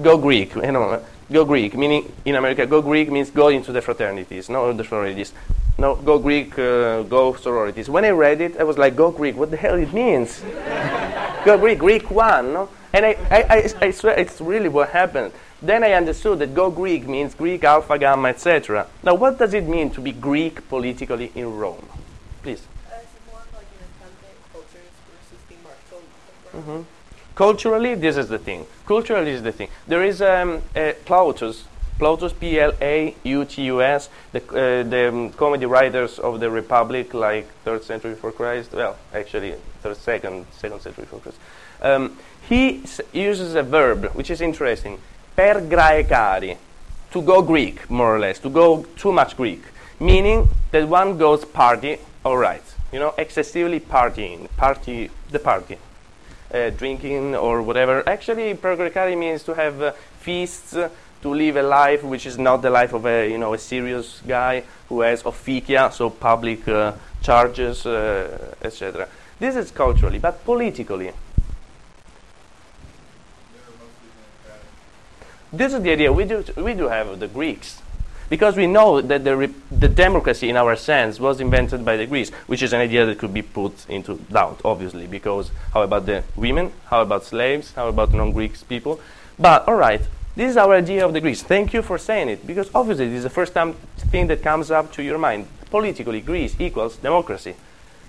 go 0.00 0.16
Greek, 0.16 0.54
you 0.54 0.72
know, 0.72 1.02
go 1.30 1.44
Greek, 1.44 1.74
meaning 1.74 2.12
in 2.24 2.36
America, 2.36 2.66
go 2.66 2.80
Greek 2.82 3.10
means 3.10 3.30
go 3.30 3.48
into 3.48 3.72
the 3.72 3.82
fraternities, 3.82 4.48
not 4.48 4.72
the 4.76 4.84
sororities. 4.84 5.32
No, 5.78 5.94
go 5.96 6.18
Greek, 6.18 6.58
uh, 6.58 7.02
go 7.02 7.34
sororities. 7.34 7.90
When 7.90 8.04
I 8.04 8.10
read 8.10 8.40
it, 8.40 8.56
I 8.58 8.64
was 8.64 8.78
like, 8.78 8.96
go 8.96 9.10
Greek, 9.10 9.36
what 9.36 9.50
the 9.50 9.58
hell 9.58 9.74
it 9.74 9.92
means? 9.92 10.40
go 11.44 11.58
Greek, 11.58 11.78
Greek 11.78 12.10
one, 12.10 12.52
no? 12.54 12.68
And 12.92 13.04
I, 13.04 13.16
I, 13.30 13.42
I, 13.42 13.72
I 13.82 13.90
swear 13.90 14.18
it's 14.18 14.40
really 14.40 14.70
what 14.70 14.88
happened. 14.88 15.32
Then 15.60 15.84
I 15.84 15.92
understood 15.92 16.38
that 16.38 16.54
go 16.54 16.70
Greek 16.70 17.06
means 17.06 17.34
Greek, 17.34 17.64
Alpha, 17.64 17.98
Gamma, 17.98 18.28
etc. 18.28 18.86
Now, 19.02 19.14
what 19.14 19.38
does 19.38 19.52
it 19.52 19.66
mean 19.66 19.90
to 19.90 20.00
be 20.00 20.12
Greek 20.12 20.66
politically 20.68 21.32
in 21.34 21.56
Rome? 21.56 21.86
Please. 22.42 22.62
Uh, 22.88 22.96
is 22.96 23.04
it 23.04 23.30
more 23.30 23.40
of 23.40 23.52
like 23.52 23.64
an 23.64 23.84
authentic 24.00 24.52
cultures 24.52 24.92
versus 25.12 25.40
the 25.48 25.56
martial 26.56 26.72
background? 26.72 26.86
Culturally, 27.36 27.94
this 27.94 28.16
is 28.16 28.28
the 28.28 28.38
thing. 28.38 28.66
Culturally 28.86 29.32
is 29.32 29.42
the 29.42 29.52
thing. 29.52 29.68
There 29.86 30.02
is 30.02 30.22
um, 30.22 30.62
uh, 30.74 30.92
Plautus, 31.04 31.64
Plautus, 31.98 32.32
P-L-A-U-T-U-S, 32.38 34.08
the, 34.32 34.38
uh, 34.38 34.82
the 34.88 35.08
um, 35.08 35.30
comedy 35.32 35.66
writers 35.66 36.18
of 36.18 36.40
the 36.40 36.50
Republic, 36.50 37.12
like 37.12 37.46
third 37.62 37.84
century 37.84 38.12
before 38.12 38.32
Christ. 38.32 38.72
Well, 38.72 38.96
actually, 39.12 39.54
third, 39.82 39.98
second, 39.98 40.46
second 40.52 40.80
century 40.80 41.04
before 41.04 41.20
Christ. 41.20 41.38
Um, 41.82 42.16
he 42.48 42.82
uses 43.12 43.54
a 43.54 43.62
verb 43.62 44.06
which 44.14 44.30
is 44.30 44.40
interesting. 44.40 44.98
Per 45.36 45.60
graecari, 45.60 46.56
to 47.10 47.20
go 47.20 47.42
Greek, 47.42 47.90
more 47.90 48.16
or 48.16 48.18
less, 48.18 48.38
to 48.38 48.48
go 48.48 48.84
too 48.96 49.12
much 49.12 49.36
Greek, 49.36 49.62
meaning 50.00 50.48
that 50.70 50.88
one 50.88 51.18
goes 51.18 51.44
party, 51.44 51.98
all 52.24 52.38
right, 52.38 52.62
you 52.92 52.98
know, 52.98 53.12
excessively 53.18 53.78
partying, 53.78 54.48
party, 54.56 55.10
the 55.30 55.38
party 55.38 55.76
uh, 56.52 56.70
drinking 56.70 57.34
or 57.34 57.62
whatever. 57.62 58.08
Actually, 58.08 58.54
pergraecari 58.54 59.16
means 59.16 59.42
to 59.44 59.54
have 59.54 59.82
uh, 59.82 59.92
feasts, 60.20 60.74
uh, 60.74 60.88
to 61.22 61.34
live 61.34 61.56
a 61.56 61.62
life 61.62 62.04
which 62.04 62.26
is 62.26 62.38
not 62.38 62.62
the 62.62 62.70
life 62.70 62.92
of 62.92 63.06
a 63.06 63.28
you 63.30 63.38
know 63.38 63.54
a 63.54 63.58
serious 63.58 64.22
guy 64.26 64.62
who 64.88 65.00
has 65.00 65.22
officia, 65.22 65.92
so 65.92 66.10
public 66.10 66.66
uh, 66.68 66.92
charges, 67.22 67.86
uh, 67.86 68.54
etc. 68.62 69.08
This 69.38 69.56
is 69.56 69.70
culturally, 69.70 70.18
but 70.18 70.44
politically. 70.44 71.12
This 75.52 75.72
is 75.72 75.82
the 75.82 75.90
idea 75.90 76.12
we 76.12 76.24
do. 76.24 76.44
We 76.56 76.74
do 76.74 76.88
have 76.88 77.18
the 77.18 77.28
Greeks. 77.28 77.80
Because 78.28 78.56
we 78.56 78.66
know 78.66 79.00
that 79.00 79.24
the, 79.24 79.52
the 79.70 79.88
democracy, 79.88 80.48
in 80.48 80.56
our 80.56 80.74
sense, 80.74 81.20
was 81.20 81.40
invented 81.40 81.84
by 81.84 81.96
the 81.96 82.06
Greeks, 82.06 82.30
which 82.48 82.62
is 82.62 82.72
an 82.72 82.80
idea 82.80 83.06
that 83.06 83.18
could 83.18 83.32
be 83.32 83.42
put 83.42 83.88
into 83.88 84.16
doubt, 84.30 84.60
obviously, 84.64 85.06
because 85.06 85.50
how 85.72 85.82
about 85.82 86.06
the 86.06 86.24
women? 86.34 86.72
How 86.86 87.02
about 87.02 87.24
slaves? 87.24 87.72
How 87.74 87.88
about 87.88 88.12
non 88.12 88.32
Greeks 88.32 88.62
people? 88.64 89.00
But, 89.38 89.68
all 89.68 89.76
right, 89.76 90.00
this 90.34 90.50
is 90.50 90.56
our 90.56 90.74
idea 90.74 91.04
of 91.06 91.12
the 91.12 91.20
Greeks. 91.20 91.42
Thank 91.42 91.72
you 91.72 91.82
for 91.82 91.98
saying 91.98 92.28
it, 92.28 92.46
because 92.46 92.68
obviously 92.74 93.08
this 93.08 93.18
is 93.18 93.22
the 93.24 93.30
first 93.30 93.54
time 93.54 93.74
thing 94.10 94.26
that 94.26 94.42
comes 94.42 94.70
up 94.70 94.92
to 94.92 95.02
your 95.02 95.18
mind. 95.18 95.46
Politically, 95.70 96.20
Greece 96.20 96.56
equals 96.58 96.96
democracy, 96.96 97.54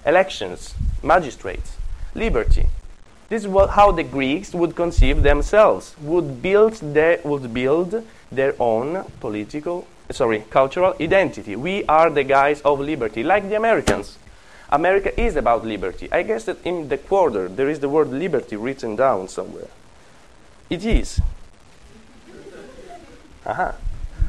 elections, 0.06 0.74
magistrates, 1.04 1.78
liberty. 2.16 2.68
This 3.30 3.44
is 3.44 3.48
what, 3.48 3.72
how 3.72 3.92
the 3.92 4.04
Greeks 4.04 4.54
would 4.54 4.76
conceive 4.76 5.22
themselves, 5.22 5.96
would 6.02 6.42
build, 6.42 6.74
their, 6.76 7.20
would 7.24 7.54
build 7.54 8.04
their 8.32 8.56
own 8.60 9.04
political, 9.20 9.86
sorry, 10.12 10.44
cultural 10.50 10.96
identity. 11.00 11.56
We 11.56 11.84
are 11.86 12.10
the 12.10 12.24
guys 12.24 12.62
of 12.62 12.80
liberty, 12.80 13.24
like 13.24 13.50
the 13.50 13.56
Americans. 13.56 14.18
America 14.70 15.20
is 15.20 15.36
about 15.36 15.66
liberty. 15.66 16.12
I 16.12 16.24
guess 16.24 16.46
that 16.46 16.66
in 16.66 16.90
the 16.90 16.98
quarter 16.98 17.48
there 17.48 17.70
is 17.70 17.80
the 17.80 17.90
word 17.90 18.10
liberty 18.10 18.56
written 18.56 18.96
down 18.96 19.28
somewhere. 19.28 19.68
It 20.70 20.86
is. 20.86 21.22
Aha. 23.46 23.76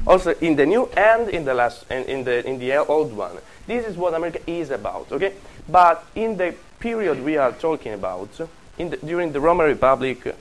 Also 0.06 0.34
in 0.40 0.54
the 0.54 0.64
new 0.64 0.86
and 0.96 1.28
in 1.28 1.44
the 1.44 1.54
last 1.54 1.84
and 1.90 2.06
in 2.06 2.24
the 2.24 2.46
in 2.46 2.58
the 2.58 2.76
old 2.76 3.12
one. 3.16 3.36
This 3.66 3.84
is 3.84 3.96
what 3.96 4.14
America 4.14 4.40
is 4.46 4.70
about, 4.70 5.10
okay? 5.12 5.34
But 5.68 6.04
in 6.14 6.36
the 6.36 6.54
period 6.78 7.22
we 7.22 7.36
are 7.36 7.52
talking 7.52 7.92
about, 7.92 8.30
in 8.78 8.90
the, 8.90 8.96
during 8.98 9.32
the 9.32 9.40
Roman 9.40 9.66
Republic 9.66 10.34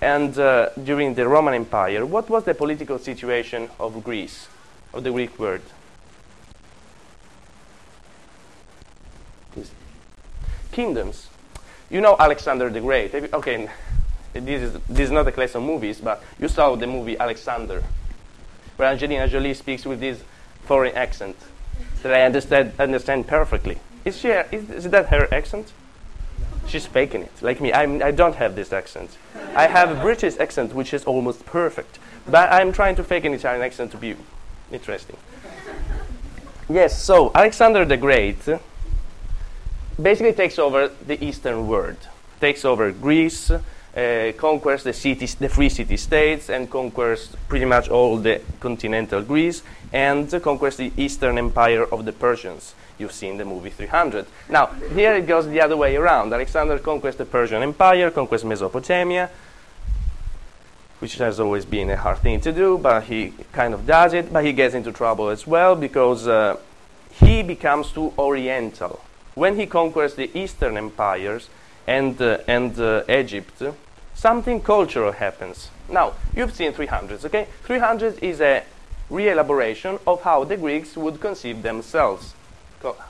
and 0.00 0.38
uh, 0.38 0.70
during 0.82 1.14
the 1.14 1.28
Roman 1.28 1.54
Empire, 1.54 2.06
what 2.06 2.30
was 2.30 2.44
the 2.44 2.54
political 2.54 2.98
situation 2.98 3.68
of 3.78 4.02
Greece, 4.02 4.48
of 4.92 5.04
the 5.04 5.10
Greek 5.10 5.38
word. 5.38 5.62
Kingdoms. 10.72 11.28
You 11.90 12.00
know 12.00 12.16
Alexander 12.18 12.70
the 12.70 12.80
Great. 12.80 13.14
Okay, 13.14 13.68
this 14.32 14.62
is, 14.62 14.72
this 14.88 15.00
is 15.00 15.10
not 15.10 15.28
a 15.28 15.32
class 15.32 15.54
of 15.54 15.62
movies, 15.62 16.00
but 16.00 16.22
you 16.40 16.48
saw 16.48 16.74
the 16.74 16.86
movie 16.86 17.18
Alexander, 17.18 17.84
where 18.76 18.88
Angelina 18.88 19.28
Jolie 19.28 19.52
speaks 19.52 19.84
with 19.84 20.00
this 20.00 20.22
foreign 20.64 20.94
accent 20.94 21.36
that 22.02 22.14
I 22.14 22.22
understand, 22.22 22.72
understand 22.78 23.26
perfectly. 23.26 23.78
Is, 24.06 24.18
she, 24.18 24.28
is, 24.28 24.70
is 24.70 24.84
that 24.90 25.10
her 25.10 25.28
accent? 25.32 25.72
She's 26.66 26.86
faking 26.86 27.22
it, 27.22 27.42
like 27.42 27.60
me. 27.60 27.72
I'm, 27.72 28.02
I 28.02 28.10
don't 28.10 28.36
have 28.36 28.54
this 28.54 28.72
accent. 28.72 29.18
I 29.54 29.66
have 29.66 29.90
a 29.90 30.00
British 30.00 30.38
accent, 30.38 30.74
which 30.74 30.94
is 30.94 31.04
almost 31.04 31.44
perfect. 31.44 31.98
But 32.26 32.50
I'm 32.50 32.72
trying 32.72 32.96
to 32.96 33.04
fake 33.04 33.24
an 33.24 33.34
Italian 33.34 33.62
accent 33.62 33.90
to 33.90 33.98
be 33.98 34.16
interesting. 34.72 35.16
Yes, 36.68 37.02
so 37.02 37.30
Alexander 37.34 37.84
the 37.84 37.96
Great 37.96 38.38
basically 40.00 40.32
takes 40.32 40.58
over 40.58 40.90
the 41.06 41.22
eastern 41.22 41.68
world, 41.68 41.98
takes 42.40 42.64
over 42.64 42.90
Greece, 42.92 43.50
uh, 43.50 44.32
conquers 44.36 44.82
the 44.82 44.92
cities, 44.92 45.34
the 45.34 45.48
free 45.48 45.68
city 45.68 45.96
states, 45.96 46.48
and 46.48 46.70
conquers 46.70 47.36
pretty 47.48 47.66
much 47.66 47.88
all 47.88 48.16
the 48.16 48.40
continental 48.60 49.22
Greece, 49.22 49.62
and 49.92 50.30
conquers 50.42 50.76
the 50.76 50.90
eastern 50.96 51.36
empire 51.36 51.84
of 51.84 52.04
the 52.04 52.12
Persians. 52.12 52.74
You've 52.98 53.12
seen 53.12 53.36
the 53.36 53.44
movie 53.44 53.70
300. 53.70 54.26
Now, 54.48 54.66
here 54.94 55.14
it 55.14 55.26
goes 55.26 55.46
the 55.46 55.60
other 55.60 55.76
way 55.76 55.96
around. 55.96 56.32
Alexander 56.32 56.78
conquers 56.78 57.16
the 57.16 57.26
Persian 57.26 57.62
Empire, 57.62 58.10
conquers 58.10 58.44
Mesopotamia, 58.44 59.28
which 61.02 61.16
has 61.16 61.40
always 61.40 61.64
been 61.64 61.90
a 61.90 61.96
hard 61.96 62.18
thing 62.18 62.40
to 62.40 62.52
do, 62.52 62.78
but 62.78 63.02
he 63.02 63.32
kind 63.50 63.74
of 63.74 63.84
does 63.84 64.12
it. 64.12 64.32
But 64.32 64.44
he 64.44 64.52
gets 64.52 64.72
into 64.72 64.92
trouble 64.92 65.30
as 65.30 65.48
well 65.48 65.74
because 65.74 66.28
uh, 66.28 66.56
he 67.10 67.42
becomes 67.42 67.90
too 67.90 68.12
oriental. 68.16 69.00
When 69.34 69.56
he 69.56 69.66
conquers 69.66 70.14
the 70.14 70.30
Eastern 70.32 70.76
empires 70.76 71.48
and, 71.88 72.22
uh, 72.22 72.38
and 72.46 72.78
uh, 72.78 73.02
Egypt, 73.08 73.60
something 74.14 74.60
cultural 74.60 75.10
happens. 75.10 75.70
Now, 75.88 76.12
you've 76.36 76.54
seen 76.54 76.72
300s, 76.72 77.24
okay? 77.24 77.48
300 77.64 78.22
is 78.22 78.40
a 78.40 78.62
re-elaboration 79.10 79.98
of 80.06 80.22
how 80.22 80.44
the 80.44 80.56
Greeks 80.56 80.96
would 80.96 81.20
conceive 81.20 81.62
themselves. 81.62 82.34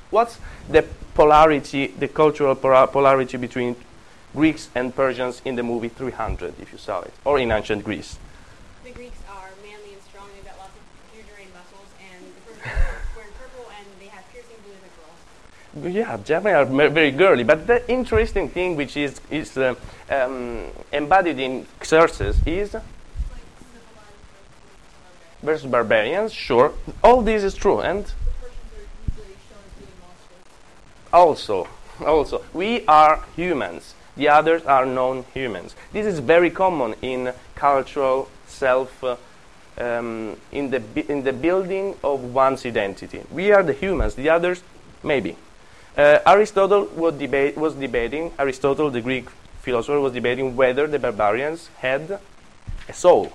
What's 0.08 0.38
the 0.66 0.86
polarity, 1.14 1.88
the 1.88 2.08
cultural 2.08 2.54
polarity 2.54 3.36
between 3.36 3.76
Greeks 4.34 4.70
and 4.74 4.94
Persians 4.94 5.42
in 5.44 5.56
the 5.56 5.62
movie 5.62 5.88
300, 5.88 6.54
if 6.60 6.72
you 6.72 6.78
saw 6.78 7.00
it, 7.02 7.12
or 7.24 7.38
in 7.38 7.52
ancient 7.52 7.84
Greece? 7.84 8.18
The 8.82 8.90
Greeks 8.90 9.18
are 9.28 9.50
manly 9.62 9.92
and 9.92 10.02
strong. 10.02 10.26
They've 10.34 10.44
got 10.44 10.58
lots 10.58 10.70
of 10.74 10.82
pure 11.12 11.24
muscles, 11.52 11.88
and 12.00 12.24
the 12.26 12.40
Persians 12.40 12.66
are 12.66 13.16
wearing 13.16 13.32
purple, 13.38 13.70
and 13.78 13.86
they 14.00 14.06
have 14.06 14.24
piercing 14.32 14.56
blue 14.64 14.72
as 15.84 15.84
girls. 15.84 15.94
Yeah, 15.94 16.16
Japanese 16.24 16.54
are 16.56 16.88
very 16.88 17.10
girly, 17.10 17.44
but 17.44 17.66
the 17.66 17.88
interesting 17.90 18.48
thing 18.48 18.74
which 18.74 18.96
is, 18.96 19.20
is 19.30 19.58
uh, 19.58 19.74
um, 20.08 20.64
embodied 20.92 21.38
in 21.38 21.66
Xerxes 21.84 22.40
is 22.46 22.70
versus 22.70 22.82
versus 25.42 25.70
barbarians, 25.70 26.32
sure. 26.32 26.72
All 27.04 27.20
this 27.20 27.44
is 27.44 27.54
true, 27.54 27.80
and 27.80 28.04
Persians 28.04 28.16
are 28.72 29.12
usually 29.12 29.36
shown 29.46 29.60
as 29.66 29.72
being 29.78 29.92
monstrous. 30.00 31.12
also, 31.12 31.68
also, 32.00 32.42
we 32.54 32.86
are 32.86 33.22
humans. 33.36 33.94
The 34.16 34.28
others 34.28 34.62
are 34.64 34.84
non-humans. 34.84 35.74
This 35.92 36.06
is 36.06 36.18
very 36.18 36.50
common 36.50 36.94
in 37.02 37.32
cultural 37.54 38.28
self, 38.46 39.02
uh, 39.02 39.16
um, 39.78 40.36
in 40.50 40.70
the 40.70 40.82
in 41.10 41.24
the 41.24 41.32
building 41.32 41.96
of 42.04 42.34
one's 42.34 42.66
identity. 42.66 43.22
We 43.30 43.52
are 43.52 43.62
the 43.62 43.72
humans. 43.72 44.14
The 44.14 44.28
others, 44.28 44.62
maybe. 45.02 45.36
Uh, 45.96 46.18
Aristotle 46.26 46.86
was, 46.96 47.14
debate, 47.14 47.56
was 47.56 47.74
debating. 47.74 48.32
Aristotle, 48.38 48.90
the 48.90 49.00
Greek 49.00 49.28
philosopher, 49.60 50.00
was 50.00 50.12
debating 50.12 50.56
whether 50.56 50.86
the 50.86 50.98
barbarians 50.98 51.68
had 51.78 52.18
a 52.88 52.92
soul. 52.92 53.32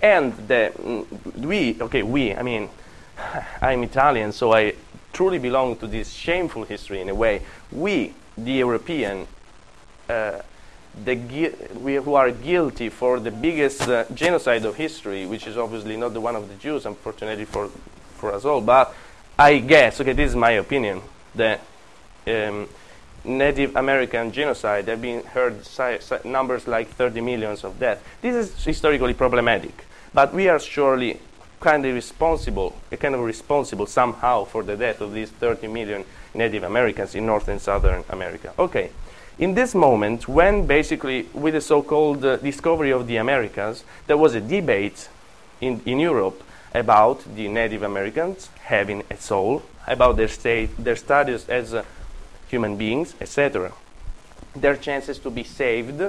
And 0.00 0.32
the, 0.48 0.72
mm, 0.76 1.36
we, 1.36 1.80
okay, 1.80 2.02
we, 2.02 2.34
I 2.34 2.42
mean, 2.42 2.68
I'm 3.60 3.84
Italian, 3.84 4.32
so 4.32 4.52
I 4.52 4.74
truly 5.12 5.38
belong 5.38 5.76
to 5.76 5.86
this 5.86 6.10
shameful 6.10 6.64
history 6.64 7.00
in 7.00 7.08
a 7.08 7.14
way. 7.14 7.42
We, 7.70 8.14
the 8.36 8.52
European, 8.52 9.28
the 10.08 11.52
we, 11.80 11.94
who 11.94 12.14
are 12.14 12.30
guilty 12.30 12.88
for 12.88 13.18
the 13.18 13.30
biggest 13.30 13.88
uh, 13.88 14.04
genocide 14.14 14.64
of 14.64 14.76
history, 14.76 15.26
which 15.26 15.46
is 15.46 15.56
obviously 15.56 15.96
not 15.96 16.12
the 16.12 16.20
one 16.20 16.36
of 16.36 16.48
the 16.48 16.54
Jews, 16.56 16.86
unfortunately 16.86 17.44
for, 17.44 17.68
for 18.16 18.32
us 18.32 18.44
all, 18.44 18.60
but 18.60 18.94
I 19.38 19.58
guess, 19.58 20.00
okay, 20.00 20.12
this 20.12 20.30
is 20.30 20.36
my 20.36 20.52
opinion, 20.52 21.00
the 21.34 21.58
um, 22.26 22.68
Native 23.24 23.76
American 23.76 24.32
genocide, 24.32 24.86
there 24.86 24.94
have 24.94 25.02
been 25.02 25.22
heard 25.24 25.64
si- 25.64 25.98
si- 26.00 26.28
numbers 26.28 26.66
like 26.66 26.88
30 26.88 27.20
millions 27.20 27.64
of 27.64 27.78
deaths. 27.78 28.02
This 28.20 28.34
is 28.34 28.64
historically 28.64 29.14
problematic, 29.14 29.84
but 30.12 30.34
we 30.34 30.48
are 30.48 30.58
surely 30.58 31.18
kind 31.60 31.86
of 31.86 31.94
responsible, 31.94 32.76
kind 32.98 33.14
of 33.14 33.20
responsible 33.20 33.86
somehow 33.86 34.44
for 34.44 34.62
the 34.62 34.76
death 34.76 35.00
of 35.00 35.14
these 35.14 35.30
30 35.30 35.68
million 35.68 36.04
Native 36.34 36.64
Americans 36.64 37.14
in 37.14 37.24
North 37.24 37.48
and 37.48 37.60
Southern 37.60 38.02
America. 38.10 38.52
Okay, 38.58 38.90
in 39.42 39.54
this 39.54 39.74
moment, 39.74 40.28
when 40.28 40.66
basically 40.66 41.26
with 41.34 41.54
the 41.54 41.60
so-called 41.60 42.24
uh, 42.24 42.36
discovery 42.36 42.92
of 42.92 43.08
the 43.08 43.16
Americas, 43.16 43.82
there 44.06 44.16
was 44.16 44.36
a 44.36 44.40
debate 44.40 45.08
in, 45.60 45.82
in 45.84 45.98
Europe 45.98 46.40
about 46.72 47.24
the 47.34 47.48
Native 47.48 47.82
Americans 47.82 48.50
having 48.62 49.02
a 49.10 49.16
soul, 49.16 49.64
about 49.88 50.16
their 50.16 50.28
state, 50.28 50.70
their 50.78 50.94
status 50.94 51.48
as 51.48 51.74
uh, 51.74 51.82
human 52.46 52.76
beings, 52.76 53.16
etc. 53.20 53.72
Their 54.54 54.76
chances 54.76 55.18
to 55.18 55.30
be 55.30 55.42
saved 55.42 56.00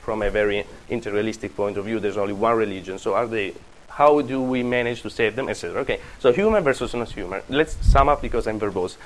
from 0.00 0.20
a 0.20 0.30
very 0.30 0.66
interrealistic 0.90 1.54
point 1.54 1.76
of 1.76 1.84
view. 1.84 2.00
There's 2.00 2.16
only 2.16 2.34
one 2.34 2.56
religion, 2.56 2.98
so 2.98 3.14
are 3.14 3.28
they? 3.28 3.54
How 3.90 4.22
do 4.22 4.42
we 4.42 4.64
manage 4.64 5.02
to 5.02 5.10
save 5.10 5.36
them, 5.36 5.48
etc. 5.48 5.82
Okay, 5.82 6.00
so 6.18 6.32
human 6.32 6.64
versus 6.64 6.94
non-human. 6.94 7.42
Let's 7.48 7.76
sum 7.86 8.08
up 8.08 8.22
because 8.22 8.48
I'm 8.48 8.58
verbose. 8.58 8.96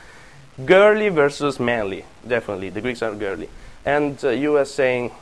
Girly 0.65 1.11
versus 1.11 1.61
manly, 1.61 2.07
definitely. 2.27 2.71
The 2.71 2.81
Greeks 2.81 3.03
are 3.03 3.15
girly, 3.15 3.51
and 3.87 4.23
uh, 4.25 4.29
you 4.31 4.53
were 4.53 4.65
saying 4.67 5.13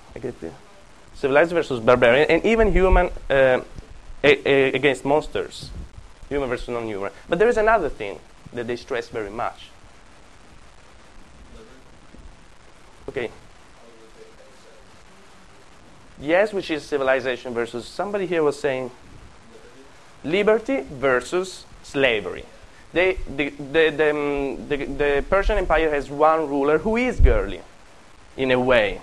civilized 1.15 1.53
versus 1.53 1.79
barbarian, 1.81 2.29
and 2.29 2.45
even 2.45 2.73
human 2.73 3.11
uh, 3.31 3.61
a- 4.25 4.49
a- 4.49 4.73
against 4.73 5.05
monsters, 5.05 5.71
human 6.29 6.49
versus 6.49 6.69
non-human. 6.69 7.12
But 7.29 7.39
there 7.39 7.49
is 7.49 7.57
another 7.57 7.89
thing 7.89 8.19
that 8.53 8.67
they 8.67 8.77
stress 8.77 9.09
very 9.09 9.31
much. 9.31 9.71
Okay. 13.09 13.31
Yes, 16.21 16.53
which 16.53 16.71
is 16.71 16.83
civilization 16.85 17.53
versus 17.55 17.87
somebody 17.87 18.27
here 18.27 18.43
was 18.43 18.59
saying 18.59 18.91
liberty 20.25 20.81
versus 20.81 21.67
slavery. 21.83 22.45
They, 22.93 23.19
the, 23.37 23.51
the, 23.51 23.91
the, 23.91 24.11
um, 24.11 24.69
the, 24.69 24.77
the 24.87 25.25
Persian 25.29 25.59
Empire 25.59 25.91
has 25.91 26.09
one 26.09 26.49
ruler 26.49 26.79
who 26.79 26.97
is 26.97 27.19
girly, 27.21 27.61
in 28.37 28.51
a 28.51 28.59
way. 28.59 29.01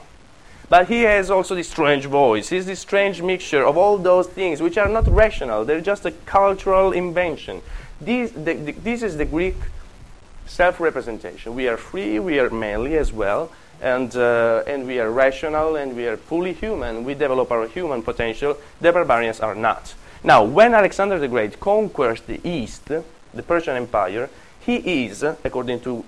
But 0.70 0.88
he 0.88 1.02
has 1.02 1.30
also 1.30 1.54
this 1.54 1.70
strange 1.70 2.06
voice. 2.06 2.48
He's 2.50 2.66
this 2.66 2.80
strange 2.80 3.22
mixture 3.22 3.66
of 3.66 3.78
all 3.78 3.98
those 3.98 4.28
things 4.28 4.62
which 4.62 4.78
are 4.78 4.88
not 4.88 5.06
rational. 5.08 5.66
They're 5.66 5.82
just 5.82 6.06
a 6.06 6.12
cultural 6.26 6.94
invention. 6.94 7.62
This, 8.00 8.32
the, 8.32 8.54
the, 8.54 8.72
this 8.72 9.04
is 9.04 9.18
the 9.18 9.26
Greek 9.26 9.56
self-representation. 10.46 11.56
We 11.56 11.68
are 11.68 11.78
free, 11.78 12.20
we 12.20 12.40
are 12.40 12.50
manly 12.50 12.98
as 12.98 13.12
well, 13.12 13.52
and, 13.82 14.16
uh, 14.16 14.64
and 14.66 14.88
we 14.88 15.00
are 15.00 15.12
rational, 15.12 15.76
and 15.76 15.96
we 15.96 16.08
are 16.08 16.18
fully 16.18 16.54
human. 16.54 17.04
We 17.04 17.16
develop 17.16 17.52
our 17.52 17.68
human 17.68 18.02
potential. 18.02 18.58
The 18.80 18.94
barbarians 18.94 19.40
are 19.42 19.56
not. 19.56 19.94
Now, 20.24 20.44
when 20.44 20.74
Alexander 20.74 21.20
the 21.20 21.28
Great 21.28 21.60
conquers 21.60 22.22
the 22.22 22.40
East, 22.48 22.86
the 22.86 23.44
Persian 23.44 23.76
Empire, 23.76 24.30
he 24.60 25.06
is, 25.06 25.24
according 25.24 25.80
to 25.82 26.06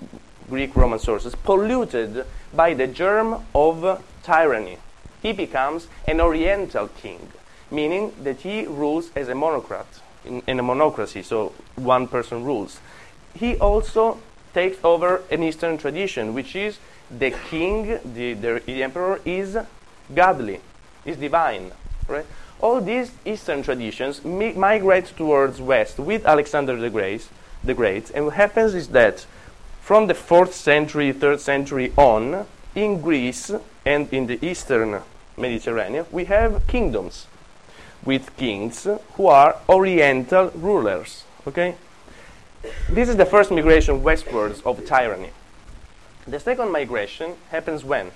Greek 0.48 0.74
Roman 0.76 0.98
sources, 0.98 1.34
polluted 1.34 2.24
by 2.54 2.74
the 2.74 2.86
germ 2.86 3.44
of 3.54 4.02
tyranny. 4.22 4.78
He 5.22 5.32
becomes 5.32 5.88
an 6.06 6.20
Oriental 6.20 6.88
king, 6.88 7.28
meaning 7.70 8.12
that 8.22 8.40
he 8.40 8.66
rules 8.66 9.10
as 9.16 9.28
a 9.28 9.34
monocrat, 9.34 9.86
in, 10.24 10.42
in 10.46 10.58
a 10.58 10.62
monocracy, 10.62 11.24
so 11.24 11.52
one 11.76 12.08
person 12.08 12.44
rules. 12.44 12.78
He 13.34 13.56
also 13.56 14.18
takes 14.52 14.78
over 14.84 15.22
an 15.30 15.42
Eastern 15.42 15.78
tradition, 15.78 16.34
which 16.34 16.54
is 16.54 16.78
the 17.10 17.30
king, 17.50 17.98
the, 18.14 18.34
the, 18.34 18.62
the 18.64 18.82
emperor, 18.82 19.20
is 19.24 19.58
godly, 20.14 20.60
is 21.04 21.16
divine. 21.16 21.72
Right? 22.06 22.26
All 22.60 22.80
these 22.80 23.12
Eastern 23.24 23.62
traditions 23.62 24.24
mi- 24.24 24.52
migrate 24.52 25.06
towards 25.16 25.60
West 25.60 25.98
with 25.98 26.24
Alexander 26.24 26.76
the 26.76 26.90
Great, 26.90 27.28
the 27.62 27.74
Great. 27.74 28.10
And 28.10 28.26
what 28.26 28.34
happens 28.34 28.74
is 28.74 28.88
that 28.88 29.26
from 29.84 30.06
the 30.06 30.14
4th 30.14 30.52
century, 30.52 31.12
3rd 31.12 31.38
century 31.38 31.92
on, 31.98 32.46
in 32.74 33.02
Greece 33.02 33.52
and 33.84 34.10
in 34.14 34.26
the 34.26 34.38
Eastern 34.40 35.02
Mediterranean, 35.36 36.06
we 36.10 36.24
have 36.24 36.66
kingdoms 36.66 37.26
with 38.02 38.34
kings 38.38 38.88
who 39.12 39.26
are 39.26 39.56
Oriental 39.68 40.50
rulers. 40.54 41.24
Okay? 41.46 41.74
This 42.88 43.10
is 43.10 43.16
the 43.16 43.26
first 43.26 43.50
migration 43.50 44.02
westwards 44.02 44.62
of 44.62 44.86
tyranny. 44.86 45.32
The 46.26 46.40
second 46.40 46.72
migration 46.72 47.34
happens 47.50 47.84
when? 47.84 48.10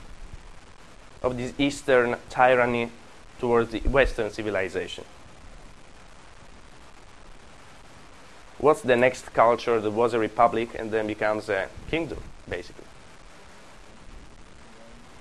Of 1.23 1.37
this 1.37 1.53
Eastern 1.59 2.17
tyranny 2.31 2.91
towards 3.39 3.73
the 3.73 3.81
Western 3.81 4.31
civilization. 4.31 5.05
What's 8.59 8.83
the 8.83 8.97
next 8.97 9.33
culture 9.33 9.81
that 9.81 9.91
was 9.91 10.15
a 10.15 10.19
republic 10.19 10.71
and 10.77 10.91
then 10.91 11.07
becomes 11.07 11.49
a 11.49 11.69
kingdom, 11.91 12.19
basically? 12.49 12.85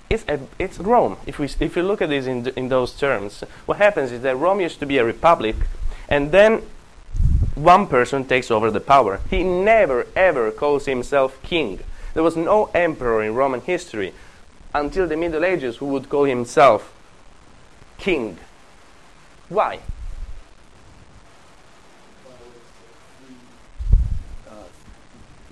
It's, 0.09 0.23
a, 0.27 0.39
it's 0.57 0.79
Rome. 0.79 1.17
If, 1.25 1.38
we, 1.38 1.49
if 1.59 1.75
you 1.75 1.83
look 1.83 2.01
at 2.01 2.09
this 2.09 2.25
in, 2.25 2.47
in 2.55 2.69
those 2.69 2.93
terms, 2.93 3.43
what 3.65 3.77
happens 3.77 4.11
is 4.11 4.21
that 4.21 4.38
Rome 4.38 4.61
used 4.61 4.79
to 4.79 4.85
be 4.85 4.97
a 4.97 5.05
republic, 5.05 5.55
and 6.09 6.31
then 6.31 6.63
one 7.55 7.88
person 7.88 8.25
takes 8.25 8.49
over 8.49 8.71
the 8.71 8.79
power. 8.79 9.19
He 9.29 9.43
never 9.43 10.07
ever 10.15 10.51
calls 10.51 10.85
himself 10.85 11.41
king. 11.43 11.79
There 12.13 12.23
was 12.23 12.35
no 12.35 12.65
emperor 12.73 13.23
in 13.23 13.35
Roman 13.35 13.61
history 13.61 14.13
until 14.73 15.07
the 15.07 15.17
Middle 15.17 15.43
Ages 15.43 15.77
who 15.77 15.88
would 15.88 16.07
call 16.09 16.23
himself 16.23 16.93
king. 17.97 18.38
Why? 19.49 19.79
uh, 24.49 24.53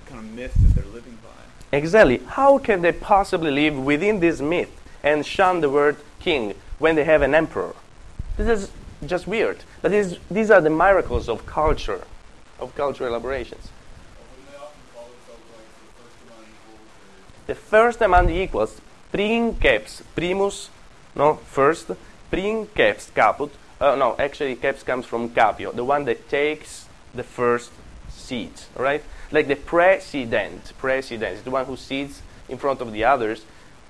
kind 0.05 0.24
of 0.24 0.24
myth 0.35 0.53
that 0.53 0.75
they're 0.75 0.93
living 0.93 1.17
by. 1.23 1.77
Exactly. 1.77 2.17
How 2.27 2.57
can 2.57 2.81
they 2.81 2.91
possibly 2.91 3.51
live 3.51 3.77
within 3.77 4.19
this 4.19 4.41
myth 4.41 4.71
and 5.03 5.25
shun 5.25 5.61
the 5.61 5.69
word 5.69 5.97
king 6.19 6.55
when 6.79 6.95
they 6.95 7.03
have 7.05 7.21
an 7.21 7.33
emperor? 7.33 7.75
This 8.37 8.47
is 8.47 8.71
just 9.05 9.27
weird. 9.27 9.63
But 9.81 9.91
this, 9.91 10.17
these 10.29 10.51
are 10.51 10.61
the 10.61 10.69
miracles 10.69 11.29
of 11.29 11.45
culture, 11.45 12.01
of 12.59 12.75
cultural 12.75 13.09
elaborations. 13.09 13.69
The 17.47 17.55
first 17.55 18.01
among 18.01 18.27
the 18.27 18.33
equals, 18.33 18.81
princeps, 19.11 20.01
primus, 20.15 20.69
no, 21.15 21.35
first, 21.35 21.91
princeps 22.31 23.11
caput. 23.11 23.51
Uh, 23.79 23.95
no, 23.95 24.15
actually, 24.17 24.55
caps 24.55 24.83
comes 24.83 25.05
from 25.05 25.29
capio, 25.29 25.73
the 25.75 25.83
one 25.83 26.05
that 26.05 26.27
takes 26.27 26.85
the 27.13 27.23
first 27.23 27.71
all 28.31 28.83
right? 28.83 29.03
Like 29.31 29.47
the 29.47 29.55
president, 29.55 30.73
president 30.77 31.37
is 31.37 31.43
the 31.43 31.51
one 31.51 31.65
who 31.65 31.75
sits 31.75 32.21
in 32.49 32.57
front 32.57 32.81
of 32.81 32.91
the 32.91 33.03
others, 33.03 33.45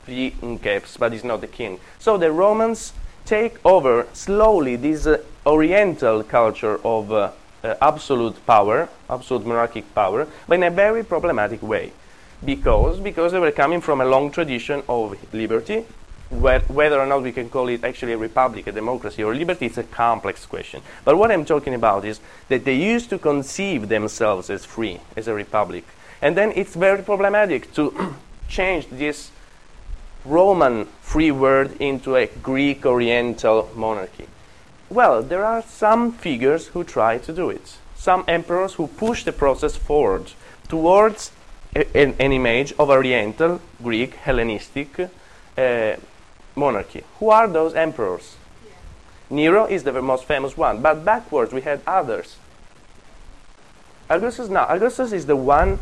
princeps, 0.06 0.98
but 0.98 1.14
is 1.14 1.24
not 1.24 1.42
the 1.42 1.48
king. 1.48 1.80
So 2.00 2.18
the 2.18 2.32
Romans 2.32 2.94
take 3.26 3.64
over 3.66 4.08
slowly 4.14 4.76
this 4.76 5.08
uh, 5.08 5.18
Oriental 5.46 6.24
culture 6.24 6.80
of 6.84 7.12
uh, 7.12 7.32
uh, 7.64 7.76
absolute 7.82 8.44
power, 8.46 8.90
absolute 9.10 9.46
monarchic 9.46 9.94
power, 9.94 10.28
but 10.48 10.56
in 10.56 10.64
a 10.64 10.72
very 10.72 11.04
problematic 11.04 11.62
way. 11.62 11.92
Because, 12.44 13.00
because 13.00 13.32
they 13.32 13.40
were 13.40 13.52
coming 13.52 13.82
from 13.82 14.02
a 14.02 14.06
long 14.06 14.32
tradition 14.32 14.84
of 14.90 15.18
liberty, 15.34 15.86
whether 16.42 17.00
or 17.00 17.06
not 17.06 17.24
we 17.24 17.32
can 17.32 17.50
call 17.50 17.68
it 17.70 17.84
actually 17.84 18.14
a 18.14 18.18
republic, 18.18 18.68
a 18.68 18.72
democracy, 18.72 19.24
or 19.24 19.34
liberty, 19.34 19.66
it's 19.66 19.78
a 19.78 19.84
complex 19.84 20.46
question. 20.46 20.82
But 21.04 21.18
what 21.18 21.32
I'm 21.32 21.46
talking 21.46 21.74
about 21.74 22.06
is 22.06 22.20
that 22.50 22.66
they 22.66 22.76
used 22.76 23.10
to 23.10 23.18
conceive 23.18 23.90
themselves 23.90 24.50
as 24.50 24.66
free, 24.66 25.00
as 25.16 25.28
a 25.28 25.34
republic. 25.34 25.86
And 26.22 26.38
then 26.38 26.52
it's 26.56 26.76
very 26.76 27.04
problematic 27.04 27.74
to 27.74 28.16
change 28.48 28.88
this 28.90 29.32
Roman 30.24 30.86
free 31.02 31.32
word 31.32 31.80
into 31.80 32.16
a 32.16 32.28
Greek 32.28 32.86
Oriental 32.86 33.70
monarchy. 33.76 34.28
Well, 34.90 35.22
there 35.22 35.46
are 35.46 35.62
some 35.62 36.12
figures 36.12 36.68
who 36.68 36.84
try 36.84 37.18
to 37.20 37.34
do 37.34 37.50
it. 37.50 37.78
Some 37.96 38.24
emperors 38.28 38.74
who 38.74 38.88
push 38.88 39.24
the 39.24 39.32
process 39.32 39.76
forward 39.76 40.32
towards 40.68 41.32
a- 41.76 41.98
an, 41.98 42.16
an 42.20 42.32
image 42.32 42.74
of 42.80 42.90
Oriental, 42.90 43.62
Greek, 43.82 44.16
Hellenistic 44.16 45.00
uh, 45.58 45.96
monarchy. 46.56 47.04
Who 47.20 47.30
are 47.30 47.48
those 47.48 47.74
emperors? 47.74 48.36
Nero 49.30 49.66
is 49.66 49.84
the 49.84 50.02
most 50.02 50.26
famous 50.26 50.56
one, 50.56 50.82
but 50.82 51.04
backwards 51.04 51.54
we 51.54 51.62
had 51.62 51.82
others. 51.88 52.38
Augustus, 54.10 54.50
now, 54.50 54.66
Augustus 54.70 55.12
is 55.12 55.26
the 55.26 55.36
one 55.36 55.80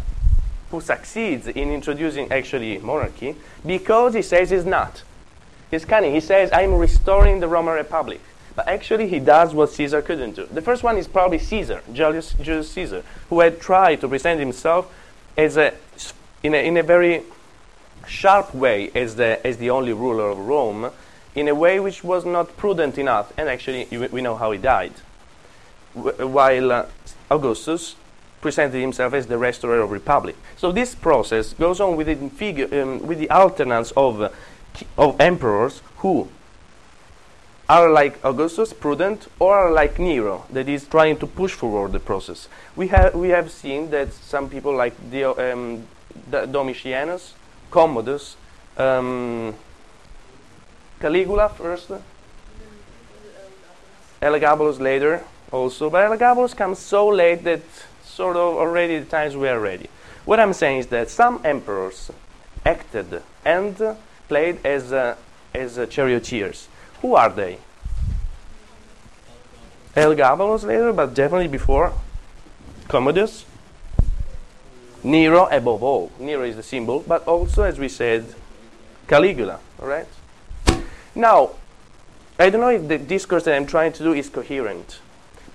who 0.72 0.80
succeeds 0.80 1.48
in 1.48 1.72
introducing 1.72 2.32
actually 2.32 2.78
monarchy 2.80 3.36
because 3.66 4.14
he 4.14 4.22
says 4.22 4.50
he's 4.50 4.66
not. 4.66 5.04
He's 5.70 5.86
cunning. 5.86 6.14
He 6.14 6.20
says, 6.20 6.50
I'm 6.54 6.74
restoring 6.76 7.40
the 7.40 7.48
Roman 7.48 7.76
Republic. 7.76 8.22
But 8.56 8.68
actually, 8.68 9.08
he 9.08 9.20
does 9.20 9.54
what 9.54 9.72
Caesar 9.72 10.02
couldn't 10.02 10.36
do. 10.36 10.46
The 10.46 10.62
first 10.62 10.84
one 10.84 10.98
is 10.98 11.08
probably 11.08 11.40
Caesar, 11.40 11.82
Julius, 11.92 12.34
Julius 12.34 12.70
Caesar, 12.72 13.04
who 13.30 13.40
had 13.40 13.60
tried 13.60 14.00
to 14.02 14.08
present 14.08 14.40
himself 14.40 14.94
as 15.36 15.58
a, 15.58 15.74
in, 16.44 16.54
a, 16.54 16.66
in 16.66 16.78
a 16.78 16.84
very 16.84 17.24
sharp 18.08 18.54
way 18.54 18.92
as 18.96 19.16
the, 19.16 19.46
as 19.46 19.58
the 19.58 19.70
only 19.70 19.94
ruler 19.94 20.30
of 20.30 20.38
Rome, 20.38 20.92
in 21.36 21.48
a 21.48 21.56
way 21.56 21.80
which 21.80 22.04
was 22.04 22.26
not 22.26 22.56
prudent 22.58 22.98
enough. 22.98 23.34
And 23.38 23.50
actually, 23.50 23.86
we 24.08 24.22
know 24.22 24.36
how 24.36 24.52
he 24.52 24.60
died. 24.60 24.94
While 25.94 26.72
uh, 26.72 26.86
Augustus 27.30 27.96
presented 28.42 28.80
himself 28.80 29.14
as 29.14 29.28
the 29.28 29.38
restorer 29.38 29.80
of 29.80 29.92
republic. 29.92 30.36
So 30.58 30.72
this 30.72 30.94
process 30.94 31.54
goes 31.54 31.80
on 31.80 31.96
with 31.96 32.08
the, 32.08 32.30
figure, 32.30 32.68
um, 32.82 33.08
with 33.08 33.18
the 33.18 33.30
alternance 33.30 33.92
of, 33.96 34.34
of 34.98 35.22
emperors 35.22 35.82
who 35.98 36.28
are 37.70 37.90
like 37.90 38.20
Augustus, 38.24 38.74
prudent, 38.74 39.28
or 39.40 39.56
are 39.56 39.72
like 39.72 39.98
Nero, 39.98 40.46
that 40.52 40.68
is 40.68 40.86
trying 40.86 41.18
to 41.18 41.26
push 41.26 41.54
forward 41.54 41.94
the 41.94 42.00
process. 42.00 42.50
We 42.76 42.90
have, 42.90 43.16
we 43.16 43.30
have 43.30 43.50
seen 43.50 43.90
that 43.92 44.12
some 44.14 44.50
people 44.50 44.76
like 44.76 44.94
Dio, 45.10 45.32
um, 45.32 45.88
Domitianus, 46.30 47.32
Commodus, 47.74 48.38
um, 48.78 49.56
Caligula 51.00 51.50
first, 51.50 51.90
Elagabalus 54.22 54.80
later 54.80 55.24
also, 55.52 55.90
but 55.90 56.08
Elagabalus 56.08 56.56
comes 56.56 56.78
so 56.78 57.08
late 57.08 57.44
that 57.44 57.62
sort 58.06 58.36
of 58.36 58.58
already 58.58 59.00
the 59.00 59.06
times 59.06 59.36
were 59.36 59.60
ready. 59.60 59.90
What 60.24 60.40
I'm 60.40 60.54
saying 60.54 60.78
is 60.82 60.88
that 60.88 61.10
some 61.10 61.42
emperors 61.44 62.12
acted 62.64 63.24
and 63.44 63.76
played 64.28 64.64
as, 64.64 64.94
uh, 64.94 65.16
as 65.56 65.80
uh, 65.80 65.88
charioteers. 65.88 66.68
Who 67.02 67.16
are 67.16 67.32
they? 67.32 67.58
Elagabalus 69.96 70.64
later, 70.64 70.94
but 70.94 71.16
definitely 71.16 71.48
before. 71.48 71.92
Commodus. 72.88 73.46
Nero 75.04 75.48
above 75.52 75.84
all. 75.84 76.12
Nero 76.20 76.44
is 76.44 76.56
the 76.56 76.64
symbol, 76.64 77.04
but 77.06 77.28
also, 77.28 77.64
as 77.64 77.78
we 77.78 77.90
said, 77.90 78.26
Caligula. 79.08 79.60
All 79.82 79.88
right. 79.88 80.08
Now, 81.14 81.52
I 82.40 82.50
don't 82.50 82.62
know 82.62 82.70
if 82.70 82.88
the 82.88 82.98
discourse 82.98 83.44
that 83.44 83.56
I'm 83.56 83.68
trying 83.68 83.94
to 83.94 84.04
do 84.04 84.14
is 84.14 84.30
coherent. 84.30 85.00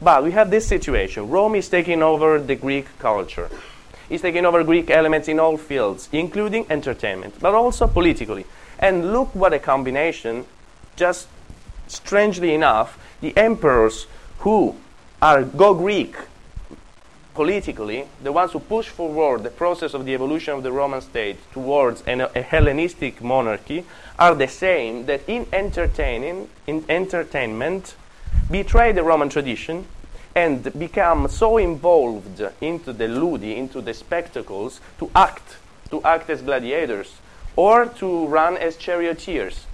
But 0.00 0.22
we 0.22 0.30
have 0.32 0.50
this 0.50 0.66
situation. 0.66 1.28
Rome 1.28 1.56
is 1.56 1.68
taking 1.68 2.02
over 2.02 2.38
the 2.38 2.54
Greek 2.54 2.86
culture. 2.98 3.50
It's 4.08 4.22
taking 4.22 4.46
over 4.46 4.62
Greek 4.62 4.90
elements 4.90 5.28
in 5.28 5.40
all 5.40 5.56
fields, 5.56 6.08
including 6.12 6.66
entertainment, 6.70 7.34
but 7.40 7.54
also 7.54 7.86
politically. 7.86 8.46
And 8.78 9.12
look 9.12 9.34
what 9.34 9.52
a 9.52 9.58
combination. 9.58 10.46
Just 10.94 11.28
strangely 11.88 12.54
enough, 12.54 12.98
the 13.20 13.36
emperors 13.36 14.06
who 14.40 14.76
are 15.20 15.42
go 15.42 15.74
Greek 15.74 16.14
politically, 17.38 18.04
the 18.20 18.32
ones 18.32 18.50
who 18.50 18.58
push 18.58 18.88
forward 18.88 19.44
the 19.44 19.50
process 19.50 19.94
of 19.94 20.04
the 20.04 20.12
evolution 20.12 20.54
of 20.54 20.64
the 20.64 20.72
Roman 20.72 21.00
state 21.00 21.36
towards 21.52 22.02
an, 22.02 22.22
a 22.22 22.42
Hellenistic 22.42 23.22
monarchy, 23.22 23.84
are 24.18 24.34
the 24.34 24.48
same 24.48 25.06
that 25.06 25.20
in 25.28 25.46
entertaining, 25.52 26.48
in 26.66 26.84
entertainment, 26.88 27.94
betray 28.50 28.90
the 28.90 29.04
Roman 29.04 29.28
tradition 29.28 29.86
and 30.34 30.76
become 30.76 31.28
so 31.28 31.58
involved 31.58 32.42
into 32.60 32.92
the 32.92 33.06
ludi, 33.06 33.54
into 33.54 33.80
the 33.80 33.94
spectacles, 33.94 34.80
to 34.98 35.08
act, 35.14 35.58
to 35.90 36.02
act 36.02 36.28
as 36.30 36.42
gladiators, 36.42 37.18
or 37.54 37.86
to 37.86 38.26
run 38.26 38.56
as 38.56 38.76
charioteers. 38.76 39.66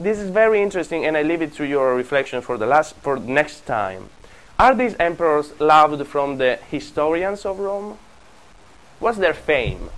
This 0.00 0.18
is 0.18 0.30
very 0.30 0.62
interesting, 0.62 1.04
and 1.04 1.18
I 1.18 1.22
leave 1.22 1.42
it 1.42 1.52
to 1.56 1.64
your 1.66 1.94
reflection 1.94 2.40
for 2.40 2.56
the 2.56 2.64
last, 2.64 2.94
for 2.96 3.18
next 3.18 3.66
time. 3.66 4.08
Are 4.58 4.74
these 4.74 4.96
emperors 4.98 5.58
loved 5.60 6.04
from 6.06 6.38
the 6.38 6.58
historians 6.70 7.46
of 7.46 7.60
Rome? 7.60 7.96
What's 8.98 9.18
their 9.18 9.34
fame? 9.34 9.90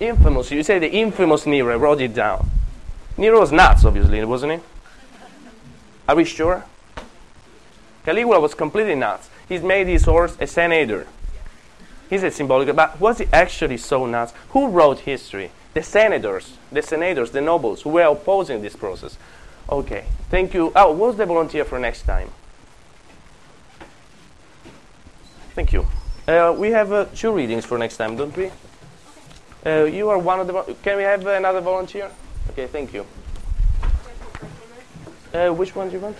Infamous. 0.00 0.50
You 0.50 0.62
say 0.62 0.78
the 0.78 0.90
infamous 0.90 1.46
Nero. 1.46 1.72
I 1.72 1.76
wrote 1.76 2.00
it 2.00 2.14
down. 2.14 2.50
Nero 3.16 3.40
was 3.40 3.52
nuts, 3.52 3.84
obviously, 3.84 4.24
wasn't 4.24 4.52
he? 4.52 4.60
Are 6.08 6.16
we 6.16 6.24
sure? 6.24 6.64
Caligula 8.04 8.40
was 8.40 8.54
completely 8.54 8.94
nuts. 8.94 9.28
He's 9.48 9.62
made 9.62 9.86
his 9.86 10.04
horse 10.04 10.36
a 10.40 10.46
senator. 10.46 11.06
He's 12.08 12.22
a 12.22 12.30
symbolic, 12.30 12.74
but 12.74 12.98
was 12.98 13.18
he 13.18 13.26
actually 13.32 13.76
so 13.76 14.06
nuts? 14.06 14.32
Who 14.50 14.68
wrote 14.68 15.00
history? 15.00 15.50
The 15.74 15.82
senators, 15.82 16.56
the 16.72 16.82
senators, 16.82 17.32
the 17.32 17.40
nobles 17.40 17.82
who 17.82 17.90
were 17.90 18.02
opposing 18.02 18.62
this 18.62 18.74
process. 18.74 19.18
Okay, 19.70 20.04
thank 20.30 20.54
you. 20.54 20.72
Oh, 20.74 20.92
what's 20.92 21.18
the 21.18 21.26
volunteer 21.26 21.64
for 21.64 21.78
next 21.78 22.02
time? 22.02 22.30
Thank 25.54 25.72
you. 25.72 25.86
Uh, 26.26 26.54
we 26.56 26.70
have 26.70 26.92
uh, 26.92 27.04
two 27.14 27.32
readings 27.32 27.64
for 27.64 27.76
next 27.76 27.96
time, 27.98 28.16
don't 28.16 28.34
we? 28.36 28.50
Uh, 29.66 29.84
you 29.84 30.08
are 30.08 30.18
one 30.18 30.40
of 30.40 30.46
the. 30.46 30.76
Can 30.82 30.96
we 30.96 31.02
have 31.02 31.26
another 31.26 31.60
volunteer? 31.60 32.10
Okay, 32.50 32.66
thank 32.66 32.94
you. 32.94 33.04
Uh, 35.34 35.50
which 35.50 35.74
one 35.74 35.88
do 35.88 35.96
you 35.96 36.00
want? 36.00 36.16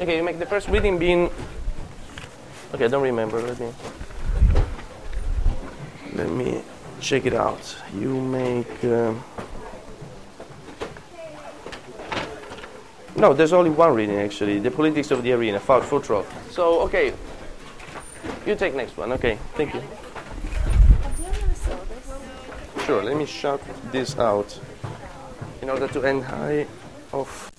Okay, 0.00 0.16
you 0.16 0.24
make 0.24 0.38
the 0.40 0.46
first 0.46 0.68
reading 0.68 0.98
being. 0.98 1.30
Okay, 2.72 2.86
I 2.86 2.88
don't 2.88 3.02
remember. 3.02 3.40
Let 3.40 3.60
me. 3.60 3.72
Let 6.14 6.30
me 6.30 6.62
check 7.00 7.26
it 7.26 7.34
out. 7.34 7.76
You 7.94 8.20
make. 8.20 8.82
No, 13.16 13.32
there's 13.32 13.52
only 13.52 13.70
one 13.70 13.94
reading 13.94 14.18
actually. 14.18 14.58
The 14.58 14.70
politics 14.70 15.10
of 15.10 15.22
the 15.22 15.32
arena, 15.32 15.60
Full 15.60 15.80
Futrov. 15.80 16.26
So 16.50 16.80
okay, 16.82 17.12
you 18.46 18.54
take 18.54 18.74
next 18.74 18.96
one. 18.96 19.12
Okay, 19.12 19.38
thank 19.54 19.74
you. 19.74 19.82
Sure. 22.84 23.02
Let 23.02 23.16
me 23.16 23.24
shut 23.24 23.60
this 23.92 24.18
out 24.18 24.58
in 25.62 25.70
order 25.70 25.88
to 25.88 26.02
end 26.04 26.24
high 26.24 26.66
of 27.12 27.53